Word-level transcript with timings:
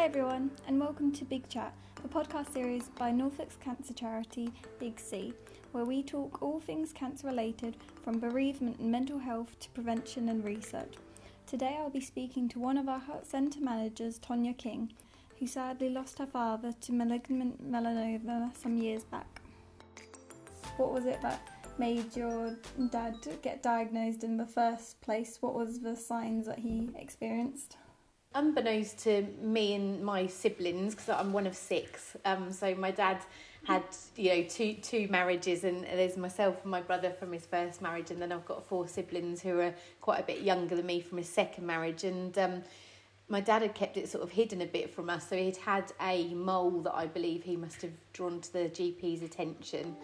Hi, 0.00 0.06
everyone, 0.06 0.50
and 0.66 0.80
welcome 0.80 1.12
to 1.12 1.26
Big 1.26 1.46
Chat, 1.50 1.74
the 2.02 2.08
podcast 2.08 2.54
series 2.54 2.88
by 2.96 3.10
Norfolk's 3.10 3.56
cancer 3.56 3.92
charity, 3.92 4.50
Big 4.78 4.98
C, 4.98 5.34
where 5.72 5.84
we 5.84 6.02
talk 6.02 6.40
all 6.40 6.58
things 6.58 6.90
cancer 6.90 7.26
related 7.26 7.76
from 8.02 8.18
bereavement 8.18 8.78
and 8.78 8.90
mental 8.90 9.18
health 9.18 9.60
to 9.60 9.68
prevention 9.68 10.30
and 10.30 10.42
research. 10.42 10.94
Today, 11.46 11.76
I'll 11.78 11.90
be 11.90 12.00
speaking 12.00 12.48
to 12.48 12.58
one 12.58 12.78
of 12.78 12.88
our 12.88 12.98
Heart 12.98 13.26
centre 13.26 13.60
managers, 13.60 14.18
Tonya 14.18 14.56
King, 14.56 14.90
who 15.38 15.46
sadly 15.46 15.90
lost 15.90 16.18
her 16.18 16.26
father 16.26 16.72
to 16.80 16.92
malignant 16.94 17.70
melanoma 17.70 18.56
some 18.56 18.78
years 18.78 19.04
back. 19.04 19.42
What 20.78 20.94
was 20.94 21.04
it 21.04 21.20
that 21.20 21.46
made 21.78 22.16
your 22.16 22.56
dad 22.88 23.16
get 23.42 23.62
diagnosed 23.62 24.24
in 24.24 24.38
the 24.38 24.46
first 24.46 24.98
place? 25.02 25.36
What 25.42 25.52
was 25.52 25.80
the 25.80 25.94
signs 25.94 26.46
that 26.46 26.58
he 26.58 26.88
experienced? 26.96 27.76
Unbeknownst 28.34 28.98
to 29.00 29.26
me 29.42 29.74
and 29.74 30.02
my 30.04 30.26
siblings, 30.26 30.94
because 30.94 31.08
I'm 31.08 31.32
one 31.32 31.46
of 31.46 31.56
six, 31.56 32.16
um, 32.24 32.52
so 32.52 32.74
my 32.74 32.90
dad 32.90 33.20
had 33.64 33.82
you 34.16 34.30
know 34.30 34.42
two 34.44 34.74
two 34.74 35.08
marriages, 35.08 35.64
and 35.64 35.84
there's 35.84 36.16
myself 36.16 36.56
and 36.62 36.70
my 36.70 36.80
brother 36.80 37.10
from 37.10 37.32
his 37.32 37.44
first 37.46 37.82
marriage, 37.82 38.10
and 38.10 38.22
then 38.22 38.32
I've 38.32 38.46
got 38.46 38.64
four 38.64 38.86
siblings 38.86 39.42
who 39.42 39.58
are 39.60 39.74
quite 40.00 40.20
a 40.20 40.22
bit 40.22 40.40
younger 40.40 40.76
than 40.76 40.86
me 40.86 41.00
from 41.00 41.18
his 41.18 41.28
second 41.28 41.66
marriage, 41.66 42.04
and 42.04 42.36
um, 42.38 42.62
my 43.28 43.40
dad 43.40 43.62
had 43.62 43.74
kept 43.74 43.96
it 43.96 44.08
sort 44.08 44.24
of 44.24 44.30
hidden 44.30 44.60
a 44.62 44.66
bit 44.66 44.90
from 44.90 45.10
us, 45.10 45.28
so 45.28 45.36
he'd 45.36 45.56
had 45.56 45.92
a 46.00 46.32
mole 46.34 46.82
that 46.82 46.94
I 46.94 47.06
believe 47.06 47.42
he 47.42 47.56
must 47.56 47.82
have 47.82 47.92
drawn 48.12 48.40
to 48.40 48.52
the 48.52 48.68
GP's 48.70 49.22
attention, 49.22 49.96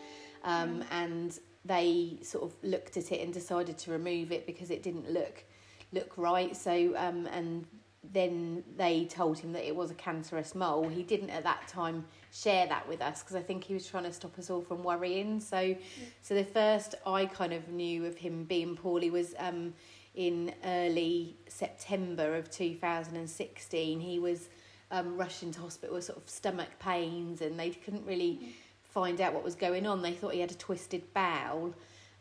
um, 0.44 0.84
and 0.90 1.38
they 1.64 2.18
sort 2.22 2.44
of 2.44 2.52
looked 2.62 2.96
at 2.96 3.10
it 3.10 3.20
and 3.20 3.32
decided 3.32 3.78
to 3.78 3.90
remove 3.90 4.30
it 4.30 4.46
because 4.46 4.70
it 4.70 4.82
didn't 4.82 5.10
look 5.10 5.44
look 5.92 6.18
right. 6.18 6.56
So 6.56 6.92
um, 6.96 7.26
and 7.32 7.64
then 8.12 8.62
they 8.76 9.04
told 9.06 9.38
him 9.38 9.52
that 9.52 9.66
it 9.66 9.74
was 9.74 9.90
a 9.90 9.94
cancerous 9.94 10.54
mole. 10.54 10.88
He 10.88 11.02
didn't 11.02 11.30
at 11.30 11.44
that 11.44 11.66
time 11.68 12.04
share 12.32 12.66
that 12.66 12.88
with 12.88 13.00
us 13.00 13.22
because 13.22 13.36
I 13.36 13.42
think 13.42 13.64
he 13.64 13.74
was 13.74 13.86
trying 13.86 14.04
to 14.04 14.12
stop 14.12 14.38
us 14.38 14.50
all 14.50 14.60
from 14.60 14.82
worrying. 14.82 15.40
So, 15.40 15.76
so 16.22 16.34
the 16.34 16.44
first 16.44 16.94
I 17.06 17.26
kind 17.26 17.52
of 17.52 17.68
knew 17.68 18.04
of 18.06 18.16
him 18.16 18.44
being 18.44 18.76
poorly 18.76 19.10
was 19.10 19.34
um, 19.38 19.74
in 20.14 20.52
early 20.64 21.36
September 21.48 22.36
of 22.36 22.50
two 22.50 22.74
thousand 22.74 23.16
and 23.16 23.28
sixteen. 23.28 24.00
He 24.00 24.18
was 24.18 24.48
um, 24.90 25.16
rushed 25.16 25.42
into 25.42 25.60
hospital 25.60 25.94
with 25.96 26.04
sort 26.04 26.18
of 26.18 26.28
stomach 26.28 26.70
pains, 26.78 27.40
and 27.40 27.58
they 27.58 27.70
couldn't 27.70 28.06
really 28.06 28.54
find 28.82 29.20
out 29.20 29.34
what 29.34 29.44
was 29.44 29.54
going 29.54 29.86
on. 29.86 30.02
They 30.02 30.12
thought 30.12 30.32
he 30.32 30.40
had 30.40 30.50
a 30.50 30.54
twisted 30.54 31.02
bowel. 31.12 31.74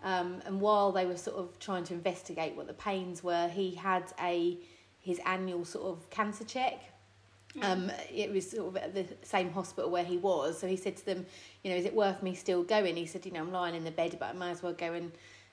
Um, 0.03 0.41
and 0.45 0.61
while 0.61 0.91
they 0.91 1.05
were 1.05 1.17
sort 1.17 1.37
of 1.37 1.57
trying 1.57 1.83
to 1.85 1.93
investigate 1.93 2.55
what 2.55 2.67
the 2.67 2.73
pains 2.73 3.23
were, 3.23 3.47
he 3.47 3.73
had 3.73 4.03
a 4.21 4.57
his 5.05 5.19
annual 5.25 5.63
sort 5.63 5.85
of 5.85 6.09
cancer 6.09 6.43
check. 6.43 6.81
Mm. 7.55 7.63
Um, 7.63 7.91
it 8.11 8.31
was 8.31 8.49
sort 8.49 8.67
of 8.69 8.77
at 8.77 8.95
the 8.95 9.05
same 9.21 9.51
hospital 9.51 9.91
where 9.91 10.03
he 10.03 10.17
was. 10.17 10.59
So 10.59 10.67
he 10.67 10.75
said 10.75 10.97
to 10.97 11.05
them, 11.05 11.25
you 11.63 11.69
know, 11.69 11.77
is 11.77 11.85
it 11.85 11.93
worth 11.93 12.23
me 12.23 12.33
still 12.33 12.63
going? 12.63 12.95
He 12.95 13.05
said, 13.05 13.23
you 13.23 13.31
know, 13.31 13.41
I'm 13.41 13.51
lying 13.51 13.75
in 13.75 13.83
the 13.83 13.91
bed, 13.91 14.17
but 14.19 14.29
I 14.29 14.33
might 14.33 14.49
as 14.49 14.63
well 14.63 14.73
go 14.73 14.93
and 14.93 15.11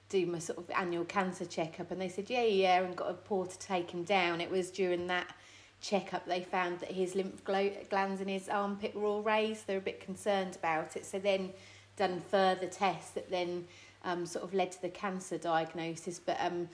do 0.09 0.25
my 0.25 0.39
sort 0.39 0.59
of 0.59 0.71
annual 0.71 1.05
cancer 1.05 1.45
checkup. 1.45 1.91
And 1.91 2.01
they 2.01 2.09
said, 2.09 2.31
yeah, 2.31 2.45
yeah, 2.45 2.83
and 2.83 2.97
got 2.97 3.11
a 3.11 3.15
porter 3.15 3.53
to 3.53 3.59
take 3.59 3.91
him 3.91 4.05
down. 4.05 4.41
It 4.41 4.51
was 4.51 4.71
during 4.71 5.07
that 5.09 5.35
checkup 5.83 6.25
they 6.27 6.41
found 6.41 6.79
that 6.79 6.93
his 6.93 7.15
lymph 7.15 7.45
glands 7.45 8.21
in 8.21 8.29
his 8.29 8.49
armpit 8.49 8.95
were 8.95 9.05
all 9.05 9.23
raised. 9.23 9.67
They 9.67 9.75
were 9.75 9.81
a 9.81 9.83
bit 9.83 10.01
concerned 10.01 10.57
about 10.57 10.97
it. 10.97 11.05
So 11.05 11.19
then 11.19 11.51
done 11.97 12.23
further 12.31 12.69
tests 12.69 13.11
that 13.11 13.31
then 13.31 13.67
um, 14.03 14.25
sort 14.25 14.45
of 14.45 14.55
led 14.55 14.73
to 14.73 14.81
the 14.81 14.89
cancer 14.89 15.37
diagnosis. 15.37 16.19
But 16.19 16.39
um, 16.41 16.71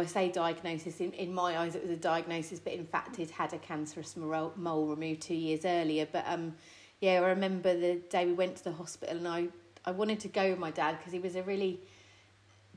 I 0.00 0.06
say 0.06 0.30
diagnosis, 0.30 1.00
in, 1.00 1.12
in 1.12 1.32
my 1.32 1.58
eyes 1.58 1.74
it 1.74 1.82
was 1.82 1.90
a 1.90 1.96
diagnosis, 1.96 2.60
but 2.60 2.72
in 2.72 2.86
fact 2.86 3.16
he'd 3.16 3.30
had 3.30 3.52
a 3.52 3.58
cancerous 3.58 4.16
mole 4.16 4.86
removed 4.86 5.22
two 5.22 5.34
years 5.34 5.64
earlier. 5.64 6.06
But 6.10 6.24
um, 6.26 6.54
yeah, 7.00 7.20
I 7.22 7.28
remember 7.28 7.78
the 7.78 7.96
day 8.10 8.26
we 8.26 8.32
went 8.32 8.56
to 8.56 8.64
the 8.64 8.72
hospital 8.72 9.16
and 9.16 9.28
I, 9.28 9.48
I 9.84 9.90
wanted 9.90 10.20
to 10.20 10.28
go 10.28 10.50
with 10.50 10.58
my 10.58 10.70
dad 10.70 10.98
because 10.98 11.12
he 11.12 11.18
was 11.18 11.36
a 11.36 11.42
really 11.42 11.80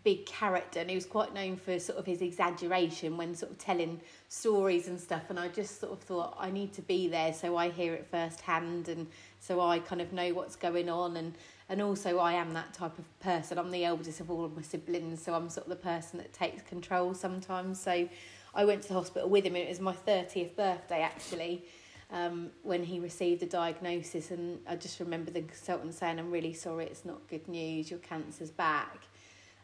big 0.04 0.26
character 0.26 0.80
and 0.80 0.90
he 0.90 0.96
was 0.96 1.06
quite 1.06 1.34
known 1.34 1.58
for 1.58 1.78
sort 1.80 1.98
of 1.98 2.06
his 2.06 2.22
exaggeration 2.22 3.18
when 3.18 3.36
sort 3.36 3.52
of 3.52 3.58
telling 3.58 4.00
stories 4.30 4.88
and 4.88 5.00
stuff 5.00 5.24
and 5.30 5.40
I 5.40 5.50
just 5.50 5.82
sort 5.82 5.92
of 5.92 6.00
thought 6.00 6.38
I 6.40 6.50
need 6.50 6.72
to 6.74 6.82
be 6.82 7.10
there 7.10 7.34
so 7.34 7.58
I 7.58 7.70
hear 7.70 7.94
it 7.94 8.08
firsthand 8.10 8.88
and 8.88 9.08
so 9.40 9.62
I 9.62 9.80
kind 9.80 10.02
of 10.02 10.14
know 10.14 10.34
what's 10.34 10.56
going 10.56 10.90
on 10.90 11.18
and 11.18 11.34
and 11.70 11.82
also 11.82 12.20
I 12.20 12.34
am 12.34 12.54
that 12.54 12.74
type 12.74 12.98
of 12.98 13.20
person. 13.20 13.58
I'm 13.58 13.72
the 13.72 13.84
eldest 13.84 14.22
of 14.22 14.32
all 14.32 14.46
of 14.46 14.56
my 14.56 14.62
siblings, 14.62 15.22
so 15.22 15.34
I'm 15.34 15.50
sort 15.50 15.68
of 15.68 15.70
the 15.70 15.76
person 15.76 16.18
that 16.20 16.32
takes 16.32 16.62
control 16.62 17.14
sometimes. 17.14 17.80
So 17.82 18.08
I 18.56 18.66
went 18.66 18.84
to 18.84 18.88
the 18.88 18.94
hospital 18.94 19.30
with 19.30 19.46
him. 19.46 19.56
and 19.56 19.66
It 19.66 19.70
was 19.70 19.82
my 19.82 19.94
30th 19.94 20.56
birthday 20.56 21.02
actually. 21.02 21.66
Um, 22.10 22.52
when 22.64 22.84
he 22.84 23.02
received 23.02 23.42
the 23.42 23.48
diagnosis, 23.48 24.32
and 24.32 24.60
I 24.66 24.78
just 24.78 25.02
remember 25.02 25.30
the 25.30 25.42
consultant 25.42 25.94
saying, 25.94 26.20
"I'm 26.20 26.32
really 26.32 26.54
sorry, 26.54 26.86
it's 26.86 27.04
not 27.04 27.28
good 27.28 27.50
news. 27.50 27.92
Your 27.92 28.00
cancer's 28.00 28.50
back." 28.50 29.08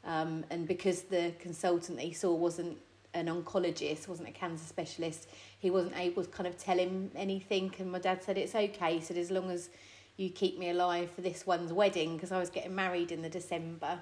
Um, 0.03 0.44
and 0.50 0.67
because 0.67 1.03
the 1.03 1.31
consultant 1.39 1.97
that 2.00 2.03
he 2.03 2.12
saw 2.12 2.33
wasn't 2.33 2.78
an 3.13 3.28
oncologist, 3.28 4.07
wasn't 4.07 4.28
a 4.29 4.31
cancer 4.31 4.66
specialist, 4.66 5.29
he 5.59 5.69
wasn't 5.69 5.97
able 5.97 6.24
to 6.24 6.29
kind 6.29 6.47
of 6.47 6.57
tell 6.57 6.78
him 6.78 7.12
anything. 7.16 7.74
And 7.79 7.91
my 7.91 8.00
dad 8.00 8.24
said, 8.24 8.38
"It's 8.38 8.56
okay." 8.56 8.96
He 8.96 9.01
said, 9.01 9.18
"As 9.18 9.31
long 9.31 9.50
as 9.50 9.69
you 10.18 10.29
keep 10.29 10.59
me 10.59 10.69
alive 10.69 11.09
for 11.12 11.22
this 11.22 11.46
one's 11.46 11.74
wedding 11.74 12.16
because 12.16 12.31
I 12.31 12.40
was 12.40 12.50
getting 12.50 12.75
married 12.75 13.12
in 13.12 13.22
the 13.22 13.29
December. 13.29 14.00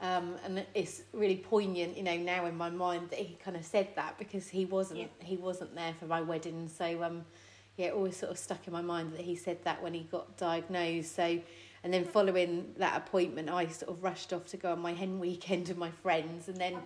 Um, 0.00 0.36
and 0.44 0.64
it's 0.74 1.02
really 1.12 1.36
poignant, 1.36 1.96
you 1.96 2.04
know, 2.04 2.16
now 2.16 2.46
in 2.46 2.56
my 2.56 2.70
mind 2.70 3.10
that 3.10 3.18
he 3.18 3.36
kind 3.42 3.56
of 3.56 3.64
said 3.64 3.88
that 3.96 4.16
because 4.18 4.48
he 4.48 4.64
wasn't 4.64 5.00
yeah. 5.00 5.06
he 5.22 5.36
wasn't 5.36 5.74
there 5.74 5.94
for 5.98 6.06
my 6.06 6.20
wedding. 6.20 6.68
So 6.68 7.02
um, 7.02 7.24
yeah, 7.76 7.86
it 7.86 7.94
always 7.94 8.16
sort 8.16 8.30
of 8.30 8.38
stuck 8.38 8.66
in 8.66 8.72
my 8.72 8.82
mind 8.82 9.14
that 9.14 9.22
he 9.22 9.34
said 9.34 9.64
that 9.64 9.82
when 9.82 9.94
he 9.94 10.00
got 10.00 10.36
diagnosed. 10.36 11.16
So 11.16 11.40
and 11.82 11.92
then 11.92 12.04
following 12.04 12.74
that 12.76 12.96
appointment, 12.96 13.48
I 13.48 13.66
sort 13.68 13.90
of 13.90 14.02
rushed 14.02 14.32
off 14.32 14.46
to 14.48 14.56
go 14.56 14.72
on 14.72 14.80
my 14.80 14.92
hen 14.92 15.18
weekend 15.18 15.68
with 15.68 15.78
my 15.78 15.90
friends. 15.90 16.48
And 16.48 16.58
then 16.58 16.76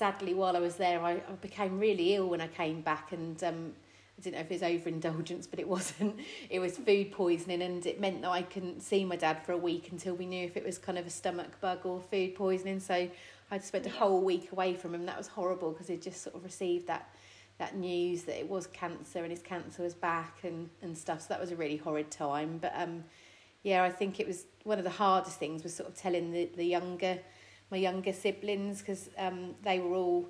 sadly, 0.00 0.32
while 0.32 0.56
I 0.56 0.60
was 0.60 0.76
there, 0.76 1.04
I, 1.04 1.12
I 1.12 1.32
became 1.42 1.78
really 1.78 2.14
ill 2.14 2.30
when 2.30 2.40
I 2.40 2.48
came 2.48 2.80
back 2.80 3.12
and. 3.12 3.42
Um, 3.44 3.72
I 4.18 4.22
didn't 4.22 4.34
know 4.34 4.40
if 4.42 4.50
it 4.50 4.54
was 4.54 4.62
overindulgence, 4.62 5.46
but 5.46 5.58
it 5.58 5.68
wasn't. 5.76 6.20
It 6.50 6.58
was 6.58 6.76
food 6.76 7.10
poisoning, 7.10 7.62
and 7.62 7.86
it 7.86 8.00
meant 8.00 8.20
that 8.20 8.30
I 8.30 8.42
couldn't 8.42 8.82
see 8.82 9.02
my 9.02 9.16
dad 9.16 9.46
for 9.46 9.52
a 9.52 9.56
week 9.56 9.92
until 9.92 10.14
we 10.14 10.26
knew 10.26 10.44
if 10.44 10.58
it 10.58 10.64
was 10.64 10.76
kind 10.76 10.98
of 10.98 11.06
a 11.06 11.10
stomach 11.10 11.58
bug 11.62 11.80
or 11.84 12.02
food 12.02 12.34
poisoning. 12.34 12.80
So 12.80 13.08
I 13.50 13.58
spent 13.58 13.86
a 13.86 13.90
whole 13.90 14.20
week 14.20 14.52
away 14.52 14.74
from 14.74 14.94
him. 14.94 15.06
That 15.06 15.16
was 15.16 15.28
horrible 15.28 15.72
because 15.72 15.88
he 15.88 15.96
just 15.96 16.22
sort 16.22 16.36
of 16.36 16.44
received 16.44 16.86
that 16.88 17.08
that 17.56 17.76
news 17.76 18.24
that 18.24 18.38
it 18.38 18.48
was 18.48 18.66
cancer 18.66 19.20
and 19.20 19.30
his 19.30 19.42
cancer 19.42 19.82
was 19.82 19.94
back 19.94 20.38
and, 20.42 20.70
and 20.82 20.96
stuff. 20.96 21.20
So 21.22 21.26
that 21.30 21.40
was 21.40 21.50
a 21.50 21.56
really 21.56 21.76
horrid 21.76 22.10
time. 22.10 22.58
But 22.60 22.72
um, 22.74 23.04
yeah, 23.62 23.82
I 23.84 23.90
think 23.90 24.18
it 24.18 24.26
was 24.26 24.46
one 24.64 24.78
of 24.78 24.84
the 24.84 24.90
hardest 24.90 25.38
things 25.38 25.62
was 25.62 25.74
sort 25.74 25.88
of 25.88 25.94
telling 25.94 26.32
the, 26.32 26.50
the 26.56 26.64
younger, 26.64 27.18
my 27.70 27.76
younger 27.76 28.12
siblings 28.12 28.80
because 28.80 29.10
um, 29.18 29.54
they 29.62 29.78
were 29.78 29.94
all 29.94 30.28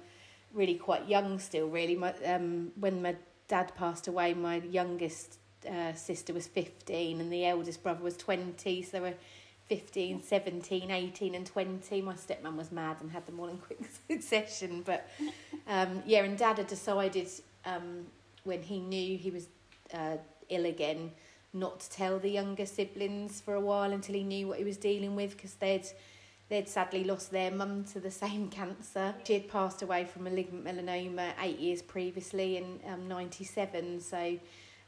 really 0.52 0.74
quite 0.74 1.08
young 1.08 1.38
still. 1.38 1.68
Really, 1.68 1.96
my 1.96 2.12
um, 2.24 2.72
when 2.78 3.02
my 3.02 3.16
dad 3.48 3.74
passed 3.74 4.08
away, 4.08 4.34
my 4.34 4.56
youngest 4.56 5.38
uh, 5.68 5.92
sister 5.92 6.32
was 6.32 6.46
15 6.46 7.20
and 7.20 7.32
the 7.32 7.46
eldest 7.46 7.82
brother 7.82 8.02
was 8.02 8.16
20. 8.16 8.82
So 8.82 8.90
they 8.92 9.00
were 9.00 9.14
15, 9.68 10.22
17, 10.22 10.90
18, 10.90 11.34
and 11.34 11.46
20. 11.46 12.02
My 12.02 12.14
stepmom 12.14 12.56
was 12.56 12.72
mad 12.72 12.96
and 13.00 13.10
had 13.10 13.26
them 13.26 13.38
all 13.40 13.48
in 13.48 13.58
quick 13.58 13.80
succession. 14.08 14.82
But 14.82 15.08
um, 15.68 16.02
yeah, 16.06 16.24
and 16.24 16.36
dad 16.36 16.58
had 16.58 16.66
decided 16.66 17.28
um, 17.64 18.06
when 18.44 18.62
he 18.62 18.80
knew 18.80 19.16
he 19.16 19.30
was 19.30 19.48
uh, 19.94 20.16
ill 20.48 20.66
again 20.66 21.12
not 21.52 21.80
to 21.80 21.90
tell 21.90 22.18
the 22.18 22.30
younger 22.30 22.64
siblings 22.64 23.40
for 23.40 23.54
a 23.54 23.60
while 23.60 23.90
until 23.92 24.14
he 24.14 24.22
knew 24.22 24.46
what 24.46 24.58
he 24.58 24.64
was 24.64 24.76
dealing 24.76 25.16
with 25.16 25.36
because 25.36 25.54
they'd 25.54 25.86
They'd 26.50 26.68
sadly 26.68 27.04
lost 27.04 27.30
their 27.30 27.52
mum 27.52 27.84
to 27.92 28.00
the 28.00 28.10
same 28.10 28.48
cancer. 28.50 29.14
She 29.24 29.34
had 29.34 29.48
passed 29.48 29.82
away 29.82 30.04
from 30.04 30.24
malignant 30.24 30.64
melanoma 30.64 31.32
eight 31.40 31.60
years 31.60 31.80
previously 31.80 32.56
in 32.56 32.80
um, 32.86 33.08
97. 33.08 34.00
So, 34.00 34.36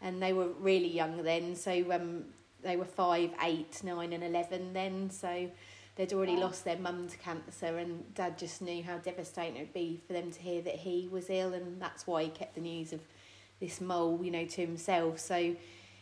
and 0.03 0.21
they 0.21 0.33
were 0.33 0.49
really 0.49 0.93
young 0.93 1.23
then. 1.23 1.55
So 1.55 1.93
um, 1.93 2.25
they 2.63 2.77
were 2.77 2.85
five, 2.85 3.31
eight, 3.43 3.81
nine, 3.85 4.13
and 4.13 4.25
11 4.25 4.73
then. 4.73 5.09
So 5.09 5.49
they'd 5.95 6.13
already 6.13 6.37
lost 6.37 6.65
their 6.65 6.79
mum 6.79 7.07
to 7.09 7.17
cancer, 7.19 7.79
and 7.79 8.13
Dad 8.15 8.39
just 8.39 8.61
knew 8.61 8.83
how 8.83 8.99
devastating 8.99 9.57
it 9.57 9.61
would 9.61 9.75
be 9.75 10.01
for 10.07 10.15
them 10.15 10.33
to 10.33 10.41
hear 10.41 10.63
that 10.63 10.77
he 10.77 11.09
was 11.11 11.31
ill, 11.31 11.55
and 11.55 11.81
that's 11.81 12.07
why 12.09 12.25
he 12.25 12.31
kept 12.31 12.57
the 12.57 12.61
news 12.61 12.93
of 12.93 13.01
this 13.61 13.81
mole, 13.81 14.19
you 14.21 14.33
know, 14.33 14.47
to 14.47 14.61
himself. 14.63 15.21
So 15.21 15.55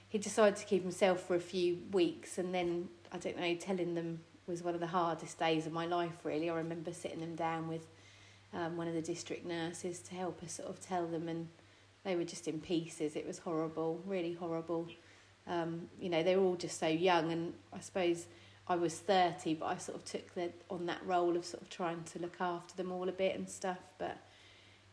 he 0.09 0.19
decided 0.19 0.57
to 0.57 0.65
keep 0.65 0.83
himself 0.83 1.21
for 1.21 1.35
a 1.35 1.41
few 1.41 1.79
weeks, 1.93 2.39
and 2.39 2.55
then 2.55 2.89
I 3.13 3.19
don't 3.19 3.39
know, 3.39 3.55
telling 3.57 3.95
them 3.95 4.21
was 4.51 4.63
one 4.63 4.75
of 4.75 4.81
the 4.81 4.87
hardest 4.87 5.39
days 5.39 5.67
of 5.67 5.73
my 5.73 5.87
life, 5.87 6.25
really. 6.25 6.51
I 6.51 6.57
remember 6.57 6.93
sitting 6.93 7.21
them 7.21 7.37
down 7.37 7.69
with 7.69 7.87
um, 8.53 8.77
one 8.77 8.89
of 8.89 8.95
the 8.95 9.03
district 9.03 9.47
nurses 9.47 10.01
to 10.01 10.15
help 10.15 10.43
us 10.43 10.55
sort 10.55 10.69
of 10.69 10.81
tell 10.81 11.07
them, 11.07 11.29
and 11.29 11.49
they 12.05 12.17
were 12.17 12.25
just 12.25 12.49
in 12.49 12.61
pieces. 12.61 13.17
It 13.17 13.27
was 13.27 13.39
horrible, 13.39 14.03
really 14.07 14.35
horrible. 14.35 14.89
Um, 15.47 15.89
you 16.01 16.11
know, 16.11 16.23
they 16.23 16.37
were 16.37 16.43
all 16.43 16.57
just 16.57 16.79
so 16.79 16.89
young, 16.89 17.33
and 17.33 17.55
I 17.73 17.81
suppose 17.81 18.27
I 18.69 18.77
was 18.77 18.95
30, 18.95 19.55
but 19.55 19.67
I 19.67 19.77
sort 19.79 19.99
of 19.99 20.05
took 20.05 20.35
the, 20.35 20.53
on 20.69 20.87
that 20.87 21.05
role 21.05 21.37
of 21.37 21.45
sort 21.45 21.63
of 21.63 21.71
trying 21.71 22.03
to 22.05 22.19
look 22.19 22.37
after 22.41 22.77
them 22.77 22.93
all 22.93 23.09
a 23.09 23.13
bit 23.13 23.37
and 23.37 23.49
stuff. 23.49 23.79
But 23.99 24.19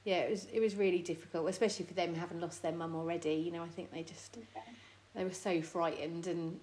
yeah, 0.04 0.20
it 0.20 0.32
was 0.32 0.48
it 0.54 0.60
was 0.60 0.76
really 0.76 1.02
difficult, 1.02 1.50
especially 1.50 1.86
for 1.86 1.94
them 1.94 2.16
having 2.16 2.40
lost 2.40 2.62
their 2.62 2.72
mum 2.72 2.96
already. 2.96 3.34
You 3.34 3.52
know, 3.52 3.64
I 3.64 3.68
think 3.68 3.92
they 3.92 4.04
just 4.04 4.38
okay. 4.38 4.66
they 5.14 5.24
were 5.24 5.34
so 5.34 5.62
frightened, 5.62 6.28
and 6.28 6.60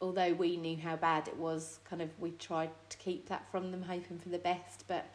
although 0.00 0.32
we 0.32 0.56
knew 0.56 0.76
how 0.76 0.96
bad 0.96 1.28
it 1.28 1.36
was, 1.36 1.80
kind 1.88 2.02
of 2.02 2.10
we 2.18 2.30
tried 2.32 2.70
to 2.90 2.96
keep 2.98 3.28
that 3.28 3.50
from 3.50 3.70
them, 3.70 3.82
hoping 3.82 4.18
for 4.18 4.28
the 4.28 4.38
best. 4.38 4.84
But 4.86 5.06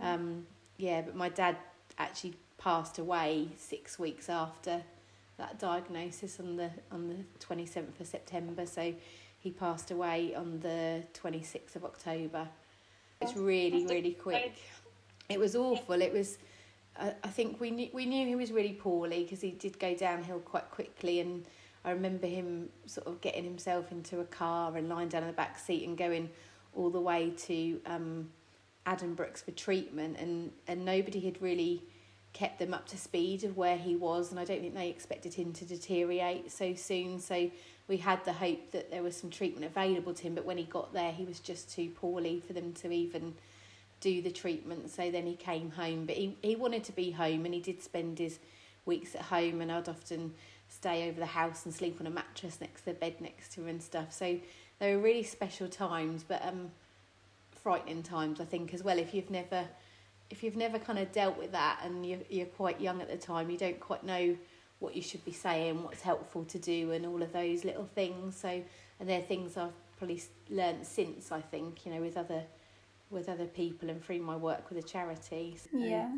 um, 0.00 0.46
yeah, 0.76 1.02
but 1.02 1.14
my 1.14 1.28
dad 1.28 1.56
actually 1.98 2.34
passed 2.58 2.98
away 2.98 3.48
six 3.56 3.98
weeks 3.98 4.28
after 4.28 4.82
that 5.38 5.58
diagnosis 5.58 6.38
on 6.38 6.56
the 6.56 6.70
on 6.90 7.08
the 7.08 7.16
twenty 7.38 7.66
seventh 7.66 8.00
of 8.00 8.06
September. 8.06 8.66
So 8.66 8.94
he 9.38 9.50
passed 9.50 9.90
away 9.90 10.34
on 10.34 10.60
the 10.60 11.02
twenty 11.12 11.42
sixth 11.42 11.76
of 11.76 11.84
October. 11.84 12.48
It's 13.20 13.36
really 13.36 13.86
really 13.86 14.12
quick. 14.12 14.54
It 15.28 15.38
was 15.38 15.54
awful. 15.54 16.00
It 16.00 16.12
was. 16.12 16.38
I, 16.98 17.14
I 17.22 17.28
think 17.28 17.60
we 17.60 17.70
knew 17.70 17.88
we 17.92 18.06
knew 18.06 18.26
he 18.26 18.36
was 18.36 18.52
really 18.52 18.72
poorly 18.72 19.22
because 19.22 19.40
he 19.40 19.50
did 19.50 19.78
go 19.78 19.94
downhill 19.94 20.40
quite 20.40 20.70
quickly 20.70 21.20
and 21.20 21.44
I 21.84 21.92
remember 21.92 22.26
him 22.26 22.68
sort 22.86 23.06
of 23.06 23.20
getting 23.20 23.44
himself 23.44 23.90
into 23.90 24.20
a 24.20 24.24
car 24.24 24.76
and 24.76 24.88
lying 24.88 25.08
down 25.08 25.22
in 25.22 25.28
the 25.28 25.34
back 25.34 25.58
seat 25.58 25.86
and 25.86 25.96
going 25.96 26.30
all 26.74 26.90
the 26.90 27.00
way 27.00 27.30
to 27.30 27.80
um, 27.86 28.30
Addenbrooke's 28.86 29.42
for 29.42 29.50
treatment, 29.52 30.18
and, 30.18 30.52
and 30.68 30.84
nobody 30.84 31.20
had 31.20 31.40
really 31.40 31.82
kept 32.32 32.58
them 32.58 32.72
up 32.72 32.86
to 32.86 32.96
speed 32.96 33.44
of 33.44 33.56
where 33.56 33.76
he 33.76 33.96
was, 33.96 34.30
and 34.30 34.38
I 34.38 34.44
don't 34.44 34.60
think 34.60 34.74
they 34.74 34.88
expected 34.88 35.34
him 35.34 35.52
to 35.54 35.64
deteriorate 35.64 36.52
so 36.52 36.74
soon. 36.74 37.18
So 37.18 37.50
we 37.88 37.96
had 37.96 38.24
the 38.24 38.32
hope 38.32 38.70
that 38.70 38.90
there 38.90 39.02
was 39.02 39.16
some 39.16 39.30
treatment 39.30 39.64
available 39.64 40.14
to 40.14 40.22
him, 40.22 40.34
but 40.34 40.44
when 40.44 40.58
he 40.58 40.64
got 40.64 40.92
there, 40.92 41.12
he 41.12 41.24
was 41.24 41.40
just 41.40 41.74
too 41.74 41.90
poorly 41.90 42.40
for 42.46 42.52
them 42.52 42.72
to 42.74 42.92
even 42.92 43.34
do 44.00 44.22
the 44.22 44.30
treatment. 44.30 44.90
So 44.90 45.10
then 45.10 45.26
he 45.26 45.34
came 45.34 45.70
home, 45.72 46.06
but 46.06 46.16
he, 46.16 46.36
he 46.40 46.56
wanted 46.56 46.84
to 46.84 46.92
be 46.92 47.10
home, 47.10 47.44
and 47.44 47.54
he 47.54 47.60
did 47.60 47.82
spend 47.82 48.18
his 48.18 48.38
weeks 48.86 49.14
at 49.14 49.22
home, 49.22 49.60
and 49.60 49.72
I'd 49.72 49.88
often 49.88 50.34
stay 50.70 51.08
over 51.08 51.20
the 51.20 51.26
house 51.26 51.64
and 51.64 51.74
sleep 51.74 51.98
on 52.00 52.06
a 52.06 52.10
mattress 52.10 52.60
next 52.60 52.82
to 52.82 52.86
the 52.86 52.94
bed 52.94 53.20
next 53.20 53.52
to 53.52 53.62
her 53.62 53.68
and 53.68 53.82
stuff. 53.82 54.12
So 54.12 54.38
they 54.78 54.94
were 54.94 55.02
really 55.02 55.24
special 55.24 55.68
times, 55.68 56.24
but 56.26 56.42
um, 56.46 56.70
frightening 57.62 58.02
times 58.02 58.40
I 58.40 58.44
think 58.44 58.72
as 58.72 58.82
well. 58.82 58.98
If 58.98 59.12
you've 59.12 59.30
never, 59.30 59.66
if 60.30 60.42
you've 60.42 60.56
never 60.56 60.78
kind 60.78 60.98
of 60.98 61.12
dealt 61.12 61.36
with 61.36 61.52
that 61.52 61.80
and 61.84 62.06
you're 62.06 62.20
you're 62.30 62.46
quite 62.46 62.80
young 62.80 63.02
at 63.02 63.08
the 63.08 63.16
time, 63.16 63.50
you 63.50 63.58
don't 63.58 63.80
quite 63.80 64.04
know 64.04 64.36
what 64.78 64.96
you 64.96 65.02
should 65.02 65.24
be 65.24 65.32
saying, 65.32 65.82
what's 65.82 66.00
helpful 66.00 66.44
to 66.44 66.58
do, 66.58 66.92
and 66.92 67.04
all 67.04 67.22
of 67.22 67.32
those 67.32 67.64
little 67.64 67.88
things. 67.94 68.36
So 68.36 68.62
and 69.00 69.08
they're 69.08 69.20
things 69.20 69.56
I've 69.56 69.72
probably 69.98 70.22
learned 70.48 70.86
since 70.86 71.32
I 71.32 71.40
think 71.40 71.84
you 71.84 71.92
know 71.92 72.00
with 72.00 72.16
other 72.16 72.44
with 73.10 73.28
other 73.28 73.46
people 73.46 73.90
and 73.90 74.02
through 74.02 74.20
my 74.20 74.36
work 74.36 74.70
with 74.70 74.78
a 74.78 74.86
charity. 74.86 75.56
So, 75.58 75.78
yeah. 75.78 76.10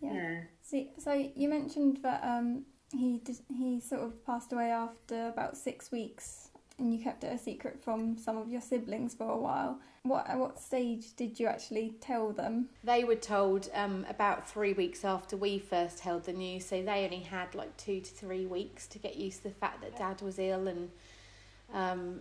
Yeah. 0.00 0.12
yeah. 0.12 0.40
See, 0.62 0.90
so 0.98 1.30
you 1.34 1.48
mentioned 1.48 2.00
that 2.02 2.22
um, 2.22 2.66
he 2.92 3.18
did, 3.24 3.38
he 3.48 3.80
sort 3.80 4.02
of 4.02 4.24
passed 4.24 4.52
away 4.52 4.70
after 4.70 5.28
about 5.28 5.56
six 5.56 5.90
weeks, 5.90 6.50
and 6.78 6.92
you 6.94 7.02
kept 7.02 7.24
it 7.24 7.32
a 7.32 7.38
secret 7.38 7.82
from 7.82 8.16
some 8.18 8.36
of 8.36 8.48
your 8.48 8.60
siblings 8.60 9.14
for 9.14 9.30
a 9.30 9.36
while. 9.36 9.78
What 10.02 10.28
at 10.28 10.38
what 10.38 10.60
stage 10.60 11.16
did 11.16 11.40
you 11.40 11.48
actually 11.48 11.94
tell 12.00 12.30
them? 12.30 12.68
They 12.84 13.02
were 13.02 13.16
told 13.16 13.68
um, 13.74 14.06
about 14.08 14.48
three 14.48 14.72
weeks 14.72 15.04
after 15.04 15.36
we 15.36 15.58
first 15.58 16.00
held 16.00 16.24
the 16.24 16.32
news, 16.32 16.66
so 16.66 16.82
they 16.82 17.04
only 17.04 17.20
had 17.20 17.54
like 17.54 17.76
two 17.76 18.00
to 18.00 18.10
three 18.10 18.46
weeks 18.46 18.86
to 18.88 18.98
get 18.98 19.16
used 19.16 19.38
to 19.38 19.48
the 19.48 19.54
fact 19.54 19.82
that 19.82 19.96
Dad 19.98 20.22
was 20.22 20.38
ill, 20.38 20.68
and 20.68 20.90
um, 21.74 22.20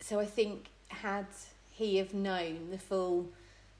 so 0.00 0.20
I 0.20 0.26
think 0.26 0.68
had 0.88 1.26
he 1.70 1.96
have 1.96 2.12
known 2.12 2.70
the 2.70 2.78
full 2.78 3.28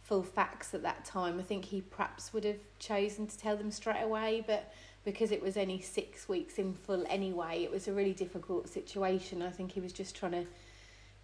full 0.08 0.22
facts 0.22 0.72
at 0.72 0.82
that 0.82 1.04
time, 1.04 1.38
I 1.38 1.42
think 1.42 1.66
he 1.66 1.82
perhaps 1.82 2.32
would 2.32 2.44
have 2.44 2.60
chosen 2.78 3.26
to 3.26 3.38
tell 3.38 3.58
them 3.58 3.70
straight 3.70 4.02
away, 4.02 4.42
but 4.46 4.72
because 5.04 5.30
it 5.30 5.42
was 5.42 5.58
only 5.58 5.82
six 5.82 6.28
weeks 6.28 6.58
in 6.58 6.72
full 6.72 7.04
anyway, 7.10 7.62
it 7.62 7.70
was 7.70 7.88
a 7.88 7.92
really 7.92 8.14
difficult 8.14 8.70
situation. 8.70 9.42
I 9.42 9.50
think 9.50 9.72
he 9.72 9.80
was 9.80 9.92
just 9.92 10.16
trying 10.16 10.32
to 10.32 10.46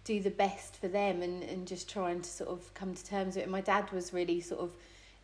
do 0.03 0.21
the 0.21 0.29
best 0.29 0.75
for 0.75 0.87
them 0.87 1.23
and, 1.23 1.41
and 1.41 1.67
just 1.67 1.89
trying 1.89 2.21
to 2.21 2.29
sort 2.29 2.51
of 2.51 2.71
come 2.75 2.93
to 2.93 3.03
terms 3.03 3.35
with 3.35 3.45
it. 3.45 3.49
My 3.49 3.61
dad 3.61 3.91
was 3.91 4.13
really 4.13 4.39
sort 4.39 4.61
of 4.61 4.71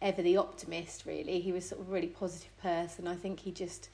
ever 0.02 0.24
the 0.24 0.38
optimist, 0.38 1.06
really. 1.06 1.40
He 1.40 1.52
was 1.52 1.70
sort 1.70 1.82
of 1.82 1.90
a 1.90 1.92
really 1.92 2.08
positive 2.08 2.58
person. 2.64 3.08
I 3.08 3.16
think 3.16 3.40
he 3.40 3.52
just, 3.52 3.90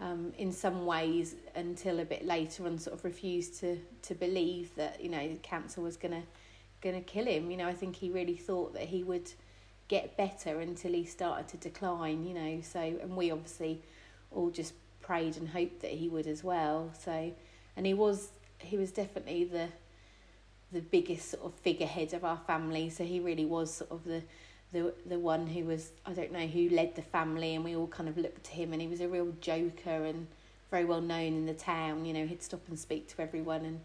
um, 0.00 0.32
in 0.38 0.50
some 0.50 0.86
ways, 0.86 1.36
until 1.54 2.00
a 2.00 2.04
bit 2.04 2.26
later 2.26 2.66
on, 2.66 2.78
sort 2.78 2.98
of 2.98 3.04
refused 3.04 3.60
to, 3.60 3.78
to 4.02 4.16
believe 4.16 4.74
that, 4.74 5.00
you 5.00 5.08
know, 5.08 5.36
cancer 5.42 5.80
was 5.80 5.96
going 5.96 6.14
to 6.14 6.22
gonna 6.80 7.00
kill 7.00 7.26
him. 7.26 7.50
You 7.50 7.56
know, 7.56 7.68
I 7.68 7.74
think 7.74 7.96
he 7.96 8.10
really 8.10 8.36
thought 8.36 8.74
that 8.74 8.84
he 8.84 9.02
would 9.02 9.30
get 9.88 10.16
better 10.16 10.60
until 10.60 10.92
he 10.92 11.04
started 11.04 11.48
to 11.48 11.56
decline, 11.56 12.24
you 12.24 12.34
know. 12.34 12.60
So, 12.62 12.80
and 12.80 13.16
we 13.16 13.30
obviously 13.30 13.82
all 14.30 14.50
just 14.50 14.74
prayed 15.00 15.36
and 15.36 15.48
hoped 15.48 15.80
that 15.80 15.92
he 15.92 16.08
would 16.08 16.26
as 16.26 16.44
well. 16.44 16.90
So, 16.98 17.32
and 17.76 17.86
he 17.86 17.94
was 17.94 18.28
he 18.60 18.76
was 18.76 18.90
definitely 18.92 19.44
the 19.44 19.68
the 20.70 20.80
biggest 20.80 21.30
sort 21.30 21.44
of 21.44 21.54
figurehead 21.54 22.12
of 22.12 22.24
our 22.24 22.38
family. 22.46 22.90
So 22.90 23.04
he 23.04 23.20
really 23.20 23.46
was 23.46 23.72
sort 23.72 23.90
of 23.90 24.04
the 24.04 24.22
the 24.72 24.94
the 25.06 25.18
one 25.18 25.46
who 25.46 25.64
was 25.64 25.92
I 26.04 26.12
don't 26.12 26.32
know 26.32 26.46
who 26.46 26.68
led 26.68 26.94
the 26.94 27.02
family, 27.02 27.54
and 27.54 27.64
we 27.64 27.74
all 27.74 27.86
kind 27.86 28.08
of 28.08 28.18
looked 28.18 28.44
to 28.44 28.52
him, 28.52 28.72
and 28.72 28.82
he 28.82 28.88
was 28.88 29.00
a 29.00 29.08
real 29.08 29.32
joker 29.40 30.04
and 30.04 30.26
very 30.70 30.84
well 30.84 31.00
known 31.00 31.32
in 31.32 31.46
the 31.46 31.54
town. 31.54 32.04
You 32.04 32.12
know, 32.12 32.26
he'd 32.26 32.42
stop 32.42 32.60
and 32.68 32.78
speak 32.78 33.08
to 33.08 33.22
everyone 33.22 33.64
and 33.64 33.80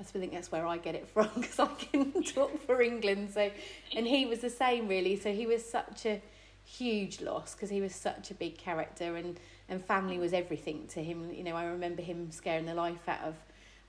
I 0.00 0.02
think 0.02 0.32
that's 0.32 0.50
where 0.50 0.66
I 0.66 0.78
get 0.78 0.94
it 0.94 1.08
from 1.14 1.28
because 1.34 1.58
I 1.58 1.66
can 1.66 2.22
talk 2.22 2.60
for 2.66 2.82
England. 2.82 3.30
So, 3.32 3.50
and 3.96 4.06
he 4.06 4.26
was 4.26 4.40
the 4.40 4.50
same 4.50 4.88
really. 4.88 5.16
So 5.16 5.32
he 5.32 5.46
was 5.46 5.64
such 5.64 6.06
a 6.06 6.20
huge 6.64 7.20
loss 7.20 7.54
because 7.54 7.70
he 7.70 7.80
was 7.80 7.94
such 7.94 8.30
a 8.30 8.34
big 8.34 8.56
character 8.56 9.16
and 9.16 9.38
and 9.68 9.82
family 9.84 10.18
was 10.18 10.32
everything 10.32 10.86
to 10.88 11.02
him. 11.02 11.30
You 11.32 11.44
know, 11.44 11.56
I 11.56 11.64
remember 11.64 12.02
him 12.02 12.30
scaring 12.30 12.66
the 12.66 12.74
life 12.74 13.08
out 13.08 13.20
of 13.20 13.34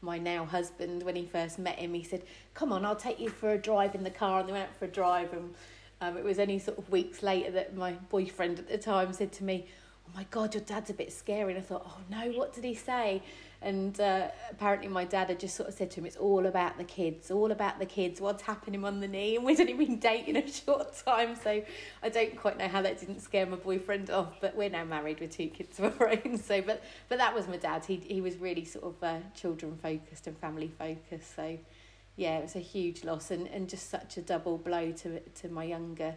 my 0.01 0.17
now 0.17 0.45
husband 0.45 1.03
when 1.03 1.15
he 1.15 1.25
first 1.25 1.59
met 1.59 1.77
him. 1.79 1.93
He 1.93 2.03
said, 2.03 2.23
"Come 2.53 2.71
on, 2.71 2.85
I'll 2.85 2.95
take 2.95 3.19
you 3.19 3.29
for 3.29 3.51
a 3.51 3.57
drive 3.57 3.95
in 3.95 4.03
the 4.03 4.11
car," 4.11 4.39
and 4.39 4.47
they 4.47 4.53
went 4.53 4.69
out 4.69 4.75
for 4.75 4.85
a 4.85 4.89
drive. 4.89 5.33
And 5.33 5.53
um, 6.01 6.17
it 6.17 6.23
was 6.23 6.39
only 6.39 6.59
sort 6.59 6.77
of 6.77 6.89
weeks 6.89 7.23
later 7.23 7.51
that 7.51 7.75
my 7.75 7.93
boyfriend 7.93 8.59
at 8.59 8.69
the 8.69 8.77
time 8.77 9.11
said 9.11 9.31
to 9.33 9.43
me, 9.43 9.67
"Oh 10.07 10.11
my 10.15 10.25
God, 10.31 10.53
your 10.53 10.63
dad's 10.63 10.89
a 10.89 10.93
bit 10.93 11.11
scary." 11.11 11.53
And 11.53 11.61
I 11.61 11.65
thought, 11.65 11.85
"Oh 11.85 11.99
no, 12.09 12.31
what 12.37 12.53
did 12.53 12.63
he 12.63 12.75
say?" 12.75 13.21
And 13.65 13.99
uh, 13.99 14.27
apparently, 14.51 14.87
my 14.87 15.05
dad 15.05 15.29
had 15.29 15.39
just 15.39 15.55
sort 15.55 15.67
of 15.67 15.73
said 15.73 15.89
to 15.91 15.99
him, 15.99 16.05
It's 16.05 16.17
all 16.17 16.45
about 16.45 16.77
the 16.77 16.83
kids, 16.83 17.31
all 17.31 17.51
about 17.51 17.79
the 17.79 17.87
kids, 17.87 18.21
what's 18.21 18.43
happening 18.43 18.85
on 18.85 18.99
the 18.99 19.07
knee. 19.07 19.37
And 19.37 19.45
we'd 19.45 19.59
only 19.59 19.73
been 19.73 19.97
dating 19.97 20.37
a 20.37 20.47
short 20.47 20.95
time, 21.03 21.35
so 21.35 21.63
I 22.03 22.09
don't 22.09 22.37
quite 22.37 22.59
know 22.59 22.67
how 22.67 22.83
that 22.83 22.99
didn't 22.99 23.21
scare 23.21 23.47
my 23.47 23.55
boyfriend 23.55 24.11
off. 24.11 24.39
But 24.39 24.55
we're 24.55 24.69
now 24.69 24.83
married 24.83 25.19
with 25.19 25.35
two 25.35 25.47
kids 25.47 25.79
of 25.79 25.99
our 25.99 26.09
own. 26.09 26.37
So, 26.37 26.61
but, 26.61 26.83
but 27.09 27.17
that 27.17 27.33
was 27.33 27.47
my 27.47 27.57
dad. 27.57 27.83
He, 27.85 27.95
he 27.95 28.21
was 28.21 28.37
really 28.37 28.65
sort 28.65 28.85
of 28.85 29.03
uh, 29.03 29.17
children 29.33 29.79
focused 29.81 30.27
and 30.27 30.37
family 30.37 30.71
focused. 30.77 31.35
So, 31.35 31.57
yeah, 32.17 32.37
it 32.37 32.43
was 32.43 32.55
a 32.55 32.59
huge 32.59 33.03
loss 33.03 33.31
and, 33.31 33.47
and 33.47 33.67
just 33.67 33.89
such 33.89 34.17
a 34.17 34.21
double 34.21 34.59
blow 34.59 34.91
to, 34.91 35.19
to 35.21 35.49
my 35.49 35.63
younger 35.63 36.13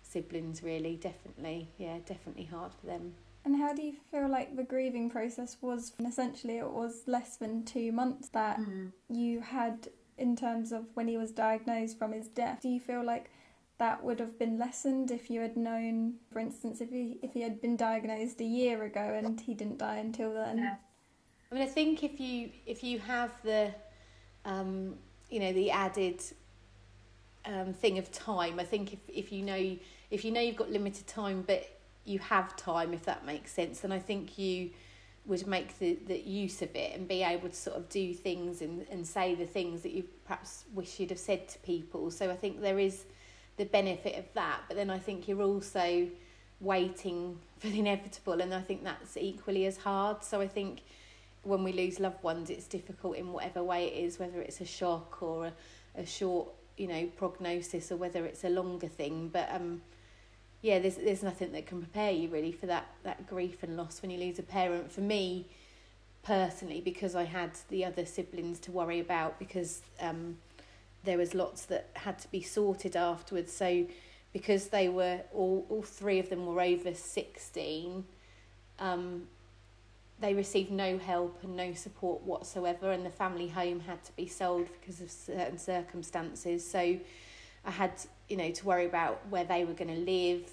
siblings, 0.00 0.62
really. 0.62 0.94
Definitely, 0.94 1.70
yeah, 1.76 1.98
definitely 2.06 2.44
hard 2.44 2.70
for 2.72 2.86
them. 2.86 3.14
And 3.44 3.56
how 3.56 3.74
do 3.74 3.82
you 3.82 3.94
feel 4.10 4.28
like 4.28 4.56
the 4.56 4.62
grieving 4.62 5.10
process 5.10 5.58
was? 5.60 5.92
Essentially, 6.04 6.58
it 6.58 6.70
was 6.70 7.02
less 7.06 7.36
than 7.36 7.64
two 7.64 7.92
months 7.92 8.28
that 8.30 8.58
mm. 8.58 8.90
you 9.08 9.40
had 9.40 9.88
in 10.16 10.34
terms 10.36 10.72
of 10.72 10.86
when 10.94 11.08
he 11.08 11.16
was 11.16 11.30
diagnosed 11.30 11.98
from 11.98 12.12
his 12.12 12.28
death. 12.28 12.60
Do 12.62 12.68
you 12.68 12.80
feel 12.80 13.04
like 13.04 13.30
that 13.78 14.02
would 14.02 14.20
have 14.20 14.38
been 14.38 14.58
lessened 14.58 15.10
if 15.10 15.28
you 15.30 15.40
had 15.40 15.56
known, 15.56 16.14
for 16.32 16.38
instance, 16.38 16.80
if 16.80 16.90
he 16.90 17.18
if 17.22 17.32
he 17.32 17.42
had 17.42 17.60
been 17.60 17.76
diagnosed 17.76 18.40
a 18.40 18.44
year 18.44 18.82
ago 18.84 19.00
and 19.00 19.40
he 19.40 19.54
didn't 19.54 19.78
die 19.78 19.96
until 19.96 20.32
then? 20.32 20.58
Yeah. 20.58 20.76
I 21.50 21.54
mean, 21.54 21.64
I 21.64 21.70
think 21.70 22.02
if 22.02 22.20
you 22.20 22.50
if 22.66 22.82
you 22.82 22.98
have 23.00 23.30
the, 23.42 23.74
um, 24.44 24.96
you 25.28 25.40
know, 25.40 25.52
the 25.52 25.70
added 25.70 26.22
um, 27.44 27.72
thing 27.74 27.98
of 27.98 28.10
time, 28.10 28.58
I 28.58 28.64
think 28.64 28.92
if 28.92 29.00
if 29.08 29.32
you 29.32 29.42
know 29.42 29.76
if 30.10 30.24
you 30.24 30.30
know 30.30 30.40
you've 30.40 30.56
got 30.56 30.70
limited 30.70 31.06
time, 31.06 31.42
but 31.46 31.73
you 32.04 32.18
have 32.18 32.54
time 32.56 32.92
if 32.92 33.04
that 33.04 33.24
makes 33.24 33.52
sense. 33.52 33.84
And 33.84 33.92
i 33.92 33.98
think 33.98 34.38
you 34.38 34.70
would 35.26 35.46
make 35.46 35.78
the, 35.78 35.98
the 36.06 36.18
use 36.18 36.60
of 36.60 36.74
it 36.76 36.94
and 36.94 37.08
be 37.08 37.22
able 37.22 37.48
to 37.48 37.54
sort 37.54 37.76
of 37.76 37.88
do 37.88 38.12
things 38.12 38.60
and, 38.60 38.86
and 38.90 39.06
say 39.06 39.34
the 39.34 39.46
things 39.46 39.80
that 39.82 39.92
you 39.92 40.04
perhaps 40.26 40.64
wish 40.74 41.00
you'd 41.00 41.10
have 41.10 41.18
said 41.18 41.48
to 41.48 41.58
people. 41.60 42.10
So 42.10 42.30
i 42.30 42.36
think 42.36 42.60
there 42.60 42.78
is 42.78 43.04
the 43.56 43.64
benefit 43.64 44.18
of 44.18 44.26
that. 44.34 44.60
But 44.68 44.76
then 44.76 44.90
i 44.90 44.98
think 44.98 45.28
you're 45.28 45.42
also 45.42 46.08
waiting 46.60 47.38
for 47.58 47.68
the 47.68 47.78
inevitable 47.78 48.40
and 48.40 48.54
i 48.54 48.60
think 48.60 48.84
that's 48.84 49.16
equally 49.16 49.66
as 49.66 49.78
hard. 49.78 50.22
So 50.22 50.40
i 50.40 50.48
think 50.48 50.82
when 51.42 51.62
we 51.62 51.72
lose 51.72 52.00
loved 52.00 52.22
ones 52.22 52.50
it's 52.50 52.66
difficult 52.66 53.16
in 53.16 53.32
whatever 53.32 53.62
way 53.62 53.86
it 53.86 54.04
is 54.04 54.18
whether 54.18 54.40
it's 54.40 54.60
a 54.60 54.66
shock 54.66 55.22
or 55.22 55.46
a, 55.46 55.52
a 56.00 56.06
short 56.06 56.48
you 56.76 56.86
know 56.86 57.06
prognosis 57.16 57.92
or 57.92 57.96
whether 57.96 58.26
it's 58.26 58.44
a 58.44 58.50
longer 58.50 58.88
thing. 58.88 59.30
But 59.32 59.48
um 59.50 59.80
yeah, 60.64 60.78
there's 60.78 60.96
there's 60.96 61.22
nothing 61.22 61.52
that 61.52 61.66
can 61.66 61.78
prepare 61.82 62.10
you 62.10 62.28
really 62.30 62.50
for 62.50 62.64
that 62.66 62.86
that 63.02 63.26
grief 63.26 63.62
and 63.62 63.76
loss 63.76 64.00
when 64.00 64.10
you 64.10 64.18
lose 64.18 64.38
a 64.38 64.42
parent. 64.42 64.90
For 64.90 65.02
me, 65.02 65.46
personally, 66.22 66.80
because 66.80 67.14
I 67.14 67.24
had 67.24 67.50
the 67.68 67.84
other 67.84 68.06
siblings 68.06 68.58
to 68.60 68.72
worry 68.72 68.98
about, 68.98 69.38
because 69.38 69.82
um, 70.00 70.38
there 71.04 71.18
was 71.18 71.34
lots 71.34 71.66
that 71.66 71.90
had 71.92 72.18
to 72.20 72.30
be 72.30 72.40
sorted 72.40 72.96
afterwards. 72.96 73.52
So 73.52 73.84
because 74.32 74.68
they 74.68 74.88
were 74.88 75.20
all 75.34 75.66
all 75.68 75.82
three 75.82 76.18
of 76.18 76.30
them 76.30 76.46
were 76.46 76.62
over 76.62 76.94
sixteen. 76.94 78.04
Um, 78.78 79.28
they 80.20 80.32
received 80.32 80.70
no 80.70 80.96
help 80.96 81.40
and 81.42 81.56
no 81.56 81.74
support 81.74 82.22
whatsoever, 82.22 82.90
and 82.90 83.04
the 83.04 83.10
family 83.10 83.48
home 83.48 83.80
had 83.80 84.02
to 84.04 84.12
be 84.16 84.26
sold 84.28 84.68
because 84.80 85.02
of 85.02 85.10
certain 85.10 85.58
circumstances. 85.58 86.66
So 86.66 86.98
I 87.66 87.70
had, 87.70 87.92
you 88.28 88.36
know, 88.36 88.50
to 88.50 88.66
worry 88.66 88.86
about 88.86 89.20
where 89.30 89.44
they 89.44 89.64
were 89.64 89.74
going 89.74 89.94
to 89.94 90.00
live, 90.00 90.50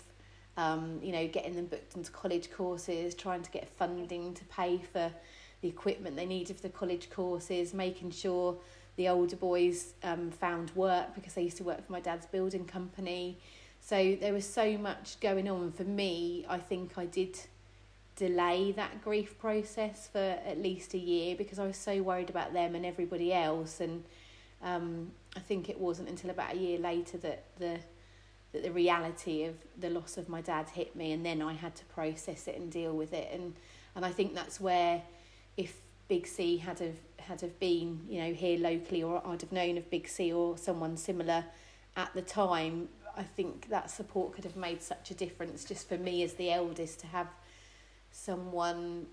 um, 0.58 1.00
you 1.02 1.12
know, 1.12 1.28
getting 1.28 1.56
them 1.56 1.66
booked 1.66 1.96
into 1.96 2.12
college 2.12 2.52
courses, 2.52 3.16
trying 3.16 3.42
to 3.42 3.52
get 3.52 3.70
funding 3.70 4.34
to 4.34 4.44
pay 4.46 4.80
for 4.92 5.12
the 5.62 5.68
equipment 5.68 6.16
they 6.16 6.26
needed 6.26 6.56
for 6.56 6.64
the 6.64 6.70
college 6.70 7.10
courses, 7.10 7.74
making 7.74 8.12
sure 8.12 8.58
the 8.98 9.08
older 9.08 9.36
boys 9.36 9.94
um, 10.04 10.32
found 10.32 10.72
work 10.76 11.16
because 11.16 11.34
they 11.34 11.44
used 11.44 11.58
to 11.58 11.64
work 11.64 11.86
for 11.86 11.92
my 11.92 12.00
dad's 12.00 12.26
building 12.26 12.66
company. 12.66 13.38
So 13.80 14.16
there 14.20 14.34
was 14.34 14.48
so 14.48 14.78
much 14.78 15.20
going 15.20 15.50
on 15.50 15.72
for 15.72 15.84
me. 15.84 16.46
I 16.48 16.58
think 16.58 16.98
I 16.98 17.06
did 17.06 17.40
delay 18.16 18.72
that 18.74 19.02
grief 19.04 19.40
process 19.40 20.08
for 20.12 20.20
at 20.46 20.62
least 20.62 20.94
a 20.94 20.98
year 20.98 21.36
because 21.36 21.58
I 21.58 21.66
was 21.66 21.78
so 21.78 22.02
worried 22.04 22.30
about 22.30 22.54
them 22.54 22.76
and 22.76 22.86
everybody 22.86 23.34
else. 23.34 23.80
And 23.80 24.04
um, 24.62 25.12
I 25.36 25.40
think 25.40 25.70
it 25.70 25.80
wasn't 25.80 26.10
until 26.10 26.30
about 26.30 26.54
a 26.54 26.58
year 26.58 26.78
later 26.78 27.18
that 27.20 27.46
the 27.58 27.80
that 28.52 28.64
the 28.64 28.72
reality 28.72 29.46
of 29.46 29.56
the 29.80 29.90
loss 29.90 30.18
of 30.18 30.28
my 30.28 30.42
dad 30.42 30.70
hit 30.70 30.96
me, 30.96 31.14
and 31.14 31.26
then 31.26 31.42
I 31.42 31.54
had 31.54 31.74
to 31.76 31.86
process 31.86 32.48
it 32.48 32.58
and 32.58 32.72
deal 32.72 32.94
with 32.94 33.14
it. 33.14 33.30
And 33.32 33.56
and 33.96 34.06
I 34.06 34.12
think 34.12 34.36
that's 34.36 34.60
where, 34.60 35.02
if 35.58 35.78
Big 36.08 36.28
C 36.28 36.58
had 36.58 36.80
have 36.80 36.96
had 37.18 37.42
have 37.42 37.60
been 37.60 38.02
you 38.10 38.22
know 38.22 38.34
here 38.34 38.60
locally, 38.60 39.04
or 39.04 39.26
I'd 39.26 39.42
have 39.42 39.52
known 39.52 39.78
of 39.78 39.90
Big 39.90 40.08
C 40.08 40.34
or 40.34 40.58
someone 40.58 40.98
similar 40.98 41.46
at 41.96 42.14
the 42.14 42.22
time, 42.22 42.90
I 43.16 43.24
think 43.24 43.70
that 43.70 43.90
support 43.90 44.34
could 44.34 44.44
have 44.44 44.56
made 44.56 44.82
such 44.82 45.12
a 45.12 45.14
difference 45.14 45.64
just 45.64 45.88
for 45.88 45.98
me 45.98 46.24
as 46.24 46.34
the 46.34 46.52
eldest 46.52 47.00
to 47.02 47.08
have 47.08 47.28
someone 48.12 49.08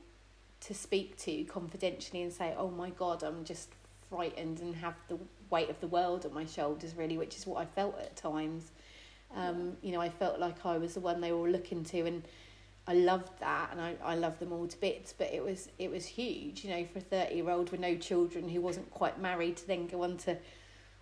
to 0.61 0.75
speak 0.75 1.17
to 1.19 1.45
confidentially 1.45 2.23
and 2.23 2.33
say, 2.33 2.55
"Oh 2.59 2.71
my 2.71 2.91
God, 2.91 3.23
I'm 3.23 3.45
just 3.45 3.69
frightened," 4.11 4.61
and 4.61 4.75
have 4.77 4.97
the 5.09 5.19
weight 5.50 5.71
of 5.71 5.81
the 5.81 5.87
world 5.87 6.25
on 6.26 6.35
my 6.35 6.47
shoulders, 6.47 6.95
really, 6.97 7.19
which 7.19 7.37
is 7.37 7.47
what 7.47 7.61
I 7.61 7.67
felt 7.67 7.99
at 7.99 8.17
times. 8.17 8.73
Um, 9.35 9.76
you 9.83 9.93
know, 9.93 10.00
I 10.00 10.09
felt 10.09 10.38
like 10.38 10.64
I 10.64 10.78
was 10.78 10.95
the 10.95 11.00
one 11.00 11.21
they 11.21 11.33
were 11.33 11.50
looking 11.50 11.85
to, 11.85 12.07
and 12.07 12.23
I 12.87 12.95
loved 12.95 13.38
that, 13.40 13.71
and 13.73 13.81
I, 13.81 13.97
I 14.02 14.14
loved 14.14 14.40
them 14.40 14.52
all 14.52 14.67
to 14.67 14.81
bits. 14.81 15.12
But 15.17 15.33
it 15.33 15.45
was 15.45 15.69
it 15.78 15.90
was 15.90 16.07
huge, 16.07 16.64
you 16.64 16.71
know, 16.71 16.87
for 16.87 16.99
a 16.99 17.02
thirty 17.02 17.37
year 17.37 17.50
old 17.50 17.71
with 17.71 17.81
no 17.81 17.97
children 17.97 18.49
who 18.49 18.61
wasn't 18.61 18.90
quite 18.90 19.21
married 19.21 19.59
to 19.59 19.67
then 19.67 19.87
go 19.87 20.02
on 20.02 20.17
to 20.19 20.37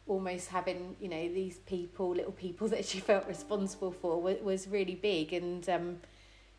almost 0.08 0.48
having 0.48 0.96
you 1.00 1.08
know 1.08 1.28
these 1.28 1.58
people, 1.58 2.10
little 2.10 2.32
people 2.32 2.68
that 2.74 2.84
she 2.84 2.98
felt 2.98 3.26
responsible 3.26 3.92
for 3.92 4.20
was, 4.20 4.38
was 4.42 4.68
really 4.68 4.96
big, 4.96 5.32
and 5.32 5.68
um, 5.68 6.00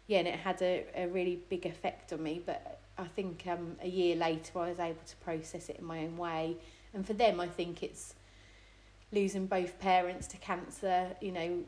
yeah, 0.07 0.19
and 0.19 0.27
it 0.27 0.35
had 0.35 0.61
a, 0.61 0.85
a 0.95 1.07
really 1.07 1.41
big 1.49 1.65
effect 1.65 2.13
on 2.13 2.23
me. 2.23 2.41
But 2.45 2.79
I 2.97 3.05
think 3.05 3.45
um, 3.47 3.75
a 3.81 3.87
year 3.87 4.15
later, 4.15 4.59
I 4.59 4.69
was 4.69 4.79
able 4.79 5.03
to 5.05 5.15
process 5.17 5.69
it 5.69 5.77
in 5.79 5.85
my 5.85 5.99
own 5.99 6.17
way. 6.17 6.57
And 6.97 7.05
for 7.05 7.13
them, 7.13 7.39
I 7.39 7.45
think 7.45 7.83
it's 7.83 8.15
losing 9.11 9.45
both 9.45 9.79
parents 9.79 10.25
to 10.29 10.37
cancer, 10.37 11.15
you 11.21 11.31
know, 11.31 11.59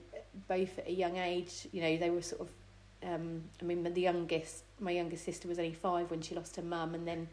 both 0.48 0.80
at 0.80 0.88
a 0.88 0.92
young 0.92 1.18
age. 1.18 1.68
You 1.72 1.84
know, 1.84 1.98
they 1.98 2.10
were 2.10 2.24
sort 2.24 2.42
of, 2.42 2.50
um, 3.08 3.44
I 3.62 3.64
mean, 3.64 3.84
the 3.84 4.02
youngest, 4.02 4.64
my 4.80 4.90
youngest 4.90 5.24
sister 5.24 5.48
was 5.48 5.60
only 5.60 5.76
five 5.76 6.10
when 6.10 6.22
she 6.22 6.34
lost 6.34 6.56
her 6.56 6.64
mum, 6.64 6.96
and 6.96 7.08
then 7.08 7.28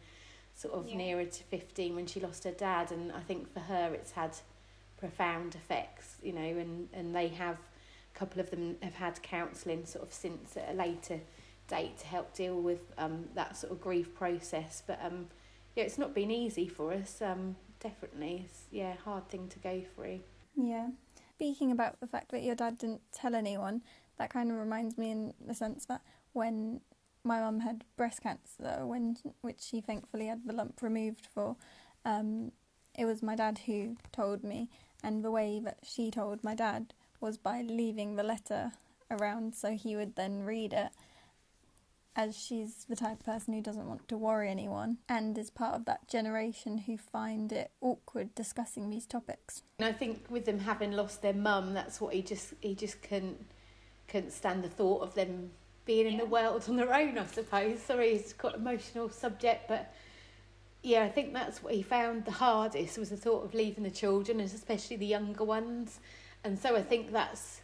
sort 0.55 0.75
of 0.75 0.87
yeah. 0.87 0.99
nearer 0.99 1.25
to 1.25 1.43
15 1.45 1.95
when 1.95 2.07
she 2.07 2.21
lost 2.21 2.45
her 2.45 2.51
dad. 2.51 2.93
And 2.93 3.11
I 3.13 3.21
think 3.21 3.51
for 3.55 3.61
her, 3.61 3.95
it's 3.95 4.11
had 4.11 4.37
profound 4.99 5.55
effects, 5.55 6.17
you 6.23 6.35
know, 6.35 6.41
and, 6.41 6.91
and 6.93 7.17
they 7.17 7.29
have 7.29 7.57
a 8.15 8.19
couple 8.19 8.43
of 8.43 8.51
them 8.51 8.77
have 8.83 8.97
had 8.97 9.23
counselling 9.23 9.87
sort 9.87 10.07
of 10.07 10.13
since 10.13 10.55
at 10.59 10.69
a 10.71 10.75
later 10.75 11.21
date 11.67 11.97
to 12.01 12.07
help 12.07 12.35
deal 12.35 12.61
with 12.61 12.93
um, 12.99 13.25
that 13.35 13.57
sort 13.57 13.73
of 13.73 13.81
grief 13.81 14.15
process. 14.15 14.83
But 14.87 15.01
um, 15.03 15.29
yeah, 15.75 15.85
it's 15.85 15.97
not 15.97 16.15
been 16.15 16.31
easy 16.31 16.69
for 16.69 16.93
us. 16.93 17.23
Um, 17.23 17.57
definitely, 17.89 18.43
it's 18.45 18.65
yeah, 18.71 18.95
hard 19.05 19.29
thing 19.29 19.49
to 19.49 19.59
go 19.59 19.83
through. 19.95 20.21
Yeah. 20.57 20.89
Speaking 21.35 21.71
about 21.71 22.01
the 22.01 22.07
fact 22.07 22.31
that 22.33 22.43
your 22.43 22.55
dad 22.55 22.79
didn't 22.79 23.03
tell 23.13 23.35
anyone, 23.35 23.83
that 24.19 24.31
kind 24.31 24.51
of 24.51 24.57
reminds 24.57 24.97
me 24.97 25.11
in 25.11 25.35
the 25.45 25.55
sense 25.55 25.85
that 25.87 26.01
when 26.33 26.81
my 27.25 27.41
mum 27.41 27.61
had 27.61 27.85
breast 27.97 28.23
cancer, 28.23 28.87
when 28.87 29.17
which 29.43 29.61
she 29.61 29.81
thankfully 29.81 30.27
had 30.27 30.47
the 30.47 30.53
lump 30.53 30.81
removed 30.83 31.27
for, 31.33 31.57
um, 32.05 32.53
it 32.99 33.05
was 33.05 33.23
my 33.23 33.37
dad 33.37 33.61
who 33.67 33.97
told 34.13 34.43
me, 34.43 34.71
and 35.03 35.25
the 35.25 35.31
way 35.31 35.61
that 35.63 35.79
she 35.83 36.11
told 36.11 36.43
my 36.43 36.55
dad 36.55 36.95
was 37.21 37.37
by 37.37 37.63
leaving 37.63 38.17
the 38.17 38.23
letter 38.23 38.73
around 39.11 39.55
so 39.55 39.71
he 39.73 39.95
would 39.95 40.17
then 40.17 40.43
read 40.43 40.73
it 40.73 40.91
as 42.17 42.37
she's 42.37 42.85
the 42.89 42.97
type 42.97 43.21
of 43.21 43.27
person 43.27 43.55
who 43.55 43.61
doesn't 43.61 43.87
want 43.87 44.09
to 44.09 44.17
worry 44.17 44.51
anyone 44.51 44.99
and 45.09 45.37
is 45.37 45.51
part 45.51 45.75
of 45.75 45.85
that 45.85 46.09
generation 46.09 46.79
who 46.79 46.97
find 46.97 47.53
it 47.53 47.71
awkward 47.81 48.35
discussing 48.35 48.91
these 48.91 49.07
topics. 49.07 49.63
And 49.79 49.87
I 49.87 49.93
think 49.93 50.25
with 50.31 50.47
them 50.47 50.61
having 50.61 50.93
lost 50.93 51.23
their 51.23 51.35
mum, 51.35 51.75
that's 51.75 52.01
what 52.01 52.15
he 52.15 52.23
just 52.23 52.55
he 52.61 52.75
just 52.75 53.03
couldn't 53.03 53.47
couldn't 54.09 54.33
stand 54.33 54.65
the 54.65 54.69
thought 54.69 55.03
of 55.03 55.15
them 55.15 55.51
being 55.85 56.07
in 56.07 56.17
the 56.17 56.27
world 56.27 56.65
on 56.69 56.77
their 56.77 56.93
own. 56.93 57.19
I 57.19 57.27
suppose. 57.27 57.81
Sorry, 57.81 58.09
it's 58.11 58.33
quite 58.33 58.55
an 58.55 58.61
emotional 58.61 59.09
subject, 59.09 59.69
but 59.69 59.93
yeah, 60.83 61.03
I 61.03 61.09
think 61.09 61.33
that's 61.33 61.63
what 61.63 61.75
he 61.75 61.83
found 61.83 62.25
the 62.25 62.31
hardest 62.33 62.99
was 62.99 63.11
the 63.11 63.17
thought 63.17 63.45
of 63.45 63.55
leaving 63.55 63.85
the 63.85 63.91
children, 63.91 64.41
and 64.41 64.51
especially 64.53 64.97
the 64.97 65.07
younger 65.07 65.45
ones 65.45 66.01
and 66.47 66.57
so 66.57 66.77
I 66.77 66.83
think 66.83 67.11
that's 67.11 67.61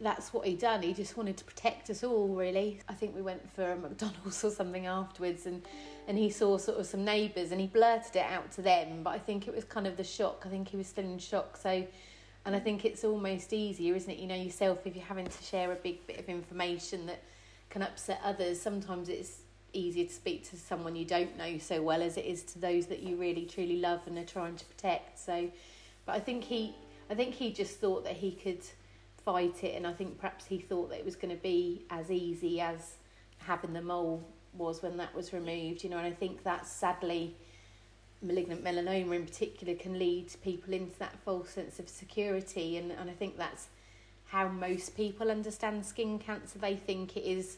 that's 0.00 0.32
what 0.32 0.46
he 0.46 0.54
done. 0.54 0.82
He 0.82 0.94
just 0.94 1.16
wanted 1.16 1.36
to 1.36 1.44
protect 1.44 1.90
us 1.90 2.02
all, 2.02 2.28
really. 2.28 2.80
I 2.88 2.94
think 2.94 3.14
we 3.14 3.22
went 3.22 3.50
for 3.54 3.72
a 3.72 3.76
McDonald's 3.76 4.42
or 4.44 4.50
something 4.50 4.86
afterwards, 4.86 5.46
and 5.46 5.62
and 6.08 6.18
he 6.18 6.30
saw 6.30 6.56
sort 6.56 6.78
of 6.78 6.86
some 6.86 7.04
neighbours, 7.04 7.52
and 7.52 7.60
he 7.60 7.66
blurted 7.66 8.16
it 8.16 8.24
out 8.24 8.50
to 8.52 8.62
them. 8.62 9.02
But 9.02 9.10
I 9.10 9.18
think 9.18 9.46
it 9.46 9.54
was 9.54 9.64
kind 9.64 9.86
of 9.86 9.96
the 9.96 10.04
shock. 10.04 10.44
I 10.46 10.48
think 10.48 10.68
he 10.68 10.76
was 10.76 10.86
still 10.86 11.04
in 11.04 11.18
shock. 11.18 11.56
So, 11.56 11.86
and 12.46 12.56
I 12.56 12.58
think 12.58 12.84
it's 12.84 13.04
almost 13.04 13.52
easier, 13.52 13.94
isn't 13.94 14.10
it? 14.10 14.18
You 14.18 14.26
know 14.26 14.34
yourself 14.34 14.86
if 14.86 14.96
you're 14.96 15.04
having 15.04 15.26
to 15.26 15.42
share 15.42 15.70
a 15.72 15.76
big 15.76 16.06
bit 16.06 16.18
of 16.18 16.28
information 16.28 17.06
that 17.06 17.22
can 17.68 17.82
upset 17.82 18.20
others. 18.24 18.60
Sometimes 18.60 19.08
it's 19.08 19.42
easier 19.72 20.06
to 20.06 20.12
speak 20.12 20.48
to 20.50 20.56
someone 20.56 20.96
you 20.96 21.04
don't 21.04 21.38
know 21.38 21.56
so 21.56 21.80
well 21.80 22.02
as 22.02 22.16
it 22.16 22.24
is 22.24 22.42
to 22.42 22.58
those 22.58 22.86
that 22.86 23.00
you 23.00 23.14
really 23.14 23.44
truly 23.44 23.76
love 23.78 24.00
and 24.06 24.18
are 24.18 24.24
trying 24.24 24.56
to 24.56 24.64
protect. 24.64 25.18
So, 25.18 25.48
but 26.06 26.16
I 26.16 26.20
think 26.20 26.44
he 26.44 26.74
I 27.10 27.14
think 27.14 27.34
he 27.34 27.52
just 27.52 27.78
thought 27.80 28.04
that 28.04 28.14
he 28.14 28.32
could 28.32 28.62
fight 29.30 29.62
it, 29.62 29.76
and 29.76 29.86
I 29.86 29.92
think 29.92 30.18
perhaps 30.18 30.46
he 30.46 30.58
thought 30.58 30.90
that 30.90 30.98
it 30.98 31.04
was 31.04 31.14
going 31.14 31.34
to 31.34 31.40
be 31.40 31.84
as 31.88 32.10
easy 32.10 32.60
as 32.60 32.96
having 33.38 33.72
the 33.72 33.80
mole 33.80 34.24
was 34.54 34.82
when 34.82 34.96
that 34.96 35.14
was 35.14 35.32
removed, 35.32 35.84
you 35.84 35.90
know, 35.90 35.98
and 35.98 36.06
I 36.06 36.10
think 36.10 36.42
that 36.42 36.66
sadly 36.66 37.36
malignant 38.22 38.64
melanoma 38.64 39.14
in 39.14 39.24
particular 39.24 39.74
can 39.74 39.98
lead 39.98 40.34
people 40.42 40.74
into 40.74 40.98
that 40.98 41.16
false 41.24 41.50
sense 41.50 41.78
of 41.78 41.88
security 41.88 42.76
and, 42.76 42.90
and 42.90 43.08
I 43.08 43.14
think 43.14 43.38
that's 43.38 43.68
how 44.26 44.48
most 44.48 44.96
people 44.96 45.30
understand 45.30 45.86
skin 45.86 46.18
cancer. 46.18 46.58
They 46.58 46.74
think 46.74 47.16
it 47.16 47.24
is, 47.24 47.56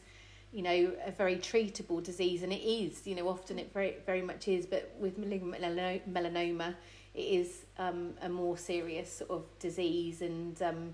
you 0.53 0.61
know, 0.61 0.93
a 1.05 1.11
very 1.11 1.37
treatable 1.37 2.03
disease 2.03 2.43
and 2.43 2.53
it 2.53 2.63
is, 2.63 3.05
you 3.07 3.15
know, 3.15 3.27
often 3.27 3.57
it 3.57 3.73
very 3.73 3.97
very 4.05 4.21
much 4.21 4.47
is, 4.47 4.67
but 4.67 4.93
with 4.99 5.17
malignant 5.17 5.59
melanoma 6.07 6.75
it 7.15 7.19
is 7.19 7.65
um, 7.79 8.13
a 8.21 8.29
more 8.29 8.57
serious 8.57 9.17
sort 9.17 9.31
of 9.31 9.43
disease 9.59 10.21
and 10.21 10.61
um, 10.61 10.93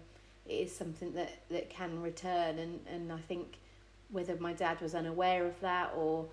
it 0.50 0.54
is 0.54 0.76
something 0.76 1.14
that, 1.14 1.32
that 1.50 1.70
can 1.70 2.02
return 2.02 2.60
and, 2.60 2.80
and 2.88 3.12
I 3.12 3.20
think 3.20 3.60
whether 4.10 4.36
my 4.38 4.54
dad 4.54 4.82
was 4.82 4.96
unaware 4.96 5.46
of 5.46 5.60
that 5.62 5.94
or 5.96 6.28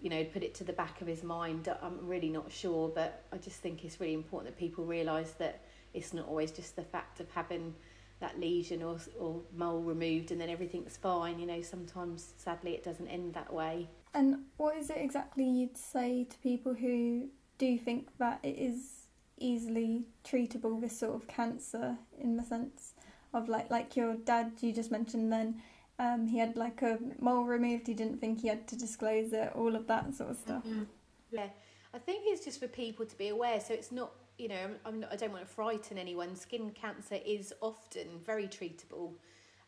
you 0.00 0.10
know 0.10 0.22
put 0.24 0.42
it 0.42 0.54
to 0.56 0.64
the 0.64 0.72
back 0.72 1.00
of 1.00 1.06
his 1.06 1.22
mind 1.22 1.68
I'm 1.82 2.06
really 2.06 2.28
not 2.28 2.52
sure 2.52 2.88
but 2.88 3.24
I 3.32 3.38
just 3.38 3.60
think 3.60 3.84
it's 3.84 4.00
really 4.00 4.14
important 4.14 4.54
that 4.54 4.58
people 4.58 4.84
realise 4.84 5.30
that 5.32 5.60
it's 5.94 6.12
not 6.12 6.28
always 6.28 6.50
just 6.50 6.76
the 6.76 6.82
fact 6.82 7.20
of 7.20 7.30
having 7.30 7.74
that 8.20 8.38
lesion 8.38 8.82
or, 8.82 8.98
or 9.18 9.40
mole 9.56 9.80
removed 9.80 10.30
and 10.30 10.40
then 10.40 10.50
everything's 10.50 10.96
fine 10.96 11.38
you 11.38 11.46
know 11.46 11.62
sometimes 11.62 12.34
sadly 12.36 12.72
it 12.72 12.84
doesn't 12.84 13.08
end 13.08 13.34
that 13.34 13.52
way. 13.52 13.88
And 14.14 14.44
what 14.58 14.76
is 14.76 14.90
it 14.90 14.98
exactly 14.98 15.44
you'd 15.44 15.76
say 15.76 16.24
to 16.28 16.38
people 16.38 16.74
who 16.74 17.28
do 17.56 17.78
think 17.78 18.08
that 18.18 18.40
it 18.42 18.58
is 18.58 19.06
easily 19.38 20.04
treatable 20.24 20.80
this 20.80 20.98
sort 20.98 21.14
of 21.14 21.26
cancer 21.26 21.96
in 22.20 22.36
the 22.36 22.42
sense 22.42 22.94
of 23.34 23.48
like 23.48 23.70
like 23.70 23.96
your 23.96 24.14
dad 24.14 24.52
you 24.60 24.72
just 24.72 24.90
mentioned 24.90 25.32
then 25.32 25.60
um, 25.98 26.26
he 26.26 26.38
had 26.38 26.56
like 26.56 26.82
a 26.82 26.98
mole 27.20 27.44
removed 27.44 27.86
he 27.86 27.94
didn't 27.94 28.18
think 28.18 28.40
he 28.40 28.48
had 28.48 28.66
to 28.68 28.76
disclose 28.76 29.32
it 29.32 29.52
all 29.54 29.76
of 29.76 29.86
that 29.86 30.14
sort 30.14 30.30
of 30.30 30.36
stuff. 30.36 30.64
Mm-hmm. 30.64 30.84
yeah. 31.30 31.48
I 31.94 31.98
think 31.98 32.22
it's 32.26 32.44
just 32.44 32.58
for 32.60 32.68
people 32.68 33.04
to 33.04 33.18
be 33.18 33.28
aware 33.28 33.60
so 33.60 33.74
it's 33.74 33.92
not 33.92 34.12
you 34.38 34.48
know 34.48 34.56
I'm, 34.56 34.76
I'm 34.86 35.00
not, 35.00 35.12
i 35.12 35.16
don't 35.16 35.32
want 35.32 35.46
to 35.46 35.54
frighten 35.54 35.98
anyone. 35.98 36.34
Skin 36.34 36.70
cancer 36.70 37.18
is 37.24 37.52
often 37.60 38.06
very 38.24 38.48
treatable 38.48 39.12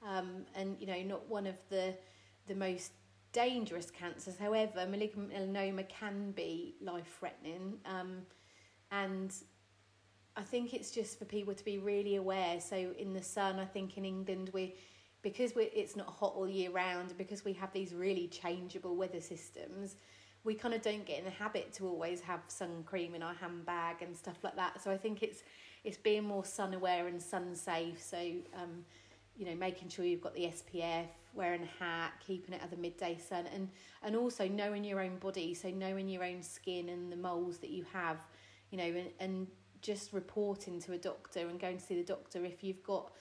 um, 0.07 0.47
and 0.55 0.77
you 0.81 0.87
know 0.87 1.03
not 1.03 1.29
one 1.29 1.47
of 1.47 1.57
the 1.69 1.95
the 2.47 2.55
most 2.55 2.93
dangerous 3.33 3.91
cancers. 3.91 4.39
However 4.39 4.87
malignant 4.87 5.33
melanoma 5.33 5.89
can 5.89 6.33
be 6.33 6.77
life 6.81 7.17
threatening 7.19 7.79
um, 7.85 8.23
and 8.91 9.33
I 10.37 10.43
think 10.43 10.75
it's 10.75 10.91
just 10.91 11.19
for 11.19 11.25
people 11.25 11.55
to 11.55 11.65
be 11.65 11.79
really 11.79 12.17
aware. 12.17 12.61
So 12.61 12.93
in 12.99 13.13
the 13.13 13.23
sun, 13.23 13.59
I 13.59 13.65
think 13.65 13.97
in 13.97 14.05
England 14.05 14.51
we 14.53 14.75
because 15.23 15.55
we 15.55 15.65
it's 15.65 15.97
not 15.97 16.07
hot 16.07 16.35
all 16.37 16.49
year 16.49 16.71
round 16.71 17.17
because 17.17 17.45
we 17.45 17.53
have 17.55 17.73
these 17.73 17.95
really 17.95 18.29
changeable 18.29 18.95
weather 18.95 19.23
systems 19.23 19.97
we 20.45 20.55
kind 20.55 20.75
of 20.75 20.83
don't 20.83 21.07
get 21.07 21.19
in 21.19 21.25
the 21.25 21.31
habit 21.31 21.73
to 21.73 21.87
always 21.87 22.21
have 22.21 22.41
sun 22.49 22.85
cream 22.85 23.15
in 23.15 23.23
our 23.23 23.35
handbag 23.35 24.03
and 24.03 24.15
stuff 24.17 24.37
like 24.43 24.55
that. 24.57 24.83
So 24.83 24.91
i 24.91 24.97
think 24.97 25.23
it's 25.23 25.43
it's 25.83 25.97
being 25.97 26.25
more 26.25 26.45
sun 26.45 26.75
aware 26.75 27.09
and 27.09 27.21
sun 27.21 27.55
safe 27.55 28.01
so 28.01 28.19
um, 28.55 28.85
you 29.37 29.47
know 29.47 29.55
making 29.55 29.89
sure 29.89 30.05
you've 30.05 30.23
got 30.23 30.35
the 30.35 30.45
spf 30.45 31.07
wearing 31.35 31.63
a 31.63 31.83
hat 31.83 32.13
keeping 32.25 32.55
it 32.55 32.63
at 32.63 32.71
the 32.71 32.77
midday 32.77 33.19
sun 33.19 33.47
and 33.53 33.69
and 34.03 34.15
also 34.15 34.47
knowing 34.47 34.85
your 34.85 35.01
own 35.01 35.17
body. 35.17 35.55
So 35.55 35.71
knowing 35.71 36.09
your 36.09 36.23
own 36.25 36.43
skin 36.43 36.91
and 36.91 37.11
the 37.11 37.17
moles 37.17 37.59
that 37.59 37.71
you 37.71 37.85
have 37.93 38.19
you 38.71 38.79
know 38.79 38.85
and, 38.85 39.11
and 39.19 39.47
just 39.85 40.15
reporting 40.15 40.81
to 40.81 40.95
a 40.95 40.99
doctor 40.99 41.41
and 41.41 41.61
going 41.61 41.77
to 41.77 41.85
see 41.85 41.95
the 41.95 42.03
doctor 42.03 42.45
if 42.45 42.65
you've 42.65 42.83
got 42.83 43.13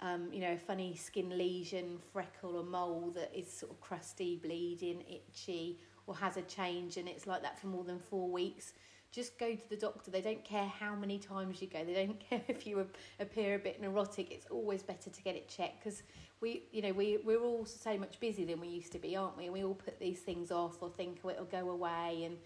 um, 0.00 0.28
you 0.32 0.40
know, 0.40 0.52
a 0.52 0.58
funny 0.58 0.96
skin 0.96 1.36
lesion, 1.36 1.98
freckle 2.12 2.56
or 2.56 2.64
mole 2.64 3.12
that 3.14 3.30
is 3.36 3.50
sort 3.50 3.70
of 3.70 3.80
crusty, 3.80 4.36
bleeding, 4.36 5.02
itchy, 5.08 5.78
or 6.06 6.16
has 6.16 6.36
a 6.36 6.42
change 6.42 6.96
and 6.96 7.08
it's 7.08 7.26
like 7.26 7.42
that 7.42 7.58
for 7.58 7.68
more 7.68 7.84
than 7.84 7.98
four 7.98 8.28
weeks, 8.28 8.72
just 9.12 9.38
go 9.38 9.54
to 9.54 9.68
the 9.68 9.76
doctor. 9.76 10.10
They 10.10 10.22
don't 10.22 10.42
care 10.44 10.66
how 10.66 10.94
many 10.94 11.18
times 11.18 11.60
you 11.60 11.68
go. 11.68 11.84
They 11.84 12.06
don't 12.06 12.18
care 12.30 12.42
if 12.48 12.66
you 12.66 12.86
appear 13.20 13.56
a 13.56 13.58
bit 13.58 13.80
neurotic. 13.80 14.32
It's 14.32 14.46
always 14.50 14.82
better 14.82 15.10
to 15.10 15.22
get 15.22 15.36
it 15.36 15.48
checked 15.48 15.84
because 15.84 16.02
we, 16.40 16.64
you 16.72 16.82
know, 16.82 16.92
we 16.92 17.18
we're 17.24 17.42
all 17.42 17.66
so 17.66 17.96
much 17.98 18.18
busier 18.18 18.46
than 18.46 18.60
we 18.60 18.68
used 18.68 18.92
to 18.92 18.98
be, 18.98 19.14
aren't 19.14 19.36
we? 19.36 19.44
And 19.44 19.52
we 19.52 19.62
all 19.64 19.74
put 19.74 20.00
these 20.00 20.20
things 20.20 20.50
off 20.50 20.82
or 20.82 20.88
think 20.90 21.20
oh, 21.24 21.28
it'll 21.28 21.44
go 21.44 21.70
away. 21.70 22.22
And 22.24 22.38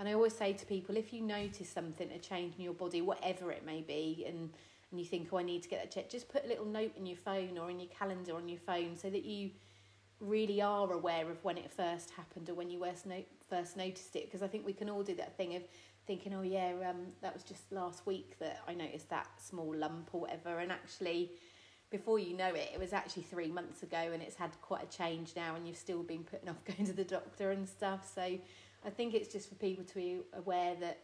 and 0.00 0.08
I 0.08 0.14
always 0.14 0.34
say 0.34 0.54
to 0.54 0.64
people, 0.64 0.96
if 0.96 1.12
you 1.12 1.20
notice 1.20 1.68
something, 1.68 2.10
a 2.10 2.18
change 2.18 2.54
in 2.56 2.64
your 2.64 2.72
body, 2.72 3.02
whatever 3.02 3.52
it 3.52 3.66
may 3.66 3.82
be, 3.82 4.24
and 4.26 4.48
and 4.90 4.98
you 4.98 5.06
think, 5.06 5.28
oh, 5.30 5.38
I 5.38 5.42
need 5.42 5.62
to 5.62 5.68
get 5.68 5.82
that 5.82 5.92
checked, 5.92 6.10
just 6.10 6.28
put 6.28 6.44
a 6.44 6.48
little 6.48 6.64
note 6.64 6.92
in 6.96 7.06
your 7.06 7.18
phone 7.18 7.56
or 7.58 7.70
in 7.70 7.78
your 7.78 7.90
calendar 7.90 8.34
on 8.34 8.48
your 8.48 8.58
phone 8.58 8.96
so 8.96 9.08
that 9.08 9.24
you 9.24 9.50
really 10.18 10.60
are 10.60 10.92
aware 10.92 11.30
of 11.30 11.44
when 11.44 11.56
it 11.56 11.70
first 11.70 12.10
happened 12.10 12.48
or 12.48 12.54
when 12.54 12.70
you 12.70 12.80
first, 12.80 13.06
no- 13.06 13.22
first 13.48 13.76
noticed 13.76 14.16
it. 14.16 14.24
Because 14.24 14.42
I 14.42 14.48
think 14.48 14.66
we 14.66 14.72
can 14.72 14.90
all 14.90 15.04
do 15.04 15.14
that 15.14 15.36
thing 15.36 15.54
of 15.54 15.62
thinking, 16.08 16.34
oh, 16.34 16.42
yeah, 16.42 16.72
um, 16.88 17.06
that 17.22 17.32
was 17.32 17.44
just 17.44 17.70
last 17.70 18.04
week 18.04 18.36
that 18.40 18.62
I 18.66 18.74
noticed 18.74 19.08
that 19.10 19.28
small 19.40 19.72
lump 19.72 20.10
or 20.12 20.22
whatever. 20.22 20.58
And 20.58 20.72
actually, 20.72 21.30
before 21.90 22.18
you 22.18 22.36
know 22.36 22.52
it, 22.54 22.70
it 22.74 22.80
was 22.80 22.92
actually 22.92 23.22
three 23.22 23.52
months 23.52 23.84
ago 23.84 24.10
and 24.12 24.22
it's 24.22 24.36
had 24.36 24.50
quite 24.60 24.82
a 24.82 24.96
change 24.96 25.34
now 25.36 25.54
and 25.54 25.68
you've 25.68 25.76
still 25.76 26.02
been 26.02 26.24
putting 26.24 26.48
off 26.48 26.64
going 26.64 26.84
to 26.86 26.92
the 26.92 27.04
doctor 27.04 27.52
and 27.52 27.68
stuff. 27.68 28.10
So 28.12 28.38
I 28.84 28.90
think 28.90 29.14
it's 29.14 29.32
just 29.32 29.48
for 29.48 29.54
people 29.56 29.84
to 29.84 29.94
be 29.94 30.20
aware 30.32 30.74
that, 30.80 30.98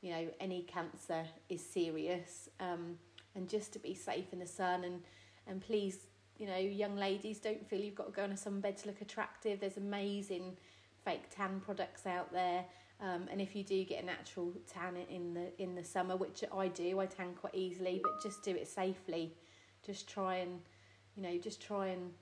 you 0.00 0.10
know, 0.10 0.28
any 0.40 0.62
cancer 0.62 1.24
is 1.48 1.64
serious. 1.64 2.48
Um, 2.60 2.98
and 3.34 3.48
just 3.48 3.72
to 3.72 3.78
be 3.78 3.94
safe 3.94 4.32
in 4.32 4.38
the 4.38 4.46
sun. 4.46 4.84
And 4.84 5.02
and 5.46 5.60
please 5.60 6.06
you 6.38 6.46
know 6.46 6.56
young 6.56 6.96
ladies 6.96 7.38
don't 7.38 7.66
feel 7.68 7.80
you've 7.80 7.94
got 7.94 8.06
to 8.06 8.12
go 8.12 8.22
on 8.22 8.32
a 8.32 8.34
sunbed 8.34 8.82
to 8.82 8.88
look 8.88 9.00
attractive. 9.00 9.60
There's 9.60 9.76
amazing 9.76 10.56
fake 11.04 11.24
tan 11.34 11.60
products 11.60 12.06
out 12.06 12.32
there. 12.32 12.64
Um, 13.00 13.26
and 13.32 13.40
if 13.40 13.56
you 13.56 13.64
do 13.64 13.82
get 13.84 14.02
a 14.02 14.06
natural 14.06 14.52
tan 14.72 14.96
in 15.10 15.34
the 15.34 15.62
in 15.62 15.74
the 15.74 15.84
summer 15.84 16.16
which 16.16 16.44
I 16.54 16.68
do 16.68 17.00
I 17.00 17.06
tan 17.06 17.34
quite 17.34 17.54
easily 17.54 18.00
but 18.02 18.22
just 18.22 18.42
do 18.42 18.52
it 18.52 18.68
safely. 18.68 19.34
Just 19.84 20.08
try 20.08 20.36
and 20.36 20.60
you 21.16 21.22
know 21.22 21.38
just 21.38 21.60
try 21.60 21.88
and 21.88 22.12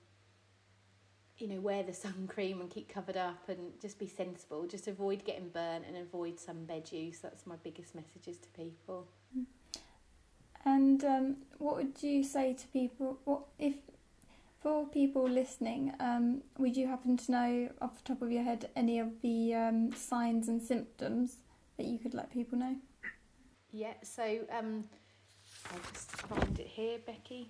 you 1.41 1.47
know 1.47 1.59
wear 1.59 1.83
the 1.83 1.93
sun 2.05 2.27
cream 2.27 2.61
and 2.61 2.69
keep 2.69 2.87
covered 2.87 3.17
up 3.17 3.49
and 3.49 3.79
just 3.81 3.97
be 3.99 4.07
sensible 4.07 4.65
just 4.67 4.87
avoid 4.87 5.23
getting 5.25 5.49
burnt 5.49 5.85
and 5.87 5.97
avoid 5.97 6.37
sunbed 6.37 6.91
use 6.91 7.19
that's 7.19 7.45
my 7.45 7.55
biggest 7.63 7.95
messages 7.95 8.37
to 8.37 8.47
people 8.49 9.07
mm. 9.37 9.45
And 10.65 11.03
um, 11.03 11.35
what 11.57 11.75
would 11.75 12.01
you 12.01 12.23
say 12.23 12.53
to 12.53 12.67
people? 12.67 13.19
What 13.25 13.41
if 13.57 13.75
for 14.61 14.85
people 14.87 15.27
listening? 15.27 15.93
Um, 15.99 16.41
would 16.57 16.77
you 16.77 16.87
happen 16.87 17.17
to 17.17 17.31
know 17.31 17.69
off 17.81 17.95
the 17.95 18.13
top 18.13 18.21
of 18.21 18.31
your 18.31 18.43
head 18.43 18.69
any 18.75 18.99
of 18.99 19.21
the 19.21 19.55
um, 19.55 19.91
signs 19.95 20.47
and 20.47 20.61
symptoms 20.61 21.37
that 21.77 21.87
you 21.87 21.97
could 21.97 22.13
let 22.13 22.31
people 22.31 22.59
know? 22.59 22.75
Yeah. 23.71 23.93
So 24.03 24.23
um, 24.55 24.83
I'll 25.71 25.79
just 25.93 26.11
find 26.11 26.59
it 26.59 26.67
here, 26.67 26.99
Becky. 27.05 27.49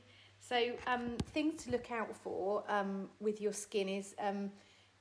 So 0.52 0.74
um, 0.86 1.16
things 1.32 1.64
to 1.64 1.72
look 1.72 1.92
out 1.92 2.14
for 2.14 2.66
um, 2.68 3.08
with 3.22 3.40
your 3.40 3.54
skin 3.54 3.88
is 3.88 4.14
um, 4.20 4.52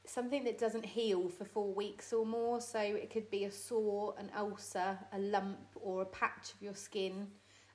something 0.06 0.44
that 0.44 0.58
doesn't 0.60 0.86
heal 0.86 1.28
for 1.28 1.44
four 1.44 1.74
weeks 1.74 2.12
or 2.12 2.24
more. 2.24 2.60
So 2.60 2.78
it 2.78 3.10
could 3.10 3.28
be 3.32 3.46
a 3.46 3.50
sore, 3.50 4.14
an 4.16 4.30
ulcer, 4.38 4.96
a 5.12 5.18
lump, 5.18 5.58
or 5.74 6.02
a 6.02 6.06
patch 6.06 6.52
of 6.54 6.62
your 6.62 6.76
skin 6.76 7.26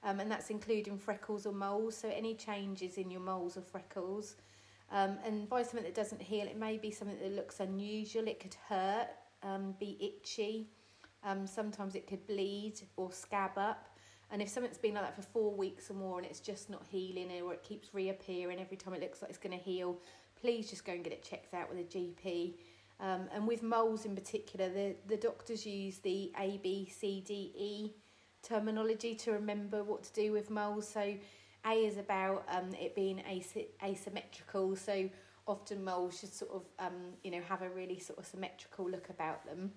um, 0.03 0.21
and 0.21 0.31
that's 0.31 0.51
including 0.51 0.97
freckles 0.97 1.45
or 1.45 1.51
moles. 1.51 1.97
So 1.97 2.07
any 2.07 2.33
changes 2.35 2.95
in 2.95 3.11
your 3.11 3.19
moles 3.19 3.57
or 3.57 3.61
freckles. 3.61 4.37
Um, 4.89 5.17
and 5.25 5.49
by 5.49 5.61
something 5.63 5.83
that 5.83 5.95
doesn't 5.95 6.21
heal, 6.21 6.47
it 6.47 6.57
may 6.57 6.77
be 6.77 6.91
something 6.91 7.19
that 7.19 7.35
looks 7.35 7.59
unusual. 7.59 8.25
It 8.29 8.39
could 8.39 8.55
hurt, 8.69 9.09
um, 9.43 9.75
be 9.81 9.97
itchy. 9.99 10.69
Um, 11.25 11.45
sometimes 11.45 11.95
it 11.95 12.07
could 12.07 12.25
bleed 12.25 12.75
or 12.95 13.11
scab 13.11 13.57
up. 13.57 13.89
And 14.35 14.41
if 14.41 14.49
something's 14.49 14.77
been 14.77 14.95
like 14.95 15.05
that 15.05 15.15
for 15.15 15.21
four 15.21 15.53
weeks 15.53 15.89
or 15.89 15.93
more 15.93 16.17
and 16.17 16.27
it's 16.27 16.41
just 16.41 16.69
not 16.69 16.83
healing 16.89 17.31
or 17.41 17.53
it 17.53 17.63
keeps 17.63 17.93
reappearing 17.93 18.59
every 18.59 18.75
time 18.75 18.93
it 18.93 18.99
looks 18.99 19.21
like 19.21 19.29
it's 19.29 19.39
going 19.39 19.57
to 19.57 19.63
heal, 19.63 19.97
please 20.41 20.69
just 20.69 20.83
go 20.83 20.91
and 20.91 21.05
get 21.05 21.13
it 21.13 21.23
checked 21.23 21.53
out 21.53 21.69
with 21.69 21.79
a 21.79 21.83
GP. 21.83 22.55
Um, 22.99 23.29
and 23.33 23.47
with 23.47 23.63
moles 23.63 24.03
in 24.03 24.13
particular, 24.13 24.67
the, 24.67 24.97
the 25.07 25.15
doctors 25.15 25.65
use 25.65 25.99
the 25.99 26.33
A, 26.37 26.59
B, 26.61 26.91
C, 26.93 27.23
D, 27.25 27.53
E 27.57 27.93
terminology 28.43 29.15
to 29.15 29.31
remember 29.31 29.85
what 29.85 30.03
to 30.03 30.11
do 30.11 30.33
with 30.33 30.49
moles. 30.49 30.85
So 30.85 31.15
A 31.65 31.71
is 31.71 31.95
about 31.97 32.45
um, 32.49 32.73
it 32.73 32.93
being 32.93 33.21
as- 33.21 33.55
asymmetrical. 33.81 34.75
So 34.75 35.09
often 35.47 35.81
moles 35.81 36.19
should 36.19 36.33
sort 36.33 36.51
of 36.51 36.63
um, 36.79 37.13
you 37.23 37.31
know 37.31 37.41
have 37.47 37.61
a 37.61 37.69
really 37.69 37.99
sort 37.99 38.19
of 38.19 38.25
symmetrical 38.25 38.89
look 38.89 39.09
about 39.09 39.45
them. 39.45 39.71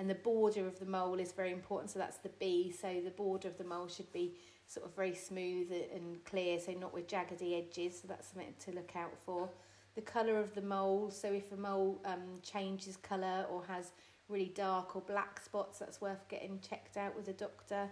And 0.00 0.08
the 0.08 0.14
border 0.14 0.66
of 0.66 0.78
the 0.78 0.86
mole 0.86 1.20
is 1.20 1.30
very 1.32 1.52
important. 1.52 1.90
So 1.90 1.98
that's 1.98 2.16
the 2.16 2.30
B. 2.40 2.72
So 2.72 3.02
the 3.04 3.10
border 3.10 3.48
of 3.48 3.58
the 3.58 3.64
mole 3.64 3.86
should 3.86 4.10
be 4.14 4.34
sort 4.66 4.86
of 4.86 4.96
very 4.96 5.14
smooth 5.14 5.70
and 5.94 6.24
clear, 6.24 6.58
so 6.58 6.72
not 6.72 6.94
with 6.94 7.06
jaggedy 7.06 7.58
edges. 7.58 8.00
So 8.00 8.08
that's 8.08 8.28
something 8.28 8.54
to 8.60 8.72
look 8.72 8.96
out 8.96 9.12
for. 9.26 9.50
The 9.96 10.00
colour 10.00 10.38
of 10.38 10.54
the 10.54 10.62
mole. 10.62 11.10
So 11.10 11.30
if 11.30 11.52
a 11.52 11.56
mole 11.56 12.00
um, 12.06 12.40
changes 12.42 12.96
colour 12.96 13.44
or 13.50 13.62
has 13.66 13.92
really 14.30 14.50
dark 14.54 14.96
or 14.96 15.02
black 15.02 15.38
spots, 15.38 15.80
that's 15.80 16.00
worth 16.00 16.26
getting 16.28 16.60
checked 16.66 16.96
out 16.96 17.14
with 17.14 17.28
a 17.28 17.34
doctor. 17.34 17.90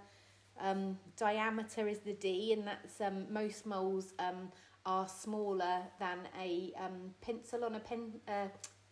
Um, 0.59 0.99
diameter 1.19 1.89
is 1.89 1.99
the 1.99 2.15
D, 2.15 2.55
and 2.55 2.67
that's 2.67 3.03
um, 3.03 3.31
most 3.31 3.67
moles 3.67 4.15
um, 4.19 4.51
are 4.87 5.07
smaller 5.09 5.83
than 6.01 6.21
a 6.41 6.73
um, 6.83 7.13
pencil 7.21 7.67
on 7.67 7.75
a 7.75 7.81
pen, 7.81 8.13
uh, 8.27 8.49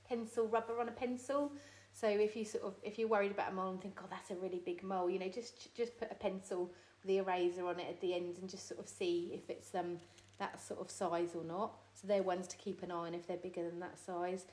pencil 0.07 0.49
rubber 0.49 0.79
on 0.81 0.89
a 0.89 0.93
pencil. 0.93 1.53
So 1.99 2.07
if 2.07 2.37
you 2.37 2.45
sort 2.45 2.65
of 2.65 2.75
if 2.83 2.99
you're 2.99 3.09
worried 3.09 3.31
about 3.31 3.53
a 3.53 3.55
mole 3.55 3.71
and 3.71 3.81
think, 3.81 3.99
oh, 4.03 4.07
that's 4.11 4.31
a 4.31 4.35
really 4.35 4.61
big 4.63 4.83
mole, 4.83 5.09
you 5.09 5.19
know, 5.19 5.31
just 5.31 5.75
just 5.75 5.97
put 5.99 6.13
a 6.13 6.15
pencil 6.15 6.71
with 7.01 7.09
the 7.09 7.17
eraser 7.19 7.67
on 7.67 7.81
it 7.81 7.87
at 7.89 8.03
the 8.03 8.15
end 8.15 8.37
and 8.39 8.51
just 8.51 8.69
sort 8.69 8.79
of 8.79 8.87
see 8.87 9.31
if 9.33 9.49
it's 9.49 9.75
um 9.75 9.97
that 10.39 10.61
sort 10.61 10.79
of 10.79 10.91
size 10.91 11.31
or 11.35 11.43
not. 11.43 11.73
So 11.95 12.07
they're 12.07 12.23
ones 12.23 12.49
to 12.49 12.57
keep 12.59 12.83
an 12.83 12.91
eye 12.91 13.07
on 13.07 13.15
if 13.15 13.27
they're 13.27 13.39
bigger 13.39 13.65
than 13.65 13.81
that 13.81 13.99
size. 13.99 14.45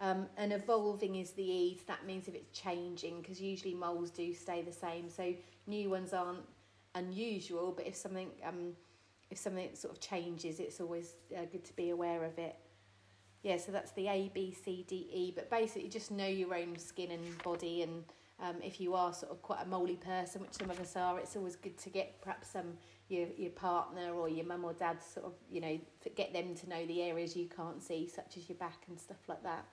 Um, 0.00 0.26
and 0.36 0.52
evolving 0.52 1.14
is 1.14 1.30
the 1.32 1.42
E, 1.42 1.76
so 1.76 1.84
that 1.86 2.04
means 2.04 2.26
if 2.26 2.34
it's 2.34 2.56
changing, 2.56 3.20
because 3.20 3.40
usually 3.40 3.74
moles 3.74 4.10
do 4.10 4.34
stay 4.34 4.62
the 4.62 4.72
same. 4.72 5.08
So 5.08 5.34
new 5.68 5.90
ones 5.90 6.12
aren't 6.12 6.44
unusual, 6.96 7.72
but 7.76 7.86
if 7.86 7.94
something 7.94 8.30
um, 8.44 8.72
if 9.30 9.38
something 9.38 9.68
sort 9.74 9.94
of 9.94 10.00
changes, 10.00 10.58
it's 10.58 10.80
always 10.80 11.14
uh, 11.36 11.44
good 11.52 11.64
to 11.64 11.76
be 11.76 11.90
aware 11.90 12.24
of 12.24 12.36
it. 12.38 12.56
Yeah, 13.42 13.56
so 13.56 13.70
that's 13.70 13.92
the 13.92 14.08
A, 14.08 14.30
B, 14.34 14.52
C, 14.52 14.84
D, 14.88 15.08
E. 15.12 15.32
But 15.34 15.50
basically, 15.50 15.88
just 15.88 16.10
know 16.10 16.26
your 16.26 16.54
own 16.54 16.76
skin 16.78 17.10
and 17.12 17.42
body, 17.42 17.82
and 17.82 18.04
um, 18.40 18.56
if 18.62 18.80
you 18.80 18.94
are 18.94 19.12
sort 19.12 19.30
of 19.32 19.42
quite 19.42 19.62
a 19.62 19.66
moly 19.66 19.96
person, 19.96 20.40
which 20.40 20.54
some 20.54 20.70
of 20.70 20.80
us 20.80 20.96
are, 20.96 21.18
it's 21.18 21.36
always 21.36 21.56
good 21.56 21.78
to 21.78 21.90
get 21.90 22.20
perhaps 22.20 22.48
some 22.48 22.74
your 23.08 23.28
your 23.36 23.50
partner 23.50 24.12
or 24.12 24.28
your 24.28 24.44
mum 24.44 24.64
or 24.64 24.72
dad 24.72 24.98
sort 25.02 25.24
of 25.24 25.32
you 25.50 25.60
know 25.60 25.78
get 26.14 26.32
them 26.34 26.54
to 26.54 26.68
know 26.68 26.84
the 26.86 27.02
areas 27.02 27.36
you 27.36 27.46
can't 27.46 27.82
see, 27.82 28.08
such 28.08 28.36
as 28.36 28.48
your 28.48 28.58
back 28.58 28.82
and 28.88 28.98
stuff 28.98 29.28
like 29.28 29.42
that. 29.44 29.64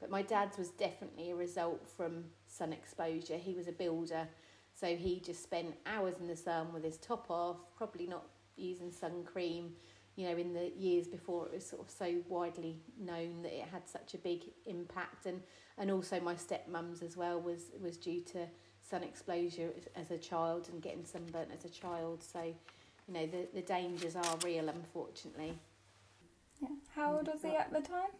But 0.00 0.10
my 0.10 0.22
dad's 0.22 0.56
was 0.56 0.70
definitely 0.70 1.30
a 1.30 1.34
result 1.34 1.86
from 1.86 2.24
sun 2.46 2.72
exposure. 2.72 3.36
He 3.36 3.54
was 3.54 3.68
a 3.68 3.72
builder, 3.72 4.28
so 4.72 4.94
he 4.96 5.20
just 5.20 5.42
spent 5.42 5.74
hours 5.84 6.14
in 6.20 6.26
the 6.26 6.36
sun 6.36 6.72
with 6.72 6.84
his 6.84 6.96
top 6.96 7.26
off, 7.28 7.58
probably 7.76 8.06
not 8.06 8.24
using 8.56 8.92
sun 8.92 9.24
cream. 9.24 9.72
You 10.20 10.28
know, 10.28 10.36
in 10.36 10.52
the 10.52 10.70
years 10.76 11.06
before 11.06 11.46
it 11.46 11.54
was 11.54 11.64
sort 11.64 11.80
of 11.80 11.90
so 11.90 12.16
widely 12.28 12.76
known 12.98 13.40
that 13.42 13.56
it 13.56 13.64
had 13.72 13.88
such 13.88 14.12
a 14.12 14.18
big 14.18 14.42
impact, 14.66 15.24
and 15.24 15.40
and 15.78 15.90
also 15.90 16.20
my 16.20 16.34
stepmum's 16.34 17.02
as 17.02 17.16
well 17.16 17.40
was 17.40 17.70
was 17.80 17.96
due 17.96 18.20
to 18.32 18.46
sun 18.82 19.02
exposure 19.02 19.70
as 19.96 20.10
a 20.10 20.18
child 20.18 20.68
and 20.70 20.82
getting 20.82 21.06
sunburnt 21.06 21.48
as 21.56 21.64
a 21.64 21.70
child. 21.70 22.22
So, 22.22 22.42
you 22.42 23.14
know, 23.14 23.26
the 23.26 23.48
the 23.54 23.62
dangers 23.62 24.14
are 24.14 24.36
real, 24.44 24.68
unfortunately. 24.68 25.58
Yeah. 26.60 26.68
How 26.94 27.16
old 27.16 27.26
was 27.26 27.40
he 27.40 27.56
at 27.56 27.72
the 27.72 27.80
time? 27.80 28.12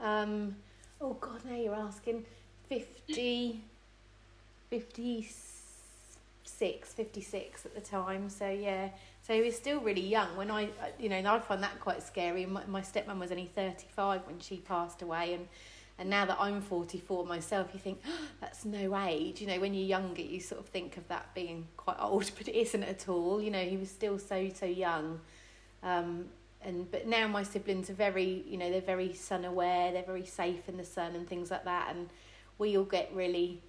Um, 0.00 0.56
oh 1.00 1.14
God, 1.14 1.44
now 1.48 1.56
you're 1.56 1.74
asking. 1.76 2.26
50, 2.68 3.60
50, 4.70 5.28
56, 6.54 6.92
56 6.92 7.66
at 7.66 7.74
the 7.74 7.80
time. 7.80 8.28
So 8.30 8.48
yeah, 8.48 8.90
so 9.22 9.34
he 9.34 9.42
was 9.42 9.56
still 9.56 9.80
really 9.80 10.06
young 10.06 10.36
when 10.36 10.50
I, 10.50 10.68
you 10.98 11.08
know, 11.08 11.18
I 11.18 11.38
find 11.40 11.62
that 11.62 11.80
quite 11.80 12.02
scary. 12.02 12.46
My, 12.46 12.64
my 12.66 12.80
stepmom 12.80 13.18
was 13.18 13.30
only 13.30 13.50
35 13.54 14.22
when 14.26 14.38
she 14.40 14.58
passed 14.58 15.02
away, 15.02 15.34
and 15.34 15.48
and 15.98 16.10
now 16.10 16.24
that 16.26 16.38
I'm 16.40 16.60
44 16.60 17.24
myself, 17.24 17.70
you 17.72 17.78
think 17.78 18.00
oh, 18.06 18.26
that's 18.40 18.64
no 18.64 18.96
age. 18.96 19.40
You 19.40 19.46
know, 19.46 19.60
when 19.60 19.74
you're 19.74 19.86
younger, 19.86 20.22
you 20.22 20.40
sort 20.40 20.60
of 20.60 20.66
think 20.66 20.96
of 20.96 21.06
that 21.08 21.34
being 21.34 21.66
quite 21.76 21.96
old, 22.00 22.30
but 22.36 22.48
it 22.48 22.56
isn't 22.56 22.82
at 22.82 23.08
all. 23.08 23.40
You 23.40 23.50
know, 23.50 23.62
he 23.62 23.76
was 23.76 23.90
still 23.90 24.18
so 24.18 24.48
so 24.54 24.66
young. 24.66 25.20
Um, 25.82 26.26
and 26.62 26.90
but 26.90 27.06
now 27.06 27.28
my 27.28 27.42
siblings 27.42 27.90
are 27.90 27.94
very, 27.94 28.42
you 28.48 28.56
know, 28.56 28.70
they're 28.70 28.80
very 28.80 29.12
sun 29.12 29.44
aware. 29.44 29.92
They're 29.92 30.02
very 30.02 30.24
safe 30.24 30.68
in 30.68 30.76
the 30.76 30.84
sun 30.84 31.14
and 31.14 31.28
things 31.28 31.50
like 31.50 31.64
that. 31.64 31.94
And 31.94 32.08
we 32.58 32.76
all 32.76 32.84
get 32.84 33.10
really, 33.14 33.60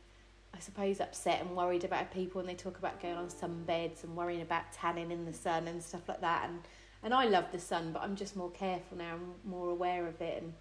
I 0.56 0.60
suppose, 0.60 1.02
upset 1.02 1.42
and 1.42 1.56
worried 1.56 1.84
about 1.84 2.14
people 2.14 2.40
when 2.40 2.48
they 2.48 2.56
talk 2.56 2.78
about 2.78 3.02
going 3.02 3.16
on 3.16 3.28
sunbeds 3.28 4.04
and 4.04 4.16
worrying 4.16 4.42
about 4.42 4.72
tanning 4.72 5.12
in 5.12 5.26
the 5.26 5.34
sun 5.34 5.68
and 5.68 5.84
stuff 5.84 6.08
like 6.08 6.22
that. 6.22 6.50
And 6.50 6.62
and 7.04 7.14
I 7.14 7.26
love 7.26 7.52
the 7.52 7.60
sun, 7.60 7.92
but 7.92 8.02
I'm 8.02 8.16
just 8.16 8.36
more 8.36 8.50
careful 8.50 8.98
now. 8.98 9.14
I'm 9.14 9.50
more 9.50 9.70
aware 9.70 10.08
of 10.08 10.22
it 10.22 10.42
and 10.42 10.54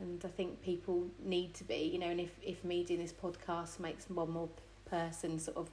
and 0.00 0.24
I 0.24 0.28
think 0.28 0.62
people 0.62 1.06
need 1.22 1.54
to 1.54 1.64
be, 1.64 1.90
you 1.92 1.98
know, 1.98 2.08
and 2.08 2.20
if, 2.20 2.30
if 2.42 2.64
me 2.64 2.82
doing 2.82 3.00
this 3.00 3.12
podcast 3.12 3.78
makes 3.78 4.10
one 4.10 4.30
more 4.30 4.48
person 4.86 5.38
sort 5.38 5.56
of 5.56 5.70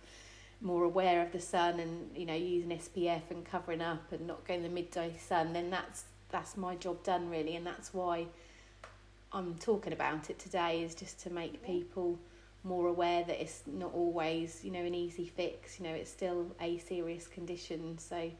more 0.61 0.83
aware 0.83 1.25
of 1.25 1.31
the 1.31 1.39
sun 1.39 1.79
and, 1.79 2.15
you 2.15 2.25
know, 2.27 2.35
using 2.35 2.69
SPF 2.69 3.23
and 3.31 3.43
covering 3.43 3.81
up 3.81 4.11
and 4.11 4.27
not 4.27 4.45
going 4.47 4.61
the 4.61 4.69
midday 4.69 5.15
sun, 5.19 5.53
then 5.53 5.69
that's 5.69 6.03
that's 6.29 6.55
my 6.55 6.75
job 6.75 7.03
done 7.03 7.29
really 7.29 7.55
and 7.57 7.65
that's 7.65 7.93
why 7.93 8.25
I'm 9.33 9.55
talking 9.55 9.91
about 9.91 10.29
it 10.29 10.39
today 10.39 10.81
is 10.81 10.95
just 10.95 11.19
to 11.21 11.29
make 11.29 11.61
people 11.65 12.17
more 12.63 12.87
aware 12.87 13.23
that 13.23 13.41
it's 13.41 13.63
not 13.65 13.93
always, 13.93 14.63
you 14.63 14.71
know, 14.71 14.83
an 14.83 14.93
easy 14.93 15.25
fix, 15.27 15.79
you 15.79 15.85
know, 15.85 15.93
it's 15.93 16.11
still 16.11 16.55
a 16.61 16.77
serious 16.77 17.27
condition. 17.27 17.97
So 17.97 18.31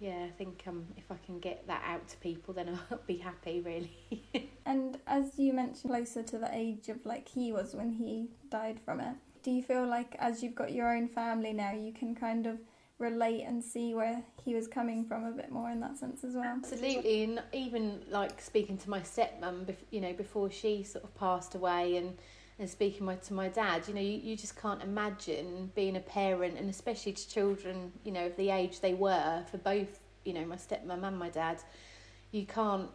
yeah, 0.00 0.24
I 0.26 0.30
think 0.30 0.62
um, 0.66 0.86
if 0.96 1.04
I 1.10 1.16
can 1.24 1.38
get 1.38 1.66
that 1.66 1.82
out 1.86 2.08
to 2.08 2.16
people, 2.18 2.54
then 2.54 2.78
I'll 2.90 3.00
be 3.06 3.18
happy, 3.18 3.60
really. 3.60 4.50
and 4.66 4.98
as 5.06 5.38
you 5.38 5.52
mentioned, 5.52 5.92
closer 5.92 6.22
to 6.22 6.38
the 6.38 6.48
age 6.52 6.88
of 6.88 7.04
like 7.04 7.28
he 7.28 7.52
was 7.52 7.74
when 7.74 7.92
he 7.92 8.28
died 8.50 8.80
from 8.84 9.00
it, 9.00 9.14
do 9.42 9.50
you 9.50 9.62
feel 9.62 9.86
like 9.86 10.16
as 10.18 10.42
you've 10.42 10.54
got 10.54 10.72
your 10.72 10.94
own 10.94 11.08
family 11.08 11.52
now, 11.52 11.72
you 11.72 11.92
can 11.92 12.14
kind 12.14 12.46
of 12.46 12.58
relate 12.98 13.42
and 13.42 13.64
see 13.64 13.94
where 13.94 14.22
he 14.44 14.54
was 14.54 14.68
coming 14.68 15.04
from 15.04 15.24
a 15.24 15.30
bit 15.30 15.50
more 15.50 15.70
in 15.70 15.80
that 15.80 15.98
sense 15.98 16.24
as 16.24 16.34
well? 16.34 16.44
Absolutely, 16.44 17.24
and 17.24 17.42
even 17.52 18.02
like 18.10 18.40
speaking 18.40 18.78
to 18.78 18.90
my 18.90 19.00
stepmom, 19.00 19.74
you 19.90 20.00
know, 20.00 20.12
before 20.14 20.50
she 20.50 20.82
sort 20.82 21.04
of 21.04 21.14
passed 21.14 21.54
away, 21.54 21.96
and 21.96 22.16
and 22.60 22.68
speaking 22.68 23.06
my, 23.06 23.16
to 23.16 23.32
my 23.32 23.48
dad, 23.48 23.88
you 23.88 23.94
know, 23.94 24.02
you, 24.02 24.20
you 24.22 24.36
just 24.36 24.54
can't 24.54 24.82
imagine 24.82 25.72
being 25.74 25.96
a 25.96 26.00
parent, 26.00 26.58
and 26.58 26.68
especially 26.68 27.12
to 27.12 27.28
children, 27.28 27.90
you 28.04 28.12
know, 28.12 28.26
of 28.26 28.36
the 28.36 28.50
age 28.50 28.80
they 28.80 28.92
were 28.92 29.42
for 29.50 29.56
both, 29.56 29.98
you 30.24 30.34
know, 30.34 30.44
my 30.44 30.56
stepmom 30.56 31.02
and 31.02 31.18
my 31.18 31.30
dad. 31.30 31.62
You 32.32 32.44
can't 32.44 32.90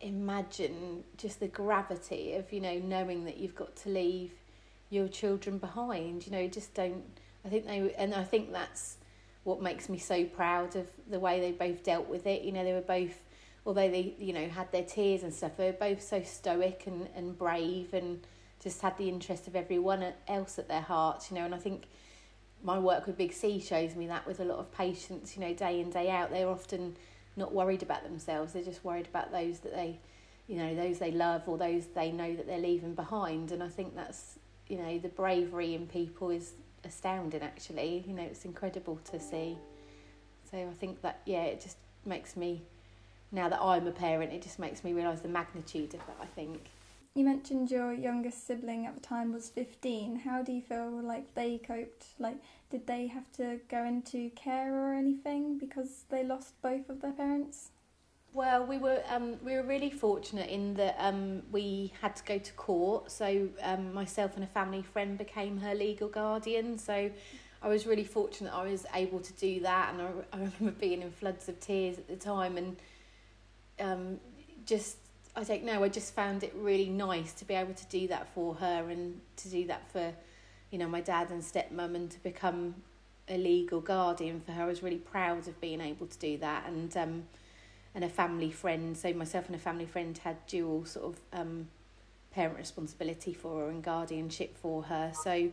imagine 0.00 1.04
just 1.16 1.38
the 1.38 1.46
gravity 1.46 2.34
of, 2.34 2.52
you 2.52 2.60
know, 2.60 2.78
knowing 2.80 3.24
that 3.26 3.36
you've 3.36 3.54
got 3.54 3.76
to 3.76 3.88
leave 3.88 4.32
your 4.90 5.06
children 5.06 5.58
behind. 5.58 6.26
You 6.26 6.32
know, 6.32 6.48
just 6.48 6.74
don't. 6.74 7.04
I 7.44 7.50
think 7.50 7.66
they, 7.66 7.94
and 7.96 8.14
I 8.14 8.24
think 8.24 8.50
that's 8.50 8.96
what 9.44 9.62
makes 9.62 9.88
me 9.88 9.98
so 9.98 10.24
proud 10.24 10.74
of 10.74 10.88
the 11.08 11.20
way 11.20 11.38
they 11.38 11.52
both 11.52 11.84
dealt 11.84 12.08
with 12.08 12.26
it. 12.26 12.42
You 12.42 12.50
know, 12.50 12.64
they 12.64 12.72
were 12.72 12.80
both, 12.80 13.24
although 13.64 13.88
they, 13.88 14.14
you 14.18 14.32
know, 14.32 14.48
had 14.48 14.72
their 14.72 14.82
tears 14.82 15.22
and 15.22 15.32
stuff, 15.32 15.56
they 15.56 15.66
were 15.66 15.72
both 15.72 16.02
so 16.02 16.20
stoic 16.24 16.82
and, 16.86 17.08
and 17.14 17.38
brave 17.38 17.94
and 17.94 18.20
just 18.64 18.80
had 18.80 18.96
the 18.96 19.08
interest 19.08 19.46
of 19.46 19.54
everyone 19.54 20.04
else 20.26 20.58
at 20.58 20.68
their 20.68 20.80
heart, 20.80 21.26
you 21.30 21.36
know, 21.36 21.44
and 21.44 21.54
I 21.54 21.58
think 21.58 21.84
my 22.62 22.78
work 22.78 23.06
with 23.06 23.18
Big 23.18 23.32
C 23.32 23.60
shows 23.60 23.94
me 23.94 24.06
that 24.06 24.26
with 24.26 24.40
a 24.40 24.44
lot 24.44 24.58
of 24.58 24.72
patients, 24.72 25.36
you 25.36 25.42
know, 25.42 25.52
day 25.52 25.80
in, 25.80 25.90
day 25.90 26.10
out, 26.10 26.30
they're 26.30 26.48
often 26.48 26.96
not 27.36 27.52
worried 27.52 27.82
about 27.82 28.02
themselves, 28.02 28.54
they're 28.54 28.64
just 28.64 28.82
worried 28.82 29.06
about 29.06 29.30
those 29.30 29.58
that 29.60 29.74
they, 29.74 30.00
you 30.48 30.56
know, 30.56 30.74
those 30.74 30.98
they 30.98 31.10
love 31.10 31.42
or 31.46 31.58
those 31.58 31.86
they 31.94 32.10
know 32.10 32.34
that 32.34 32.46
they're 32.46 32.58
leaving 32.58 32.94
behind. 32.94 33.52
And 33.52 33.62
I 33.62 33.68
think 33.68 33.94
that's, 33.94 34.38
you 34.66 34.78
know, 34.78 34.98
the 34.98 35.08
bravery 35.08 35.74
in 35.74 35.86
people 35.86 36.30
is 36.30 36.54
astounding 36.84 37.42
actually, 37.42 38.02
you 38.06 38.14
know, 38.14 38.22
it's 38.22 38.46
incredible 38.46 38.98
to 39.10 39.20
see. 39.20 39.58
So 40.50 40.56
I 40.56 40.72
think 40.72 41.02
that, 41.02 41.20
yeah, 41.26 41.42
it 41.42 41.60
just 41.60 41.76
makes 42.06 42.34
me, 42.34 42.62
now 43.30 43.50
that 43.50 43.60
I'm 43.60 43.86
a 43.86 43.92
parent, 43.92 44.32
it 44.32 44.40
just 44.40 44.58
makes 44.58 44.84
me 44.84 44.94
realise 44.94 45.20
the 45.20 45.28
magnitude 45.28 45.92
of 45.92 46.00
that, 46.06 46.16
I 46.22 46.26
think. 46.26 46.70
You 47.14 47.24
mentioned 47.24 47.70
your 47.70 47.92
youngest 47.92 48.44
sibling 48.44 48.86
at 48.86 48.96
the 48.96 49.00
time 49.00 49.32
was 49.32 49.48
15. 49.48 50.16
How 50.16 50.42
do 50.42 50.50
you 50.50 50.60
feel 50.60 50.90
like 50.90 51.32
they 51.34 51.58
coped? 51.58 52.06
Like, 52.18 52.38
did 52.70 52.88
they 52.88 53.06
have 53.06 53.30
to 53.34 53.60
go 53.68 53.84
into 53.84 54.30
care 54.30 54.74
or 54.74 54.94
anything 54.94 55.56
because 55.56 56.06
they 56.08 56.24
lost 56.24 56.60
both 56.60 56.88
of 56.88 57.00
their 57.00 57.12
parents? 57.12 57.70
Well, 58.32 58.66
we 58.66 58.78
were 58.78 59.00
um, 59.08 59.36
we 59.44 59.54
were 59.54 59.62
really 59.62 59.90
fortunate 59.90 60.50
in 60.50 60.74
that 60.74 60.96
um, 60.98 61.42
we 61.52 61.92
had 62.00 62.16
to 62.16 62.24
go 62.24 62.36
to 62.36 62.52
court. 62.54 63.12
So 63.12 63.48
um, 63.62 63.94
myself 63.94 64.34
and 64.34 64.42
a 64.42 64.48
family 64.48 64.82
friend 64.82 65.16
became 65.16 65.58
her 65.58 65.72
legal 65.72 66.08
guardian. 66.08 66.76
So 66.78 67.12
I 67.62 67.68
was 67.68 67.86
really 67.86 68.02
fortunate 68.02 68.52
I 68.52 68.64
was 68.64 68.86
able 68.92 69.20
to 69.20 69.32
do 69.34 69.60
that, 69.60 69.94
and 69.94 70.02
I, 70.02 70.36
I 70.36 70.36
remember 70.38 70.72
being 70.80 71.00
in 71.02 71.12
floods 71.12 71.48
of 71.48 71.60
tears 71.60 71.96
at 71.98 72.08
the 72.08 72.16
time, 72.16 72.56
and 72.56 72.76
um, 73.78 74.20
just 74.66 74.96
I 75.36 75.42
don't 75.42 75.64
know, 75.64 75.82
I 75.82 75.88
just 75.88 76.14
found 76.14 76.44
it 76.44 76.54
really 76.56 76.88
nice 76.88 77.32
to 77.34 77.44
be 77.44 77.54
able 77.54 77.74
to 77.74 77.86
do 77.86 78.06
that 78.08 78.28
for 78.34 78.54
her 78.54 78.88
and 78.88 79.20
to 79.36 79.48
do 79.48 79.66
that 79.66 79.90
for, 79.90 80.12
you 80.70 80.78
know, 80.78 80.86
my 80.86 81.00
dad 81.00 81.30
and 81.30 81.42
stepmom 81.42 81.96
and 81.96 82.10
to 82.10 82.22
become 82.22 82.76
a 83.28 83.36
legal 83.36 83.80
guardian 83.80 84.40
for 84.40 84.52
her. 84.52 84.62
I 84.62 84.66
was 84.66 84.82
really 84.82 84.98
proud 84.98 85.48
of 85.48 85.60
being 85.60 85.80
able 85.80 86.06
to 86.06 86.18
do 86.18 86.36
that 86.38 86.66
and 86.66 86.96
um 86.96 87.24
and 87.94 88.04
a 88.04 88.08
family 88.08 88.50
friend. 88.50 88.96
So 88.96 89.12
myself 89.12 89.46
and 89.46 89.54
a 89.54 89.58
family 89.58 89.86
friend 89.86 90.16
had 90.18 90.36
dual 90.46 90.84
sort 90.84 91.06
of 91.06 91.20
um 91.32 91.68
parent 92.32 92.58
responsibility 92.58 93.32
for 93.32 93.60
her 93.60 93.70
and 93.70 93.82
guardianship 93.82 94.56
for 94.56 94.84
her. 94.84 95.12
So 95.14 95.50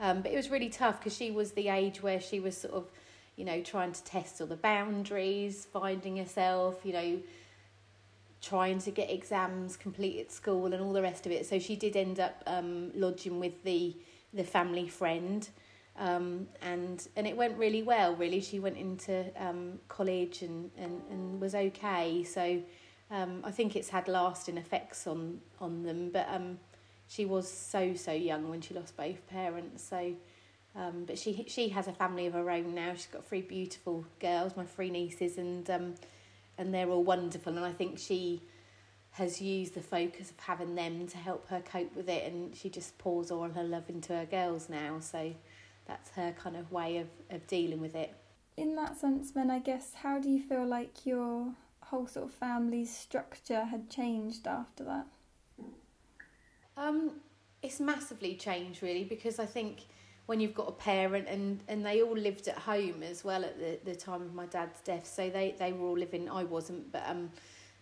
um 0.00 0.22
but 0.22 0.32
it 0.32 0.36
was 0.36 0.48
really 0.48 0.68
tough 0.70 1.00
because 1.00 1.16
she 1.16 1.30
was 1.30 1.52
the 1.52 1.68
age 1.68 2.02
where 2.02 2.20
she 2.20 2.40
was 2.40 2.56
sort 2.56 2.72
of, 2.72 2.86
you 3.36 3.44
know, 3.44 3.60
trying 3.62 3.92
to 3.92 4.04
test 4.04 4.40
all 4.40 4.46
the 4.46 4.56
boundaries, 4.56 5.66
finding 5.70 6.16
herself, 6.16 6.80
you 6.84 6.92
know, 6.92 7.18
trying 8.40 8.78
to 8.78 8.90
get 8.90 9.10
exams 9.10 9.76
complete 9.76 10.20
at 10.20 10.30
school 10.30 10.72
and 10.72 10.82
all 10.82 10.92
the 10.92 11.02
rest 11.02 11.26
of 11.26 11.32
it. 11.32 11.46
So 11.46 11.58
she 11.58 11.76
did 11.76 11.96
end 11.96 12.20
up 12.20 12.42
um, 12.46 12.92
lodging 12.94 13.40
with 13.40 13.62
the 13.64 13.96
the 14.32 14.44
family 14.44 14.88
friend, 14.88 15.48
um, 15.96 16.48
and 16.62 17.06
and 17.16 17.26
it 17.26 17.36
went 17.36 17.56
really 17.58 17.82
well. 17.82 18.14
Really, 18.14 18.40
she 18.40 18.60
went 18.60 18.76
into 18.76 19.24
um, 19.36 19.80
college 19.88 20.42
and, 20.42 20.70
and, 20.76 21.02
and 21.10 21.40
was 21.40 21.54
okay. 21.54 22.24
So 22.24 22.62
um, 23.10 23.40
I 23.44 23.50
think 23.50 23.74
it's 23.74 23.88
had 23.88 24.06
lasting 24.06 24.58
effects 24.58 25.06
on 25.06 25.40
on 25.60 25.82
them. 25.82 26.10
But 26.10 26.28
um, 26.30 26.58
she 27.08 27.24
was 27.24 27.50
so 27.50 27.94
so 27.94 28.12
young 28.12 28.48
when 28.48 28.60
she 28.60 28.74
lost 28.74 28.96
both 28.96 29.26
parents. 29.28 29.82
So. 29.82 30.14
Um, 30.76 31.06
but 31.06 31.18
she 31.18 31.44
she 31.48 31.70
has 31.70 31.88
a 31.88 31.92
family 31.92 32.26
of 32.26 32.34
her 32.34 32.48
own 32.50 32.72
now. 32.74 32.92
She's 32.92 33.06
got 33.06 33.26
three 33.26 33.40
beautiful 33.40 34.04
girls, 34.20 34.54
my 34.54 34.64
three 34.64 34.90
nieces, 34.90 35.36
and 35.36 35.68
and 36.58 36.74
they're 36.74 36.90
all 36.90 37.04
wonderful. 37.04 37.56
And 37.56 37.64
I 37.64 37.72
think 37.72 37.98
she 37.98 38.42
has 39.12 39.40
used 39.40 39.74
the 39.74 39.80
focus 39.80 40.30
of 40.30 40.38
having 40.38 40.74
them 40.74 41.06
to 41.06 41.16
help 41.16 41.48
her 41.48 41.60
cope 41.60 41.96
with 41.96 42.08
it, 42.08 42.30
and 42.30 42.54
she 42.54 42.68
just 42.68 42.98
pours 42.98 43.30
all 43.30 43.48
her 43.48 43.64
love 43.64 43.88
into 43.88 44.12
her 44.12 44.26
girls 44.26 44.68
now. 44.68 44.98
So 45.00 45.32
that's 45.86 46.10
her 46.10 46.34
kind 46.38 46.56
of 46.56 46.70
way 46.70 46.98
of, 46.98 47.08
of 47.30 47.46
dealing 47.46 47.80
with 47.80 47.94
it. 47.94 48.14
In 48.56 48.76
that 48.76 48.98
sense, 48.98 49.30
then 49.30 49.50
I 49.50 49.60
guess, 49.60 49.94
how 49.94 50.18
do 50.18 50.28
you 50.28 50.42
feel 50.42 50.66
like 50.66 51.06
your 51.06 51.54
whole 51.80 52.06
sort 52.06 52.26
of 52.26 52.34
family's 52.34 52.94
structure 52.94 53.64
had 53.64 53.88
changed 53.88 54.46
after 54.46 54.84
that? 54.84 55.06
Um, 56.76 57.12
it's 57.62 57.80
massively 57.80 58.34
changed, 58.34 58.82
really, 58.82 59.04
because 59.04 59.38
I 59.38 59.46
think 59.46 59.86
when 60.28 60.40
you've 60.40 60.54
got 60.54 60.68
a 60.68 60.72
parent 60.72 61.26
and, 61.26 61.58
and 61.68 61.86
they 61.86 62.02
all 62.02 62.14
lived 62.14 62.48
at 62.48 62.58
home 62.58 63.02
as 63.02 63.24
well 63.24 63.42
at 63.42 63.58
the, 63.58 63.78
the 63.90 63.96
time 63.96 64.20
of 64.20 64.34
my 64.34 64.44
dad's 64.44 64.78
death. 64.82 65.06
So 65.06 65.30
they, 65.30 65.54
they 65.58 65.72
were 65.72 65.86
all 65.86 65.96
living, 65.96 66.28
I 66.28 66.44
wasn't, 66.44 66.92
but 66.92 67.02
um, 67.06 67.30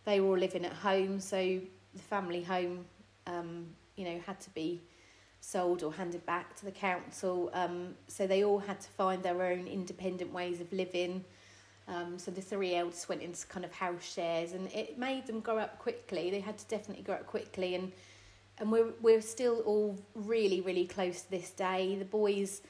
they 0.04 0.20
were 0.20 0.28
all 0.28 0.38
living 0.38 0.64
at 0.64 0.72
home. 0.72 1.18
So 1.18 1.58
the 1.92 2.02
family 2.02 2.44
home, 2.44 2.84
um, 3.26 3.66
you 3.96 4.04
know, 4.04 4.20
had 4.24 4.38
to 4.42 4.50
be 4.50 4.80
sold 5.40 5.82
or 5.82 5.92
handed 5.92 6.24
back 6.24 6.54
to 6.58 6.64
the 6.64 6.70
council. 6.70 7.50
Um, 7.52 7.96
so 8.06 8.28
they 8.28 8.44
all 8.44 8.60
had 8.60 8.80
to 8.80 8.88
find 8.90 9.24
their 9.24 9.42
own 9.42 9.66
independent 9.66 10.32
ways 10.32 10.60
of 10.60 10.72
living. 10.72 11.24
Um, 11.88 12.16
so 12.16 12.30
the 12.30 12.40
three 12.40 12.76
eldest 12.76 13.08
went 13.08 13.22
into 13.22 13.44
kind 13.48 13.64
of 13.64 13.72
house 13.72 14.04
shares 14.04 14.52
and 14.52 14.68
it 14.68 14.96
made 14.96 15.26
them 15.26 15.40
grow 15.40 15.58
up 15.58 15.80
quickly. 15.80 16.30
They 16.30 16.40
had 16.40 16.58
to 16.58 16.66
definitely 16.68 17.02
grow 17.02 17.16
up 17.16 17.26
quickly 17.26 17.74
and 17.74 17.90
and 18.58 18.70
we're 18.70 18.92
we're 19.00 19.20
still 19.20 19.60
all 19.60 19.98
really 20.14 20.60
really 20.60 20.86
close 20.86 21.22
to 21.22 21.30
this 21.30 21.50
day. 21.50 21.96
The 21.96 22.04
boys 22.04 22.62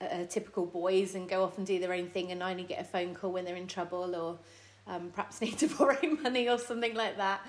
are 0.00 0.24
typical 0.24 0.64
boys 0.64 1.14
and 1.14 1.28
go 1.28 1.44
off 1.44 1.58
and 1.58 1.66
do 1.66 1.78
their 1.78 1.92
own 1.92 2.08
thing, 2.08 2.32
and 2.32 2.42
I 2.42 2.52
only 2.52 2.64
get 2.64 2.80
a 2.80 2.84
phone 2.84 3.14
call 3.14 3.32
when 3.32 3.44
they're 3.44 3.56
in 3.56 3.66
trouble 3.66 4.14
or 4.14 4.38
um, 4.86 5.10
perhaps 5.10 5.40
need 5.42 5.58
to 5.58 5.68
borrow 5.68 5.98
money 6.22 6.48
or 6.48 6.58
something 6.58 6.94
like 6.94 7.16
that. 7.16 7.46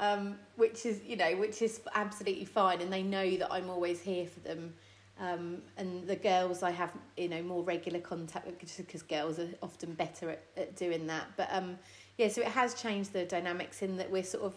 Um, 0.00 0.38
which 0.54 0.86
is 0.86 1.00
you 1.04 1.16
know 1.16 1.36
which 1.36 1.60
is 1.62 1.80
absolutely 1.94 2.44
fine, 2.44 2.80
and 2.80 2.92
they 2.92 3.02
know 3.02 3.36
that 3.36 3.52
I'm 3.52 3.68
always 3.68 4.00
here 4.00 4.26
for 4.26 4.40
them. 4.40 4.74
Um, 5.20 5.62
and 5.76 6.06
the 6.06 6.14
girls 6.14 6.62
I 6.62 6.70
have, 6.70 6.92
you 7.16 7.28
know, 7.28 7.42
more 7.42 7.64
regular 7.64 7.98
contact 7.98 8.46
with 8.46 8.76
because 8.76 9.02
girls 9.02 9.40
are 9.40 9.48
often 9.64 9.94
better 9.94 10.30
at, 10.30 10.42
at 10.56 10.76
doing 10.76 11.08
that. 11.08 11.24
But 11.36 11.48
um, 11.50 11.76
yeah, 12.18 12.28
so 12.28 12.42
it 12.42 12.48
has 12.48 12.74
changed 12.74 13.12
the 13.12 13.24
dynamics 13.24 13.82
in 13.82 13.96
that 13.96 14.10
we're 14.10 14.22
sort 14.22 14.44
of, 14.44 14.54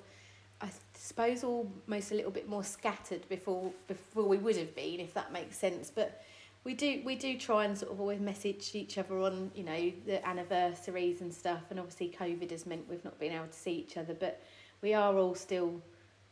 I 0.62 0.69
suppose, 0.93 1.43
almost 1.43 2.12
a 2.12 2.15
little 2.15 2.32
bit 2.32 2.47
more 2.47 2.63
scattered 2.63 3.28
before 3.30 3.71
before 3.88 4.26
we 4.26 4.38
would 4.38 4.58
have 4.58 4.76
been, 4.76 5.00
if 5.00 5.13
that 5.15 5.32
makes 5.32 5.58
sense. 5.58 5.91
But 5.93 6.24
we 6.63 6.74
do 6.74 7.02
we 7.04 7.15
do 7.15 7.38
try 7.38 7.65
and 7.65 7.78
sort 7.78 7.91
of 7.91 8.00
always 8.00 8.19
message 8.19 8.71
each 8.76 8.97
other 8.97 9.19
on 9.19 9.52
you 9.56 9.63
know 9.63 9.91
the 10.06 10.26
anniversaries 10.28 11.21
and 11.21 11.34
stuff. 11.34 11.63
And 11.69 11.80
obviously, 11.80 12.13
COVID 12.17 12.52
has 12.52 12.65
meant 12.65 12.88
we've 12.89 13.04
not 13.04 13.19
been 13.19 13.32
able 13.32 13.47
to 13.47 13.54
see 13.54 13.74
each 13.74 13.97
other, 13.97 14.13
but 14.13 14.41
we 14.82 14.93
are 14.93 15.17
all 15.17 15.36
still 15.36 15.82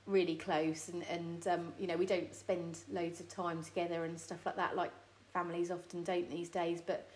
really 0.10 0.36
close 0.36 0.90
and, 0.90 1.04
and 1.04 1.48
um, 1.48 1.72
you 1.80 1.86
know 1.86 1.96
we 1.96 2.06
don't 2.06 2.34
spend 2.34 2.80
loads 2.92 3.20
of 3.20 3.30
time 3.30 3.64
together 3.64 4.06
and 4.06 4.20
stuff 4.20 4.44
like 4.44 4.56
that 4.56 4.76
like 4.76 4.92
families 5.34 5.70
often 5.70 6.04
don't 6.04 6.30
these 6.32 6.50
days 6.50 6.82
but 6.86 7.08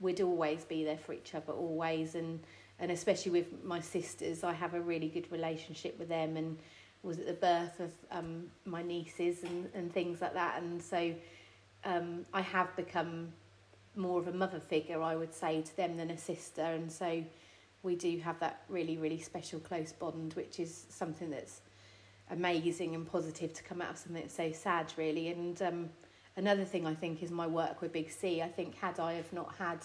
we'd 0.00 0.22
always 0.22 0.64
be 0.64 0.82
there 0.82 0.96
for 0.96 1.12
each 1.12 1.34
other 1.34 1.52
always 1.52 2.14
and 2.14 2.40
and 2.80 2.90
especially 2.90 3.32
with 3.32 3.64
my 3.64 3.80
sisters 3.80 4.44
I 4.44 4.52
have 4.52 4.74
a 4.74 4.80
really 4.80 5.08
good 5.08 5.30
relationship 5.30 5.98
with 5.98 6.08
them 6.08 6.36
and 6.36 6.58
was 7.02 7.18
at 7.18 7.26
the 7.26 7.34
birth 7.34 7.80
of 7.80 7.92
um, 8.10 8.44
my 8.64 8.82
nieces 8.82 9.44
and, 9.44 9.68
and 9.74 9.92
things 9.92 10.20
like 10.20 10.34
that 10.34 10.62
and 10.62 10.82
so 10.82 11.14
um, 11.84 12.24
I 12.32 12.40
have 12.40 12.74
become 12.76 13.32
more 13.96 14.20
of 14.20 14.28
a 14.28 14.32
mother 14.32 14.60
figure 14.60 15.02
I 15.02 15.16
would 15.16 15.34
say 15.34 15.62
to 15.62 15.76
them 15.76 15.96
than 15.96 16.10
a 16.10 16.18
sister 16.18 16.62
and 16.62 16.90
so 16.90 17.22
we 17.82 17.94
do 17.94 18.18
have 18.18 18.38
that 18.40 18.62
really 18.68 18.96
really 18.96 19.20
special 19.20 19.60
close 19.60 19.92
bond 19.92 20.34
which 20.34 20.60
is 20.60 20.86
something 20.88 21.30
that's 21.30 21.60
amazing 22.30 22.94
and 22.94 23.10
positive 23.10 23.52
to 23.54 23.62
come 23.62 23.80
out 23.80 23.90
of 23.90 23.98
something 23.98 24.28
so 24.28 24.52
sad, 24.52 24.92
really. 24.96 25.28
And 25.28 25.60
um, 25.62 25.90
another 26.36 26.64
thing 26.64 26.86
I 26.86 26.94
think 26.94 27.22
is 27.22 27.30
my 27.30 27.46
work 27.46 27.80
with 27.80 27.92
Big 27.92 28.10
C. 28.10 28.42
I 28.42 28.48
think 28.48 28.76
had 28.76 29.00
I 29.00 29.14
have 29.14 29.32
not 29.32 29.54
had 29.58 29.78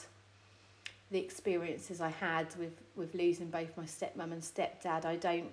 the 1.13 1.19
experiences 1.19 2.01
I 2.01 2.09
had 2.09 2.47
with, 2.57 2.73
with 2.95 3.15
losing 3.15 3.49
both 3.49 3.77
my 3.77 3.85
stepmom 3.85 4.33
and 4.33 4.41
stepdad, 4.41 5.05
I 5.05 5.15
don't 5.15 5.51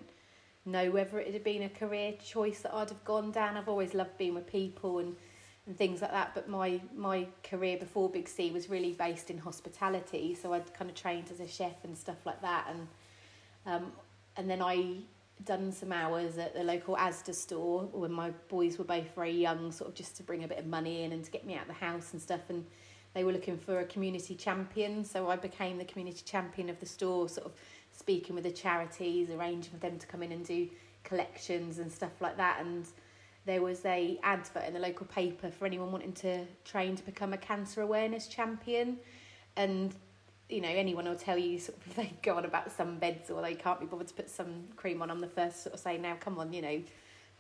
know 0.65 0.91
whether 0.91 1.21
it 1.21 1.33
had 1.33 1.45
been 1.45 1.63
a 1.63 1.69
career 1.69 2.15
choice 2.23 2.61
that 2.61 2.75
I'd 2.75 2.89
have 2.89 3.05
gone 3.05 3.31
down. 3.31 3.57
I've 3.57 3.69
always 3.69 3.95
loved 3.95 4.19
being 4.19 4.35
with 4.35 4.47
people 4.47 4.99
and, 4.99 5.15
and 5.67 5.77
things 5.77 6.03
like 6.03 6.11
that, 6.11 6.35
but 6.35 6.49
my, 6.49 6.81
my 6.97 7.27
career 7.45 7.77
before 7.77 8.09
Big 8.09 8.27
C 8.27 8.51
was 8.51 8.69
really 8.69 8.93
based 8.93 9.31
in 9.31 9.39
hospitality, 9.39 10.35
so 10.35 10.53
I'd 10.53 10.73
kind 10.75 10.91
of 10.91 10.97
trained 10.97 11.31
as 11.31 11.41
a 11.41 11.47
chef 11.47 11.85
and 11.85 11.97
stuff 11.97 12.25
like 12.25 12.41
that. 12.43 12.67
And 12.71 12.89
um, 13.67 13.93
and 14.37 14.49
then 14.49 14.63
I 14.63 14.97
done 15.45 15.73
some 15.73 15.93
hours 15.93 16.39
at 16.39 16.55
the 16.55 16.65
local 16.65 16.97
Asda 16.97 17.35
store 17.35 17.83
when 17.93 18.13
my 18.13 18.31
boys 18.49 18.79
were 18.79 18.85
both 18.85 19.15
very 19.15 19.33
young, 19.33 19.73
sort 19.73 19.91
of 19.91 19.95
just 19.95 20.17
to 20.17 20.23
bring 20.23 20.45
a 20.45 20.49
bit 20.49 20.59
of 20.59 20.67
money 20.67 21.03
in 21.03 21.13
and 21.13 21.25
to 21.25 21.31
get 21.31 21.45
me 21.45 21.55
out 21.55 21.63
of 21.63 21.69
the 21.69 21.75
house 21.75 22.13
and 22.13 22.23
stuff. 22.23 22.41
And 22.49 22.65
they 23.15 23.25
were 23.25 23.33
looking 23.33 23.59
for 23.59 23.81
a 23.81 23.85
community 23.85 24.35
champion, 24.35 25.05
so 25.05 25.29
I 25.29 25.37
became 25.37 25.79
the 25.79 25.85
community 25.85 26.23
champion 26.25 26.69
of 26.69 26.79
the 26.81 26.87
store, 26.87 27.29
sort 27.29 27.47
of 27.47 27.53
speaking 27.93 28.35
with 28.35 28.45
the 28.45 28.53
charities, 28.53 29.31
arranging 29.31 29.73
for 29.73 29.79
them 29.79 29.99
to 29.99 30.07
come 30.07 30.23
in 30.23 30.33
and 30.33 30.45
do 30.45 30.69
collections 31.03 31.79
and 31.79 31.91
stuff 31.91 32.21
like 32.21 32.37
that. 32.37 32.59
And 32.61 32.87
there 33.47 33.63
was 33.63 33.85
a 33.85 34.19
advert 34.23 34.65
in 34.65 34.75
the 34.75 34.81
local 34.81 35.07
paper 35.07 35.51
for 35.51 35.67
anyone 35.67 35.91
wanting 35.91 36.13
to 36.13 36.45
train 36.65 36.97
to 36.97 37.03
become 37.05 37.33
a 37.33 37.39
cancer 37.39 37.83
awareness 37.83 38.27
champion. 38.27 38.99
And 39.57 39.95
you 40.49 40.61
know, 40.61 40.69
anyone 40.69 41.05
will 41.05 41.15
tell 41.15 41.39
you 41.39 41.59
sort 41.59 41.79
of 41.79 41.87
if 41.87 41.97
they 41.97 42.13
go 42.23 42.37
on 42.37 42.45
about 42.45 42.71
some 42.71 42.99
sunbeds 42.99 43.31
or 43.31 43.41
they 43.41 43.55
can't 43.55 43.81
be 43.81 43.87
bothered 43.87 44.09
to 44.09 44.15
put 44.15 44.29
some 44.29 44.65
cream 44.77 45.01
on, 45.01 45.11
I'm 45.11 45.21
the 45.21 45.29
first 45.29 45.63
sort 45.63 45.75
of 45.75 45.81
say, 45.81 45.97
now 45.97 46.17
come 46.19 46.39
on, 46.39 46.53
you 46.53 46.61
know, 46.61 46.83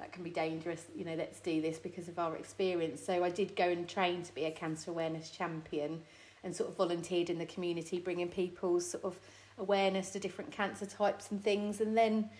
that 0.01 0.13
can 0.13 0.25
be 0.25 0.31
dangerous, 0.31 0.87
you 0.97 1.05
know, 1.05 1.15
let's 1.15 1.41
do 1.41 1.61
this 1.61 1.79
because 1.79 2.09
of 2.09 2.19
our 2.19 2.35
experience. 2.37 3.05
So 3.05 3.23
I 3.23 3.29
did 3.29 3.55
go 3.55 3.69
and 3.69 3.87
train 3.87 4.23
to 4.23 4.35
be 4.35 4.45
a 4.47 4.51
cancer 4.51 4.91
awareness 4.91 5.31
champion 5.31 6.01
and 6.43 6.57
sort 6.57 6.71
of 6.71 6.77
volunteered 6.77 7.29
in 7.29 7.39
the 7.39 7.45
community, 7.47 7.99
bringing 7.99 8.29
people's 8.29 8.91
sort 8.91 9.05
of 9.05 9.19
awareness 9.59 10.11
to 10.11 10.19
different 10.19 10.51
cancer 10.51 10.87
types 10.87 11.31
and 11.31 11.45
things. 11.45 11.83
And 11.83 11.97
then 11.97 12.31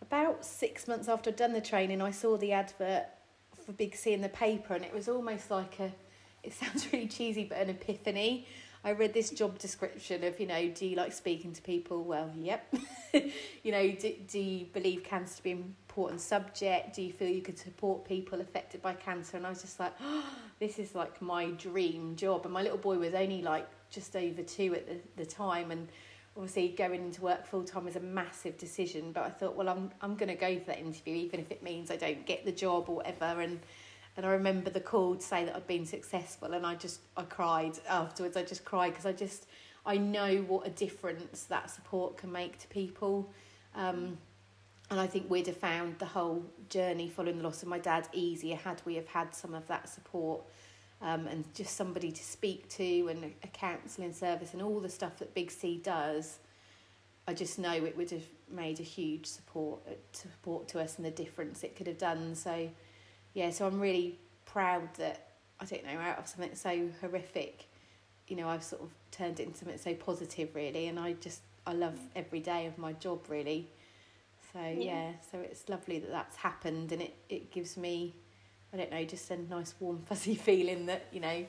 about 0.00 0.44
six 0.44 0.86
months 0.86 1.08
after 1.08 1.30
I'd 1.30 1.36
done 1.36 1.52
the 1.52 1.60
training, 1.60 2.00
I 2.00 2.12
saw 2.12 2.36
the 2.36 2.52
advert 2.52 3.06
for 3.66 3.72
Big 3.72 3.96
C 3.96 4.12
in 4.12 4.20
the 4.20 4.28
paper 4.28 4.74
and 4.74 4.84
it 4.84 4.94
was 4.94 5.08
almost 5.08 5.50
like 5.50 5.80
a, 5.80 5.90
it 6.44 6.52
sounds 6.60 6.92
really 6.92 7.08
cheesy, 7.08 7.44
but 7.44 7.58
an 7.58 7.70
epiphany 7.70 8.46
I 8.84 8.92
read 8.92 9.14
this 9.14 9.30
job 9.30 9.58
description 9.60 10.24
of, 10.24 10.40
you 10.40 10.46
know, 10.46 10.68
do 10.68 10.86
you 10.86 10.96
like 10.96 11.12
speaking 11.12 11.52
to 11.52 11.62
people? 11.62 12.02
Well, 12.02 12.30
yep. 12.36 12.74
you 13.62 13.70
know, 13.70 13.92
do, 13.92 14.12
do 14.26 14.40
you 14.40 14.66
believe 14.66 15.04
cancer 15.04 15.36
to 15.36 15.42
be 15.44 15.52
an 15.52 15.74
important 15.88 16.20
subject? 16.20 16.96
Do 16.96 17.02
you 17.02 17.12
feel 17.12 17.28
you 17.28 17.42
could 17.42 17.58
support 17.58 18.04
people 18.04 18.40
affected 18.40 18.82
by 18.82 18.94
cancer? 18.94 19.36
And 19.36 19.46
I 19.46 19.50
was 19.50 19.62
just 19.62 19.78
like, 19.78 19.92
oh, 20.00 20.24
this 20.58 20.80
is 20.80 20.96
like 20.96 21.22
my 21.22 21.46
dream 21.52 22.16
job. 22.16 22.44
And 22.44 22.52
my 22.52 22.62
little 22.62 22.78
boy 22.78 22.98
was 22.98 23.14
only 23.14 23.40
like 23.40 23.68
just 23.90 24.16
over 24.16 24.42
two 24.42 24.74
at 24.74 24.88
the, 24.88 24.96
the 25.16 25.26
time. 25.26 25.70
And 25.70 25.86
obviously 26.36 26.68
going 26.70 26.94
into 26.94 27.22
work 27.22 27.46
full 27.46 27.62
time 27.62 27.84
was 27.84 27.94
a 27.94 28.00
massive 28.00 28.58
decision. 28.58 29.12
But 29.12 29.22
I 29.22 29.30
thought, 29.30 29.54
well, 29.54 29.68
I'm, 29.68 29.92
I'm 30.00 30.16
going 30.16 30.28
to 30.28 30.34
go 30.34 30.58
for 30.58 30.66
that 30.66 30.80
interview, 30.80 31.14
even 31.14 31.38
if 31.38 31.52
it 31.52 31.62
means 31.62 31.92
I 31.92 31.96
don't 31.96 32.26
get 32.26 32.44
the 32.44 32.52
job 32.52 32.88
or 32.88 32.96
whatever. 32.96 33.40
And 33.40 33.60
and 34.16 34.26
I 34.26 34.30
remember 34.30 34.70
the 34.70 34.80
call 34.80 35.16
to 35.16 35.22
say 35.22 35.44
that 35.44 35.56
I'd 35.56 35.66
been 35.66 35.86
successful, 35.86 36.52
and 36.52 36.66
I 36.66 36.74
just 36.74 37.00
I 37.16 37.22
cried 37.22 37.78
afterwards. 37.88 38.36
I 38.36 38.42
just 38.42 38.64
cried 38.64 38.90
because 38.90 39.06
I 39.06 39.12
just 39.12 39.46
I 39.86 39.96
know 39.96 40.38
what 40.42 40.66
a 40.66 40.70
difference 40.70 41.44
that 41.44 41.70
support 41.70 42.16
can 42.16 42.30
make 42.30 42.58
to 42.58 42.68
people. 42.68 43.30
Um, 43.74 44.18
and 44.90 45.00
I 45.00 45.06
think 45.06 45.30
we'd 45.30 45.46
have 45.46 45.56
found 45.56 45.98
the 45.98 46.06
whole 46.06 46.44
journey 46.68 47.08
following 47.08 47.38
the 47.38 47.44
loss 47.44 47.62
of 47.62 47.68
my 47.68 47.78
dad 47.78 48.08
easier 48.12 48.56
had 48.56 48.82
we 48.84 48.96
have 48.96 49.06
had 49.06 49.34
some 49.34 49.54
of 49.54 49.66
that 49.68 49.88
support 49.88 50.42
um, 51.00 51.26
and 51.26 51.44
just 51.54 51.76
somebody 51.76 52.12
to 52.12 52.22
speak 52.22 52.68
to 52.68 53.08
and 53.08 53.24
a, 53.24 53.30
a 53.42 53.48
counselling 53.48 54.12
service 54.12 54.52
and 54.52 54.60
all 54.60 54.80
the 54.80 54.90
stuff 54.90 55.18
that 55.18 55.34
Big 55.34 55.50
C 55.50 55.78
does. 55.82 56.38
I 57.26 57.32
just 57.32 57.58
know 57.58 57.72
it 57.72 57.96
would 57.96 58.10
have 58.10 58.26
made 58.50 58.80
a 58.80 58.84
huge 58.84 59.26
support 59.26 59.80
uh, 59.88 59.94
support 60.12 60.68
to 60.68 60.80
us 60.80 60.96
and 60.96 61.06
the 61.06 61.10
difference 61.10 61.64
it 61.64 61.74
could 61.74 61.86
have 61.86 61.98
done. 61.98 62.34
So 62.34 62.68
yeah, 63.34 63.50
so 63.50 63.66
I'm 63.66 63.80
really 63.80 64.18
proud 64.46 64.94
that 64.96 65.28
I 65.60 65.64
don't 65.64 65.84
know 65.84 65.98
out 65.98 66.18
of 66.18 66.26
something 66.26 66.54
so 66.54 66.88
horrific, 67.00 67.66
you 68.28 68.36
know, 68.36 68.48
I've 68.48 68.64
sort 68.64 68.82
of 68.82 68.90
turned 69.10 69.40
it 69.40 69.46
into 69.46 69.58
something 69.60 69.78
so 69.78 69.94
positive, 69.94 70.54
really, 70.54 70.88
and 70.88 70.98
I 70.98 71.14
just 71.14 71.40
I 71.66 71.72
love 71.72 71.94
mm. 71.94 72.08
every 72.16 72.40
day 72.40 72.66
of 72.66 72.78
my 72.78 72.92
job, 72.94 73.20
really. 73.28 73.68
So 74.52 74.60
yeah, 74.60 74.74
yeah 74.74 75.10
so 75.30 75.38
it's 75.38 75.68
lovely 75.68 75.98
that 75.98 76.10
that's 76.10 76.36
happened, 76.36 76.92
and 76.92 77.02
it 77.02 77.14
it 77.28 77.50
gives 77.50 77.76
me, 77.76 78.14
I 78.72 78.76
don't 78.76 78.90
know, 78.90 79.04
just 79.04 79.30
a 79.30 79.36
nice 79.36 79.74
warm 79.80 80.02
fuzzy 80.06 80.34
feeling 80.34 80.86
that 80.86 81.06
you 81.12 81.20
know, 81.20 81.46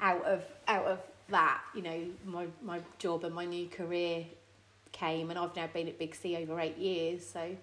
out 0.00 0.24
of 0.24 0.44
out 0.66 0.86
of 0.86 1.00
that, 1.28 1.60
you 1.74 1.82
know, 1.82 2.06
my 2.24 2.46
my 2.62 2.80
job 2.98 3.24
and 3.24 3.34
my 3.34 3.44
new 3.44 3.68
career 3.68 4.24
came, 4.92 5.30
and 5.30 5.38
I've 5.38 5.54
now 5.54 5.66
been 5.66 5.88
at 5.88 5.98
Big 5.98 6.14
C 6.14 6.36
over 6.36 6.58
eight 6.60 6.78
years, 6.78 7.26
so 7.26 7.56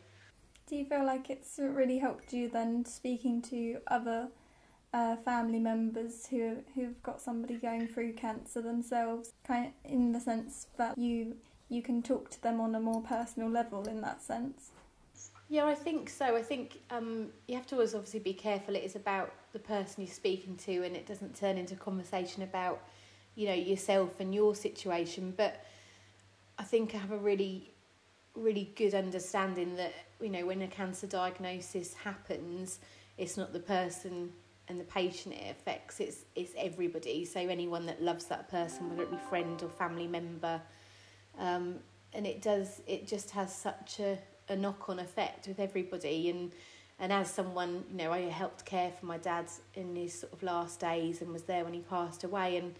do 0.67 0.75
you 0.75 0.86
feel 0.86 1.06
like 1.06 1.30
it's 1.30 1.60
really 1.60 1.99
helped 1.99 2.34
you 2.34 2.49
then 2.49 2.86
speaking 2.86 3.41
to 3.41 3.78
other 3.88 4.30
uh, 4.93 5.15
family 5.17 5.60
members 5.60 6.25
who 6.28 6.58
who've 6.73 7.01
got 7.04 7.21
somebody 7.21 7.56
going 7.56 7.88
through 7.88 8.13
cancer 8.13 8.62
themselves, 8.62 9.34
kind 9.45 9.67
of 9.67 9.91
in 9.91 10.13
the 10.13 10.19
sense 10.19 10.67
that 10.78 10.97
you 10.97 11.36
you 11.69 11.82
can 11.82 12.01
talk 12.01 12.30
to 12.30 12.41
them 12.41 12.62
on 12.62 12.75
a 12.75 12.80
more 12.80 13.01
personal 13.01 13.49
level 13.49 13.88
in 13.88 14.01
that 14.01 14.21
sense? 14.21 14.71
Yeah, 15.49 15.65
I 15.65 15.75
think 15.75 16.10
so. 16.10 16.36
I 16.36 16.41
think 16.41 16.80
um, 16.89 17.28
you 17.47 17.56
have 17.56 17.67
to 17.67 17.75
always 17.75 17.93
obviously 17.93 18.19
be 18.19 18.34
careful. 18.34 18.75
It 18.75 18.84
is 18.84 18.95
about 18.95 19.32
the 19.54 19.60
person 19.60 20.04
you're 20.04 20.13
speaking 20.13 20.56
to, 20.58 20.84
and 20.84 20.95
it 20.95 21.06
doesn't 21.06 21.36
turn 21.36 21.58
into 21.58 21.75
a 21.75 21.78
conversation 21.78 22.41
about, 22.41 22.82
you 23.36 23.47
know, 23.47 23.54
yourself 23.54 24.19
and 24.19 24.34
your 24.34 24.56
situation. 24.56 25.34
But 25.36 25.63
I 26.58 26.63
think 26.63 26.95
I 26.95 26.97
have 26.97 27.12
a 27.12 27.17
really 27.17 27.74
really 28.36 28.71
good 28.76 28.93
understanding 28.93 29.76
that 29.76 29.93
you 30.21 30.30
know 30.30 30.45
when 30.45 30.62
a 30.62 30.67
cancer 30.67 31.08
diagnosis 31.08 31.93
happens 31.93 32.80
it's 33.17 33.38
not 33.38 33.54
the 33.54 33.60
person 33.60 34.32
and 34.67 34.80
the 34.80 34.84
patient 34.86 35.36
it 35.36 35.52
affects 35.52 36.00
it's 36.00 36.26
it's 36.36 36.54
everybody. 36.58 37.26
So 37.26 37.39
anyone 37.39 37.86
that 37.86 38.02
loves 38.02 38.26
that 38.26 38.50
person 38.50 38.89
whether 38.89 39.04
it 39.04 39.12
be 39.12 39.17
friend 39.30 39.62
or 39.62 39.69
family 39.69 40.08
member 40.08 40.62
um, 41.38 41.76
and 42.13 42.26
it 42.26 42.41
does 42.41 42.82
it 42.88 43.08
just 43.08 43.32
has 43.32 43.56
such 43.56 44.00
a, 44.00 44.17
a 44.50 44.56
knock-on 44.56 45.00
effect 45.00 45.48
with 45.48 45.60
everybody. 45.60 46.30
And 46.30 46.52
and 47.00 47.12
as 47.12 47.30
someone 47.30 47.84
you 47.89 47.98
know 47.98 48.12
I 48.12 48.21
helped 48.21 48.65
care 48.65 48.91
for 48.91 49.06
my 49.06 49.17
dad 49.17 49.48
in 49.76 49.95
his 49.95 50.19
sort 50.19 50.34
of 50.34 50.43
last 50.43 50.80
days 50.80 51.21
and 51.21 51.32
was 51.32 51.43
there 51.43 51.63
when 51.63 51.74
he 51.74 51.82
passed 51.82 52.24
away. 52.24 52.58
And 52.58 52.76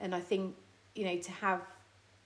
and 0.00 0.14
I 0.14 0.20
think 0.20 0.56
you 0.94 1.04
know 1.04 1.16
to 1.18 1.32
have 1.32 1.60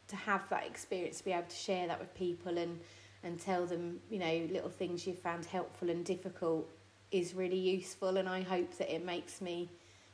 to 0.08 0.16
have 0.16 0.48
that 0.50 0.66
experience 0.66 1.18
to 1.18 1.24
be 1.24 1.32
able 1.32 1.48
to 1.48 1.56
share 1.56 1.86
that 1.86 1.98
with 1.98 2.14
people 2.14 2.56
and 2.58 2.78
and 3.22 3.40
tell 3.40 3.66
them 3.66 4.00
you 4.10 4.18
know 4.18 4.46
little 4.50 4.70
things 4.70 5.06
you 5.06 5.14
found 5.14 5.44
helpful 5.44 5.90
and 5.90 6.04
difficult 6.04 6.68
is 7.10 7.34
really 7.34 7.58
useful 7.58 8.16
and 8.16 8.28
I 8.28 8.42
hope 8.42 8.76
that 8.78 8.94
it 8.94 9.04
makes 9.04 9.40
me 9.40 9.68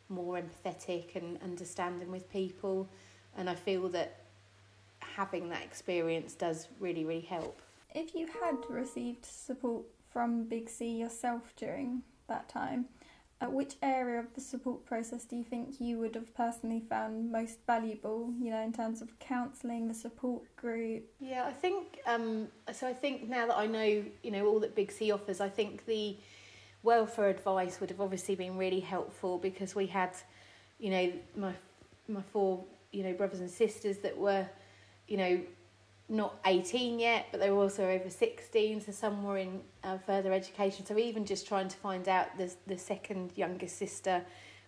more 0.09 0.41
empathetic 0.41 1.17
and 1.17 1.39
understanding 1.43 2.11
with 2.11 2.31
people 2.31 2.89
and 3.37 3.49
I 3.49 3.55
feel 3.55 3.89
that 3.91 4.21
having 5.01 5.49
that 5.51 5.63
experience 5.63 6.35
does 6.35 6.69
really 6.81 7.05
really 7.05 7.21
help. 7.21 7.61
If 7.95 8.15
you 8.15 8.27
had 8.43 8.57
received 8.69 9.27
support 9.27 9.85
from 10.11 10.45
Big 10.45 10.69
C 10.69 10.97
yourself 10.97 11.55
during 11.57 12.03
that 12.29 12.49
time, 12.49 12.87
Uh, 13.43 13.47
which 13.47 13.75
area 13.83 14.21
of 14.21 14.33
the 14.35 14.41
support 14.41 14.85
process 14.87 15.25
do 15.25 15.35
you 15.35 15.43
think 15.43 15.81
you 15.81 15.99
would 15.99 16.15
have 16.15 16.33
personally 16.35 16.81
found 16.89 17.33
most 17.33 17.59
valuable, 17.67 18.33
you 18.41 18.51
know, 18.51 18.63
in 18.63 18.73
terms 18.73 19.03
of 19.03 19.19
counselling, 19.19 19.89
the 19.89 19.95
support 19.95 20.45
group? 20.55 21.03
Yeah, 21.19 21.45
I 21.47 21.53
think, 21.53 21.99
um, 22.07 22.47
so 22.73 22.87
I 22.87 22.93
think 22.93 23.29
now 23.29 23.47
that 23.47 23.57
I 23.57 23.67
know, 23.67 24.05
you 24.23 24.31
know, 24.31 24.47
all 24.47 24.61
that 24.61 24.77
Big 24.77 24.93
C 24.93 25.11
offers, 25.11 25.41
I 25.41 25.49
think 25.49 25.87
the 25.87 26.17
welfare 26.85 27.31
advice 27.31 27.81
would 27.81 27.91
have 27.91 28.01
obviously 28.01 28.37
been 28.37 28.57
really 28.57 28.81
helpful 28.81 29.39
because 29.39 29.75
we 29.75 29.87
had, 29.87 30.11
you 30.79 30.91
know, 30.91 31.13
my, 31.35 31.53
my 32.07 32.23
four, 32.33 32.63
you 32.93 33.03
know, 33.03 33.13
brothers 33.13 33.41
and 33.41 33.51
sisters 33.51 33.99
that 33.99 34.17
were, 34.17 34.47
you 35.09 35.17
know, 35.17 35.41
not 36.13 36.39
18 36.45 36.99
yet, 36.99 37.27
but 37.31 37.41
they 37.41 37.51
were 37.51 37.63
also 37.63 37.89
over 37.89 38.11
16, 38.11 38.83
so 38.83 38.93
some 38.93 39.25
were 39.25 39.39
in 39.39 39.63
uh, 39.83 39.97
further 39.97 40.33
education. 40.33 40.85
So 40.85 40.99
even 40.99 41.25
just 41.25 41.49
trying 41.49 41.69
to 41.69 41.77
find 41.79 42.07
out 42.07 42.37
the, 42.37 42.53
the 42.67 42.77
second 42.77 43.33
youngest 43.35 43.79
sister 43.79 44.23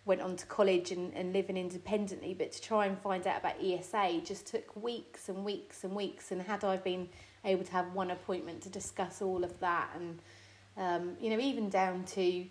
went 0.06 0.22
on 0.22 0.36
to 0.36 0.46
college 0.46 0.90
and, 0.90 1.12
and 1.14 1.34
living 1.34 1.58
independently, 1.58 2.32
but 2.32 2.50
to 2.52 2.62
try 2.62 2.86
and 2.86 2.98
find 2.98 3.26
out 3.26 3.40
about 3.40 3.62
ESA 3.62 4.22
just 4.24 4.46
took 4.46 4.74
weeks 4.74 5.28
and 5.28 5.44
weeks 5.44 5.84
and 5.84 5.94
weeks. 5.94 6.32
And 6.32 6.40
had 6.40 6.64
I 6.64 6.78
been 6.78 7.08
able 7.44 7.64
to 7.64 7.72
have 7.72 7.92
one 7.92 8.10
appointment 8.10 8.62
to 8.62 8.70
discuss 8.70 9.20
all 9.20 9.44
of 9.44 9.60
that, 9.60 9.90
and 9.94 10.18
um, 10.78 11.16
you 11.20 11.28
know, 11.28 11.38
even 11.38 11.68
down 11.68 12.04
to 12.04 12.46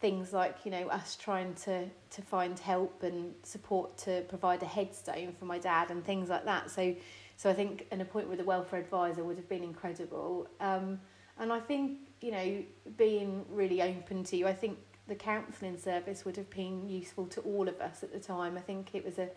things 0.00 0.32
like 0.32 0.56
you 0.64 0.70
know 0.70 0.88
us 0.88 1.14
trying 1.14 1.52
to 1.54 1.84
to 2.10 2.22
find 2.22 2.58
help 2.58 3.02
and 3.02 3.34
support 3.42 3.98
to 3.98 4.22
provide 4.28 4.62
a 4.62 4.66
headstone 4.66 5.34
for 5.38 5.44
my 5.44 5.58
dad 5.58 5.90
and 5.90 6.04
things 6.04 6.28
like 6.28 6.44
that. 6.44 6.70
So 6.70 6.94
so 7.40 7.48
I 7.48 7.54
think 7.54 7.86
an 7.90 8.02
appointment 8.02 8.28
with 8.28 8.40
a 8.40 8.44
welfare 8.44 8.78
advisor 8.78 9.24
would 9.24 9.38
have 9.38 9.48
been 9.48 9.62
incredible. 9.62 10.46
Um, 10.60 11.00
and 11.38 11.50
I 11.50 11.58
think, 11.58 11.96
you 12.20 12.32
know, 12.32 12.62
being 12.98 13.46
really 13.48 13.80
open 13.80 14.24
to 14.24 14.36
you, 14.36 14.46
I 14.46 14.52
think 14.52 14.76
the 15.08 15.14
counselling 15.14 15.78
service 15.78 16.26
would 16.26 16.36
have 16.36 16.50
been 16.50 16.86
useful 16.86 17.26
to 17.28 17.40
all 17.40 17.66
of 17.66 17.80
us 17.80 18.02
at 18.02 18.12
the 18.12 18.20
time. 18.20 18.58
I 18.58 18.60
think 18.60 18.94
it 18.94 19.02
was 19.02 19.18
a, 19.18 19.30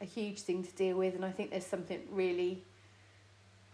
a 0.00 0.04
huge 0.04 0.42
thing 0.42 0.62
to 0.62 0.70
deal 0.76 0.96
with, 0.96 1.16
and 1.16 1.24
I 1.24 1.32
think 1.32 1.50
there's 1.50 1.66
something 1.66 2.02
really 2.12 2.62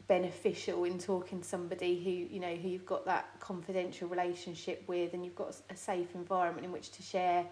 beneficial 0.06 0.84
in 0.84 0.98
talking 0.98 1.42
to 1.42 1.46
somebody 1.46 2.02
who 2.02 2.34
you 2.34 2.40
know 2.40 2.56
who 2.56 2.70
you've 2.70 2.86
got 2.86 3.04
that 3.04 3.28
confidential 3.38 4.08
relationship 4.08 4.82
with 4.86 5.12
and 5.12 5.22
you've 5.22 5.36
got 5.36 5.54
a 5.68 5.76
safe 5.76 6.14
environment 6.14 6.64
in 6.64 6.72
which 6.72 6.90
to 6.92 7.02
share 7.02 7.44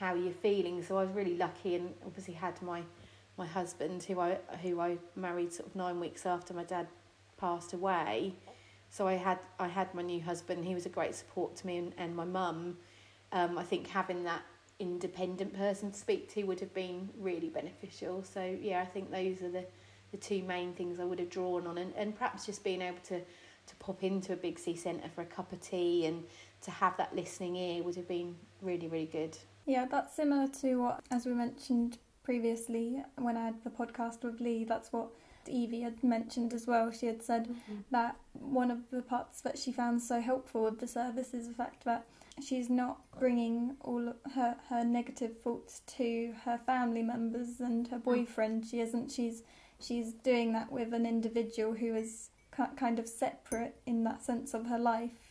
how 0.00 0.12
you're 0.14 0.32
feeling 0.32 0.82
so 0.82 0.98
I 0.98 1.04
was 1.04 1.12
really 1.14 1.36
lucky 1.36 1.76
and 1.76 1.94
obviously 2.04 2.34
had 2.34 2.60
my 2.62 2.82
my 3.36 3.46
husband, 3.46 4.02
who 4.04 4.20
I 4.20 4.38
who 4.62 4.80
I 4.80 4.98
married 5.16 5.52
sort 5.52 5.68
of 5.68 5.76
nine 5.76 6.00
weeks 6.00 6.26
after 6.26 6.54
my 6.54 6.64
dad 6.64 6.86
passed 7.36 7.72
away. 7.72 8.34
So 8.90 9.08
I 9.08 9.14
had 9.14 9.38
I 9.58 9.68
had 9.68 9.92
my 9.94 10.02
new 10.02 10.20
husband. 10.20 10.64
He 10.64 10.74
was 10.74 10.86
a 10.86 10.90
great 10.90 11.14
support 11.14 11.56
to 11.56 11.66
me 11.66 11.78
and, 11.78 11.92
and 11.98 12.14
my 12.14 12.24
mum. 12.24 12.78
Um, 13.32 13.58
I 13.58 13.64
think 13.64 13.88
having 13.88 14.24
that 14.24 14.42
independent 14.78 15.54
person 15.54 15.90
to 15.90 15.98
speak 15.98 16.32
to 16.34 16.44
would 16.44 16.60
have 16.60 16.72
been 16.74 17.08
really 17.18 17.48
beneficial. 17.48 18.22
So 18.22 18.56
yeah, 18.60 18.80
I 18.82 18.86
think 18.86 19.10
those 19.10 19.42
are 19.42 19.50
the, 19.50 19.64
the 20.12 20.16
two 20.16 20.42
main 20.42 20.72
things 20.74 21.00
I 21.00 21.04
would 21.04 21.18
have 21.18 21.30
drawn 21.30 21.66
on, 21.66 21.78
and, 21.78 21.92
and 21.96 22.16
perhaps 22.16 22.46
just 22.46 22.62
being 22.62 22.82
able 22.82 23.00
to 23.08 23.20
to 23.66 23.76
pop 23.76 24.04
into 24.04 24.32
a 24.32 24.36
big 24.36 24.58
C 24.58 24.76
centre 24.76 25.08
for 25.08 25.22
a 25.22 25.26
cup 25.26 25.52
of 25.52 25.60
tea 25.60 26.06
and 26.06 26.22
to 26.60 26.70
have 26.70 26.96
that 26.98 27.16
listening 27.16 27.56
ear 27.56 27.82
would 27.82 27.96
have 27.96 28.06
been 28.06 28.36
really 28.62 28.86
really 28.86 29.06
good. 29.06 29.36
Yeah, 29.66 29.86
that's 29.90 30.14
similar 30.14 30.46
to 30.60 30.76
what, 30.76 31.00
as 31.10 31.24
we 31.24 31.32
mentioned 31.32 31.96
previously 32.24 33.02
when 33.16 33.36
I 33.36 33.44
had 33.44 33.62
the 33.62 33.70
podcast 33.70 34.24
with 34.24 34.40
Lee, 34.40 34.64
that's 34.64 34.92
what 34.92 35.10
Evie 35.46 35.82
had 35.82 36.02
mentioned 36.02 36.52
as 36.52 36.66
well. 36.66 36.90
She 36.90 37.06
had 37.06 37.22
said 37.22 37.48
mm-hmm. 37.48 37.80
that 37.90 38.16
one 38.32 38.70
of 38.70 38.90
the 38.90 39.02
parts 39.02 39.40
that 39.42 39.58
she 39.58 39.70
found 39.70 40.02
so 40.02 40.20
helpful 40.20 40.64
with 40.64 40.80
the 40.80 40.88
service 40.88 41.34
is 41.34 41.48
the 41.48 41.54
fact 41.54 41.84
that 41.84 42.06
she's 42.42 42.68
not 42.68 42.98
bringing 43.18 43.76
all 43.82 44.12
her 44.34 44.56
her 44.68 44.84
negative 44.84 45.38
thoughts 45.40 45.82
to 45.86 46.34
her 46.44 46.58
family 46.66 47.02
members 47.02 47.60
and 47.60 47.88
her 47.88 47.98
mm. 47.98 48.04
boyfriend. 48.04 48.66
She 48.66 48.80
isn't. 48.80 49.12
She's 49.12 49.42
she's 49.78 50.12
doing 50.12 50.52
that 50.54 50.72
with 50.72 50.94
an 50.94 51.06
individual 51.06 51.74
who 51.74 51.94
is 51.94 52.30
kind 52.76 52.98
of 52.98 53.08
separate 53.08 53.76
in 53.84 54.04
that 54.04 54.22
sense 54.22 54.54
of 54.54 54.66
her 54.66 54.78
life 54.78 55.23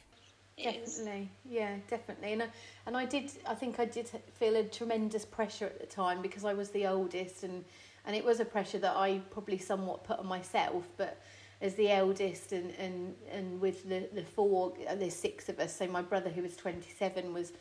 Definitely, 0.58 1.30
yeah, 1.50 1.78
definitely, 1.90 2.34
and 2.34 2.44
I, 2.44 2.48
and 2.86 2.96
I 2.96 3.06
did. 3.06 3.32
I 3.48 3.56
think 3.56 3.80
I 3.80 3.86
did 3.86 4.08
feel 4.36 4.56
a 4.56 4.64
tremendous 4.64 5.26
pressure 5.26 5.66
at 5.66 5.80
the 5.80 5.88
time 5.88 6.22
because 6.22 6.46
I 6.46 6.54
was 6.54 6.70
the 6.70 6.86
oldest, 6.86 7.44
and 7.44 7.66
and 8.06 8.16
it 8.16 8.24
was 8.24 8.40
a 8.40 8.46
pressure 8.46 8.78
that 8.80 8.96
I 8.96 9.20
probably 9.32 9.58
somewhat 9.58 10.04
put 10.04 10.20
on 10.20 10.28
myself. 10.28 10.84
But 10.96 11.20
as 11.62 11.74
the 11.74 11.90
eldest, 11.90 12.52
and 12.52 12.72
and 12.78 13.16
and 13.32 13.60
with 13.60 13.90
the 13.90 14.08
the 14.14 14.24
four, 14.24 14.74
uh, 14.88 14.94
there's 14.96 15.16
six 15.16 15.50
of 15.50 15.60
us. 15.60 15.76
So 15.76 15.88
my 15.88 16.04
brother, 16.04 16.30
who 16.30 16.44
was 16.44 16.56
twenty 16.56 16.92
seven, 16.92 17.34
was 17.34 17.52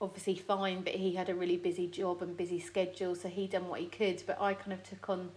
obviously 0.00 0.34
fine, 0.36 0.82
but 0.82 0.94
he 0.94 1.14
had 1.14 1.28
a 1.28 1.34
really 1.34 1.56
busy 1.56 1.86
job 1.86 2.20
and 2.20 2.36
busy 2.36 2.58
schedule, 2.58 3.14
so 3.14 3.28
he 3.28 3.46
done 3.46 3.68
what 3.68 3.78
he 3.80 3.86
could. 3.86 4.22
But 4.26 4.40
I 4.40 4.54
kind 4.54 4.72
of 4.72 4.82
took 4.82 5.08
on, 5.08 5.30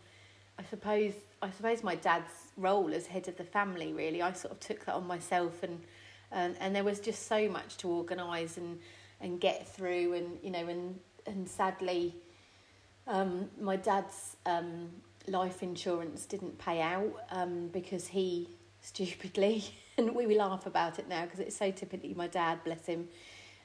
I 0.58 0.63
suppose, 0.63 1.13
I 1.43 1.52
suppose 1.52 1.84
my 1.84 1.95
dad's 1.95 2.32
role 2.58 2.91
as 2.93 3.06
head 3.08 3.28
of 3.28 3.38
the 3.38 3.43
family. 3.43 3.93
Really, 3.93 4.21
I 4.21 4.34
sort 4.34 4.52
of 4.54 4.60
took 4.60 4.86
that 4.86 4.95
on 4.95 5.06
myself 5.06 5.62
and 5.63 5.80
and, 6.33 6.55
and 6.59 6.75
there 6.75 6.83
was 6.83 6.99
just 6.99 7.27
so 7.27 7.47
much 7.47 7.77
to 7.77 7.87
organise 7.87 8.57
and 8.57 8.79
and 9.21 9.39
get 9.39 9.67
through 9.67 10.13
and 10.13 10.37
you 10.43 10.51
know 10.51 10.67
and 10.67 10.99
and 11.25 11.47
sadly 11.47 12.13
um, 13.07 13.49
my 13.59 13.75
dad's 13.75 14.37
um, 14.45 14.89
life 15.27 15.61
insurance 15.61 16.25
didn't 16.25 16.57
pay 16.57 16.81
out 16.81 17.13
um, 17.31 17.67
because 17.67 18.07
he 18.07 18.49
stupidly 18.81 19.63
and 19.97 20.13
we, 20.13 20.37
laugh 20.37 20.65
about 20.65 20.99
it 20.99 21.07
now 21.07 21.23
because 21.23 21.39
it's 21.39 21.55
so 21.55 21.71
typically 21.71 22.13
my 22.13 22.27
dad 22.27 22.59
bless 22.65 22.85
him 22.85 23.07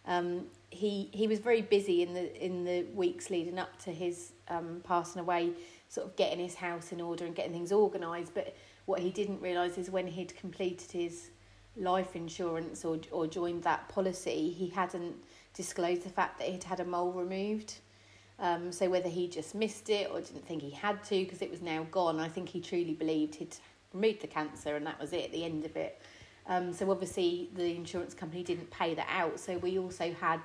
um, 0.06 0.46
he 0.70 1.08
he 1.12 1.26
was 1.26 1.40
very 1.40 1.62
busy 1.62 2.02
in 2.02 2.14
the 2.14 2.44
in 2.44 2.64
the 2.64 2.82
weeks 2.94 3.30
leading 3.30 3.58
up 3.58 3.76
to 3.80 3.90
his 3.90 4.32
um, 4.48 4.80
passing 4.84 5.20
away 5.20 5.50
sort 5.88 6.06
of 6.06 6.14
getting 6.16 6.38
his 6.38 6.54
house 6.54 6.92
in 6.92 7.00
order 7.00 7.24
and 7.24 7.34
getting 7.34 7.52
things 7.52 7.72
organised 7.72 8.32
but 8.32 8.54
what 8.84 9.00
he 9.00 9.10
didn't 9.10 9.40
realise 9.40 9.76
is 9.76 9.90
when 9.90 10.06
he'd 10.06 10.36
completed 10.36 10.90
his 10.92 11.30
life 11.78 12.16
insurance 12.16 12.84
or 12.84 12.98
or 13.10 13.26
joined 13.26 13.62
that 13.62 13.88
policy, 13.88 14.50
he 14.50 14.68
hadn't 14.68 15.16
disclosed 15.54 16.04
the 16.04 16.10
fact 16.10 16.38
that 16.38 16.48
he'd 16.48 16.64
had 16.64 16.80
a 16.80 16.84
mole 16.84 17.12
removed. 17.12 17.74
Um, 18.40 18.70
so 18.70 18.88
whether 18.88 19.08
he 19.08 19.26
just 19.26 19.54
missed 19.54 19.90
it 19.90 20.08
or 20.12 20.20
didn't 20.20 20.46
think 20.46 20.62
he 20.62 20.70
had 20.70 21.02
to 21.04 21.24
because 21.24 21.42
it 21.42 21.50
was 21.50 21.60
now 21.60 21.86
gone, 21.90 22.20
I 22.20 22.28
think 22.28 22.48
he 22.48 22.60
truly 22.60 22.94
believed 22.94 23.34
he'd 23.34 23.56
removed 23.92 24.22
the 24.22 24.28
cancer 24.28 24.76
and 24.76 24.86
that 24.86 25.00
was 25.00 25.12
it, 25.12 25.32
the 25.32 25.44
end 25.44 25.64
of 25.64 25.76
it. 25.76 26.00
Um, 26.46 26.72
so 26.72 26.90
obviously 26.90 27.50
the 27.54 27.74
insurance 27.74 28.14
company 28.14 28.42
didn't 28.44 28.70
pay 28.70 28.94
that 28.94 29.08
out. 29.10 29.40
So 29.40 29.58
we 29.58 29.78
also 29.78 30.12
had 30.12 30.40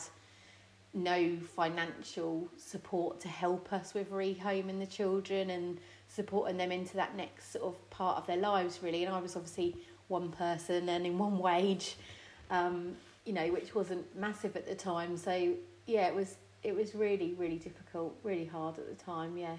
no 0.95 1.37
financial 1.55 2.47
support 2.57 3.19
to 3.19 3.27
help 3.27 3.71
us 3.71 3.93
with 3.93 4.11
rehoming 4.11 4.79
the 4.79 4.85
children 4.85 5.51
and 5.51 5.79
supporting 6.07 6.57
them 6.57 6.71
into 6.71 6.95
that 6.95 7.15
next 7.15 7.51
sort 7.53 7.65
of 7.65 7.89
part 7.89 8.17
of 8.17 8.27
their 8.27 8.37
lives 8.37 8.79
really. 8.81 9.03
And 9.03 9.13
I 9.13 9.19
was 9.19 9.35
obviously 9.35 9.75
one 10.07 10.31
person 10.31 10.89
and 10.89 11.05
in 11.05 11.17
one 11.17 11.39
wage, 11.39 11.95
um, 12.49 12.95
you 13.25 13.33
know, 13.33 13.47
which 13.47 13.73
wasn't 13.73 14.15
massive 14.15 14.55
at 14.55 14.67
the 14.67 14.75
time. 14.75 15.17
So 15.17 15.53
yeah, 15.85 16.07
it 16.07 16.15
was 16.15 16.37
it 16.63 16.75
was 16.75 16.95
really 16.95 17.33
really 17.33 17.57
difficult, 17.57 18.17
really 18.23 18.45
hard 18.45 18.77
at 18.77 18.87
the 18.87 19.03
time. 19.03 19.37
Yeah, 19.37 19.55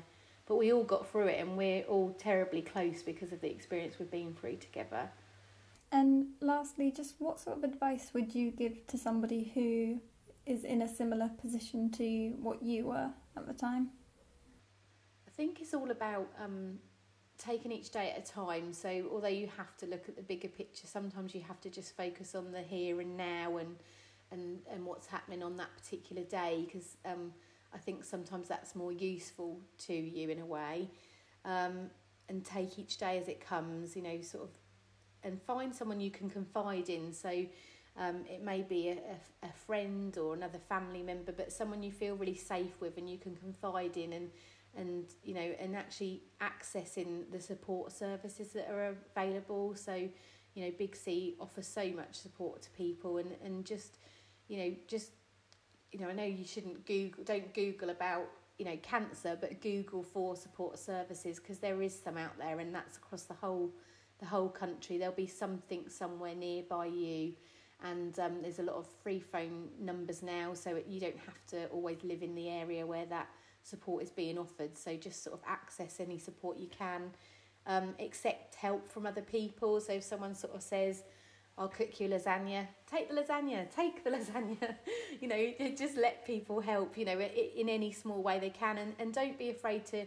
but 0.47 0.57
we 0.57 0.73
all 0.73 0.85
got 0.85 1.09
through 1.09 1.29
it, 1.29 1.41
and 1.41 1.57
we're 1.57 1.83
all 1.85 2.15
terribly 2.19 2.63
close 2.63 3.03
because 3.03 3.33
of 3.33 3.41
the 3.41 3.51
experience 3.51 3.99
we've 3.99 4.11
been 4.11 4.35
through 4.35 4.57
together. 4.57 5.11
And 5.93 6.29
lastly, 6.41 6.91
just 6.91 7.15
what 7.19 7.39
sort 7.39 7.59
of 7.59 7.65
advice 7.65 8.11
would 8.15 8.35
you 8.35 8.51
give 8.51 8.87
to 8.89 8.99
somebody 8.99 9.53
who 9.55 10.01
is 10.45 10.65
in 10.65 10.83
a 10.83 10.89
similar 10.89 11.31
position 11.41 11.91
to 11.93 12.31
what 12.43 12.63
you 12.63 12.87
were 12.87 13.11
at 13.37 13.47
the 13.47 13.55
time? 13.55 13.91
I 15.27 15.31
think 15.37 15.61
it's 15.61 15.73
all 15.73 15.91
about 15.91 16.29
um, 16.43 16.79
taking 17.38 17.73
each 17.73 17.90
day 17.90 18.14
at 18.16 18.29
a 18.29 18.33
time. 18.33 18.73
So 18.73 19.09
although 19.12 19.29
you 19.29 19.49
have 19.57 19.77
to 19.79 19.87
look 19.87 20.09
at 20.09 20.16
the 20.16 20.23
bigger 20.23 20.49
picture, 20.49 20.87
sometimes 20.87 21.35
you 21.35 21.42
have 21.42 21.61
to 21.62 21.70
just 21.70 21.97
focus 21.97 22.35
on 22.35 22.53
the 22.53 22.62
here 22.62 23.01
and 23.01 23.16
now 23.16 23.57
and 23.59 23.77
and 24.31 24.61
and 24.70 24.85
what's 24.85 25.07
happening 25.07 25.42
on 25.42 25.57
that 25.57 25.68
particular 25.77 26.23
day 26.23 26.62
because 26.64 26.97
um, 27.05 27.33
I 27.75 27.79
think 27.79 28.05
sometimes 28.05 28.49
that's 28.49 28.75
more 28.75 28.92
useful 28.92 29.61
to 29.87 29.94
you 29.94 30.31
in 30.31 30.40
a 30.40 30.47
way. 30.47 30.88
Um, 31.44 31.90
and 32.29 32.44
take 32.44 32.79
each 32.79 32.97
day 32.97 33.18
as 33.18 33.29
it 33.29 33.47
comes, 33.47 33.94
you 33.94 34.03
know, 34.03 34.20
sort 34.23 34.44
of, 34.44 34.51
and 35.23 35.42
find 35.42 35.75
someone 35.75 36.00
you 36.00 36.11
can 36.11 36.31
confide 36.31 36.88
in. 36.88 37.13
So 37.13 37.44
um, 37.98 38.25
it 38.31 38.42
may 38.42 38.63
be 38.63 38.88
a, 38.88 38.92
a, 38.92 39.48
a 39.48 39.52
friend 39.67 40.17
or 40.17 40.35
another 40.35 40.59
family 40.59 41.02
member, 41.02 41.33
but 41.33 41.52
someone 41.52 41.83
you 41.83 41.92
feel 41.92 42.17
really 42.17 42.35
safe 42.35 42.81
with 42.81 42.96
and 42.96 43.09
you 43.09 43.19
can 43.19 43.37
confide 43.37 43.96
in 43.96 44.15
and 44.15 44.31
and 44.77 45.04
you 45.22 45.35
know 45.35 45.52
and 45.58 45.77
actually 45.77 46.22
accessing 46.40 47.31
the 47.31 47.40
support 47.40 47.92
services 47.92 48.52
that 48.52 48.68
are 48.70 48.96
available. 49.16 49.75
So 49.75 50.08
you 50.54 50.64
know 50.64 50.72
big 50.79 50.94
c 50.94 51.35
offers 51.40 51.66
so 51.66 51.85
much 51.90 52.14
support 52.14 52.62
to 52.62 52.70
people 52.70 53.18
and 53.18 53.33
and 53.44 53.64
just 53.64 53.98
you 54.46 54.56
know 54.56 54.72
just 54.87 55.10
you 55.90 55.98
know 55.98 56.06
i 56.06 56.12
know 56.12 56.22
you 56.22 56.44
shouldn't 56.44 56.87
google 56.87 57.25
don't 57.25 57.52
google 57.54 57.90
about 57.90 58.22
you 58.56 58.64
know 58.64 58.77
cancer 58.81 59.37
but 59.40 59.60
google 59.60 60.04
for 60.04 60.37
support 60.37 60.79
services 60.79 61.40
because 61.40 61.58
there 61.58 61.83
is 61.83 62.00
some 62.04 62.16
out 62.16 62.38
there 62.38 62.60
and 62.60 62.72
that's 62.72 62.98
across 62.98 63.25
the 63.25 63.35
whole 63.35 63.72
the 64.18 64.27
whole 64.27 64.48
country. 64.48 64.98
There'll 64.98 65.14
be 65.14 65.27
something 65.27 65.88
somewhere 65.88 66.35
nearby 66.35 66.87
you 66.87 67.33
and 67.83 68.18
um, 68.18 68.40
there's 68.40 68.60
a 68.60 68.62
lot 68.62 68.77
of 68.77 68.87
free 69.02 69.20
phone 69.20 69.68
numbers 69.79 70.22
now, 70.22 70.54
so 70.54 70.81
you 70.88 71.00
don't 71.00 71.18
have 71.18 71.44
to 71.48 71.66
always 71.66 71.98
live 72.02 72.22
in 72.22 72.35
the 72.35 72.48
area 72.48 72.87
where 72.87 73.04
that 73.06 73.29
support 73.65 74.02
is 74.02 74.10
being 74.10 74.38
offered. 74.38 74.79
So 74.79 74.96
just 74.96 75.25
sort 75.25 75.35
of 75.35 75.42
access 75.46 75.98
any 75.98 76.19
support 76.19 76.58
you 76.58 76.69
can, 76.69 77.10
um, 77.67 77.94
accept 77.98 78.54
help 78.54 78.88
from 78.88 79.06
other 79.06 79.23
people. 79.23 79.81
So 79.81 79.94
if 79.94 80.04
someone 80.04 80.35
sort 80.35 80.54
of 80.54 80.62
says, 80.62 81.02
I'll 81.56 81.69
cook 81.69 82.00
you 82.00 82.08
lasagna. 82.08 82.67
Take 82.90 83.08
the 83.08 83.15
lasagna. 83.15 83.71
Take 83.71 84.04
the 84.04 84.10
lasagna. 84.17 84.75
you 85.21 85.29
know, 85.29 85.52
just 85.77 85.96
let 85.96 86.27
people 86.27 86.60
help. 86.60 86.98
You 86.98 87.04
know, 87.04 87.19
in 87.21 87.69
any 87.69 87.92
small 87.92 88.23
way 88.23 88.38
they 88.38 88.50
can, 88.50 88.79
and 88.79 88.94
and 88.98 89.15
don't 89.15 89.38
be 89.38 89.50
afraid 89.50 89.87
to 89.87 90.04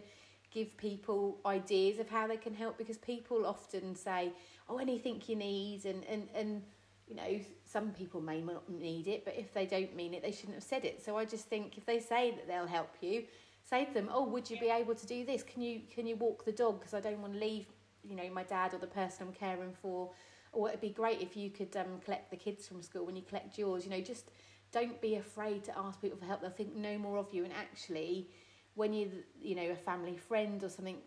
give 0.52 0.76
people 0.78 1.40
ideas 1.46 2.00
of 2.00 2.10
how 2.10 2.28
they 2.28 2.38
can 2.38 2.54
help 2.54 2.78
because 2.78 2.98
people 2.98 3.46
often 3.46 3.96
say, 3.96 4.34
"Oh, 4.68 4.78
anything 4.78 5.22
you 5.26 5.38
need," 5.38 5.86
and 5.86 6.04
and 6.06 6.28
and 6.36 6.64
you 7.08 7.16
know, 7.16 7.40
some 7.64 7.92
people 7.92 8.20
may 8.20 8.42
not 8.42 8.70
need 8.70 9.08
it, 9.08 9.24
but 9.24 9.36
if 9.38 9.54
they 9.54 9.66
don't 9.66 9.96
mean 9.96 10.14
it, 10.14 10.22
they 10.22 10.32
shouldn't 10.32 10.56
have 10.56 10.64
said 10.64 10.84
it. 10.84 11.02
So 11.04 11.18
I 11.18 11.24
just 11.24 11.46
think 11.48 11.78
if 11.78 11.86
they 11.86 12.02
say 12.02 12.32
that 12.32 12.48
they'll 12.48 12.68
help 12.68 12.94
you, 13.00 13.24
say 13.70 13.86
to 13.86 13.94
them, 13.94 14.10
"Oh, 14.12 14.24
would 14.24 14.50
you 14.50 14.60
be 14.60 14.70
able 14.70 14.96
to 14.96 15.06
do 15.06 15.26
this? 15.26 15.44
Can 15.44 15.62
you 15.62 15.82
can 15.94 16.08
you 16.08 16.16
walk 16.16 16.46
the 16.46 16.52
dog? 16.52 16.80
Because 16.80 16.94
I 16.94 17.02
don't 17.02 17.22
want 17.22 17.34
to 17.34 17.40
leave, 17.40 17.66
you 18.04 18.16
know, 18.16 18.30
my 18.32 18.44
dad 18.44 18.74
or 18.74 18.78
the 18.80 18.88
person 18.88 19.28
I'm 19.28 19.34
caring 19.34 19.74
for." 19.82 20.12
Or 20.54 20.70
it'd 20.70 20.82
be 20.82 20.90
great 20.90 21.22
if 21.22 21.36
you 21.38 21.50
could 21.52 21.76
um, 21.78 22.00
collect 22.04 22.32
the 22.32 22.38
kids 22.38 22.68
from 22.68 22.82
school 22.82 23.06
when 23.06 23.16
you 23.16 23.22
collect 23.22 23.58
yours. 23.58 23.84
You 23.86 23.92
know, 23.92 24.02
just 24.02 24.32
don't 24.72 25.00
be 25.02 25.16
afraid 25.16 25.64
to 25.66 25.78
ask 25.78 26.02
people 26.02 26.18
for 26.18 26.26
help. 26.26 26.42
They'll 26.42 26.50
think 26.50 26.76
no 26.76 26.98
more 26.98 27.18
of 27.18 27.28
you. 27.34 27.44
And 27.44 27.54
actually, 27.54 28.30
when 28.76 28.94
you 28.94 29.12
you 29.42 29.56
know 29.56 29.70
a 29.72 29.76
family 29.76 30.18
friend 30.18 30.64
or 30.64 30.70
something, 30.70 30.98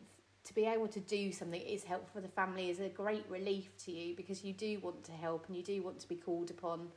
to 0.45 0.55
be 0.55 0.67
able 0.67 0.89
to 0.89 1.01
do 1.01 1.33
something 1.33 1.61
is 1.61 1.85
helpful 1.85 2.11
for 2.15 2.21
the 2.21 2.29
family 2.33 2.71
is 2.71 2.81
a 2.81 2.89
great 2.89 3.25
relief 3.29 3.77
to 3.85 3.93
you 3.93 4.15
because 4.17 4.43
you 4.45 4.53
do 4.53 4.79
want 4.81 5.05
to 5.05 5.13
help 5.13 5.47
and 5.49 5.57
you 5.57 5.63
do 5.63 5.83
want 5.83 5.99
to 6.01 6.09
be 6.09 6.17
called 6.17 6.51
upon. 6.51 6.89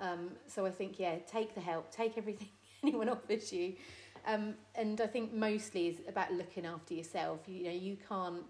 Um, 0.00 0.30
so 0.46 0.66
I 0.66 0.70
think 0.70 0.98
yeah, 0.98 1.16
take 1.26 1.54
the 1.54 1.60
help, 1.60 1.90
take 1.90 2.18
everything 2.18 2.48
anyone 2.82 3.08
offers 3.08 3.52
you. 3.52 3.74
Um, 4.26 4.54
and 4.74 5.00
I 5.00 5.06
think 5.06 5.32
mostly 5.32 5.88
is 5.88 5.96
about 6.08 6.32
looking 6.32 6.64
after 6.64 6.94
yourself. 6.94 7.40
You 7.46 7.64
know, 7.64 7.70
you 7.70 7.96
can't 8.08 8.44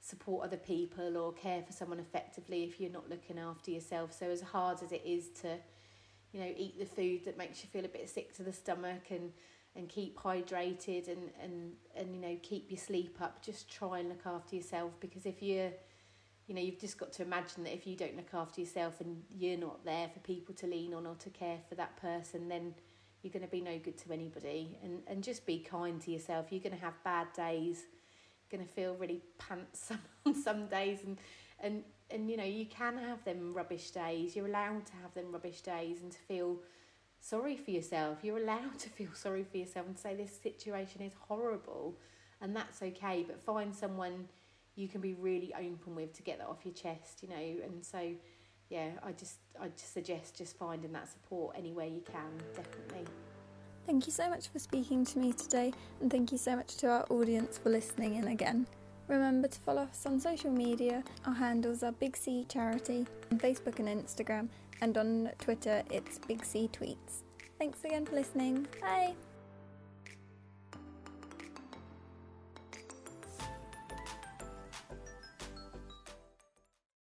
support 0.00 0.44
other 0.44 0.56
people 0.56 1.16
or 1.16 1.32
care 1.32 1.62
for 1.62 1.72
someone 1.72 1.98
effectively 1.98 2.62
if 2.64 2.80
you're 2.80 2.90
not 2.90 3.10
looking 3.10 3.38
after 3.38 3.70
yourself. 3.70 4.16
So 4.16 4.30
as 4.30 4.40
hard 4.40 4.82
as 4.82 4.92
it 4.92 5.02
is 5.04 5.30
to, 5.42 5.56
you 6.32 6.40
know, 6.40 6.52
eat 6.56 6.78
the 6.78 6.86
food 6.86 7.24
that 7.24 7.36
makes 7.36 7.62
you 7.62 7.68
feel 7.70 7.84
a 7.84 7.88
bit 7.88 8.08
sick 8.08 8.34
to 8.36 8.42
the 8.42 8.52
stomach 8.52 9.10
and 9.10 9.32
and 9.76 9.88
keep 9.88 10.18
hydrated 10.18 11.06
and 11.08 11.30
and 11.40 11.72
and 11.94 12.12
you 12.14 12.20
know 12.20 12.36
keep 12.42 12.70
your 12.70 12.78
sleep 12.78 13.18
up, 13.20 13.42
just 13.42 13.70
try 13.70 13.98
and 13.98 14.08
look 14.08 14.26
after 14.26 14.56
yourself 14.56 14.92
because 14.98 15.26
if 15.26 15.42
you're 15.42 15.70
you 16.48 16.54
know, 16.54 16.62
you've 16.62 16.80
just 16.80 16.98
got 16.98 17.12
to 17.12 17.22
imagine 17.22 17.62
that 17.64 17.74
if 17.74 17.86
you 17.86 17.94
don't 17.94 18.16
look 18.16 18.32
after 18.32 18.62
yourself 18.62 19.02
and 19.02 19.22
you're 19.30 19.58
not 19.58 19.84
there 19.84 20.08
for 20.08 20.18
people 20.20 20.54
to 20.54 20.66
lean 20.66 20.94
on 20.94 21.06
or 21.06 21.14
to 21.16 21.28
care 21.28 21.58
for 21.68 21.74
that 21.74 21.94
person, 21.98 22.48
then 22.48 22.74
you're 23.22 23.32
going 23.32 23.44
to 23.44 23.50
be 23.50 23.60
no 23.60 23.78
good 23.78 23.98
to 23.98 24.12
anybody. 24.12 24.78
And, 24.82 25.00
and 25.06 25.22
just 25.22 25.46
be 25.46 25.58
kind 25.58 26.00
to 26.02 26.10
yourself. 26.10 26.46
You're 26.50 26.62
going 26.62 26.76
to 26.76 26.84
have 26.84 26.94
bad 27.04 27.32
days. 27.34 27.84
Going 28.50 28.64
to 28.64 28.72
feel 28.72 28.94
really 28.94 29.22
pants 29.38 29.92
on 30.26 30.34
some 30.34 30.66
days. 30.66 31.00
And 31.04 31.18
and 31.60 31.82
and 32.10 32.30
you 32.30 32.36
know 32.36 32.44
you 32.44 32.66
can 32.66 32.96
have 32.96 33.24
them 33.24 33.52
rubbish 33.52 33.90
days. 33.90 34.36
You're 34.36 34.46
allowed 34.46 34.86
to 34.86 34.92
have 35.02 35.12
them 35.14 35.32
rubbish 35.32 35.60
days 35.60 36.00
and 36.02 36.12
to 36.12 36.18
feel 36.18 36.56
sorry 37.20 37.56
for 37.56 37.70
yourself. 37.70 38.18
You're 38.22 38.38
allowed 38.38 38.78
to 38.78 38.88
feel 38.88 39.12
sorry 39.14 39.44
for 39.44 39.56
yourself 39.56 39.86
and 39.86 39.98
say 39.98 40.14
this 40.14 40.38
situation 40.40 41.02
is 41.02 41.12
horrible. 41.28 41.98
And 42.40 42.54
that's 42.54 42.80
okay. 42.82 43.24
But 43.26 43.42
find 43.42 43.74
someone 43.74 44.28
you 44.76 44.86
can 44.86 45.00
be 45.00 45.14
really 45.14 45.52
open 45.54 45.96
with 45.96 46.12
to 46.14 46.22
get 46.22 46.38
that 46.38 46.46
off 46.46 46.64
your 46.64 46.74
chest 46.74 47.22
you 47.22 47.28
know? 47.28 47.64
And 47.64 47.84
so 47.84 47.98
yeah 48.70 48.90
i 49.02 49.12
just 49.12 49.38
i 49.60 49.68
just 49.68 49.92
suggest 49.92 50.36
just 50.36 50.56
finding 50.58 50.92
that 50.92 51.08
support 51.08 51.54
anywhere 51.56 51.86
you 51.86 52.02
can 52.02 52.30
definitely 52.54 53.04
Thank 53.88 54.06
you 54.06 54.12
so 54.12 54.28
much 54.28 54.48
for 54.48 54.58
speaking 54.58 55.02
to 55.06 55.18
me 55.18 55.32
today, 55.32 55.72
and 56.02 56.10
thank 56.10 56.30
you 56.30 56.36
so 56.36 56.54
much 56.54 56.76
to 56.76 56.88
our 56.88 57.06
audience 57.08 57.56
for 57.56 57.70
listening 57.70 58.16
in 58.16 58.28
again. 58.28 58.66
Remember 59.08 59.48
to 59.48 59.58
follow 59.60 59.80
us 59.80 60.04
on 60.04 60.20
social 60.20 60.50
media. 60.50 61.02
Our 61.24 61.32
handles 61.32 61.82
are 61.82 61.92
Big 61.92 62.14
C 62.14 62.44
Charity 62.50 63.06
on 63.32 63.38
Facebook 63.38 63.78
and 63.78 63.88
Instagram, 63.88 64.50
and 64.82 64.98
on 64.98 65.30
Twitter 65.38 65.82
it's 65.90 66.18
Big 66.18 66.44
C 66.44 66.68
Tweets. 66.70 67.22
Thanks 67.58 67.82
again 67.82 68.04
for 68.04 68.14
listening. 68.14 68.66
Bye! 68.82 69.14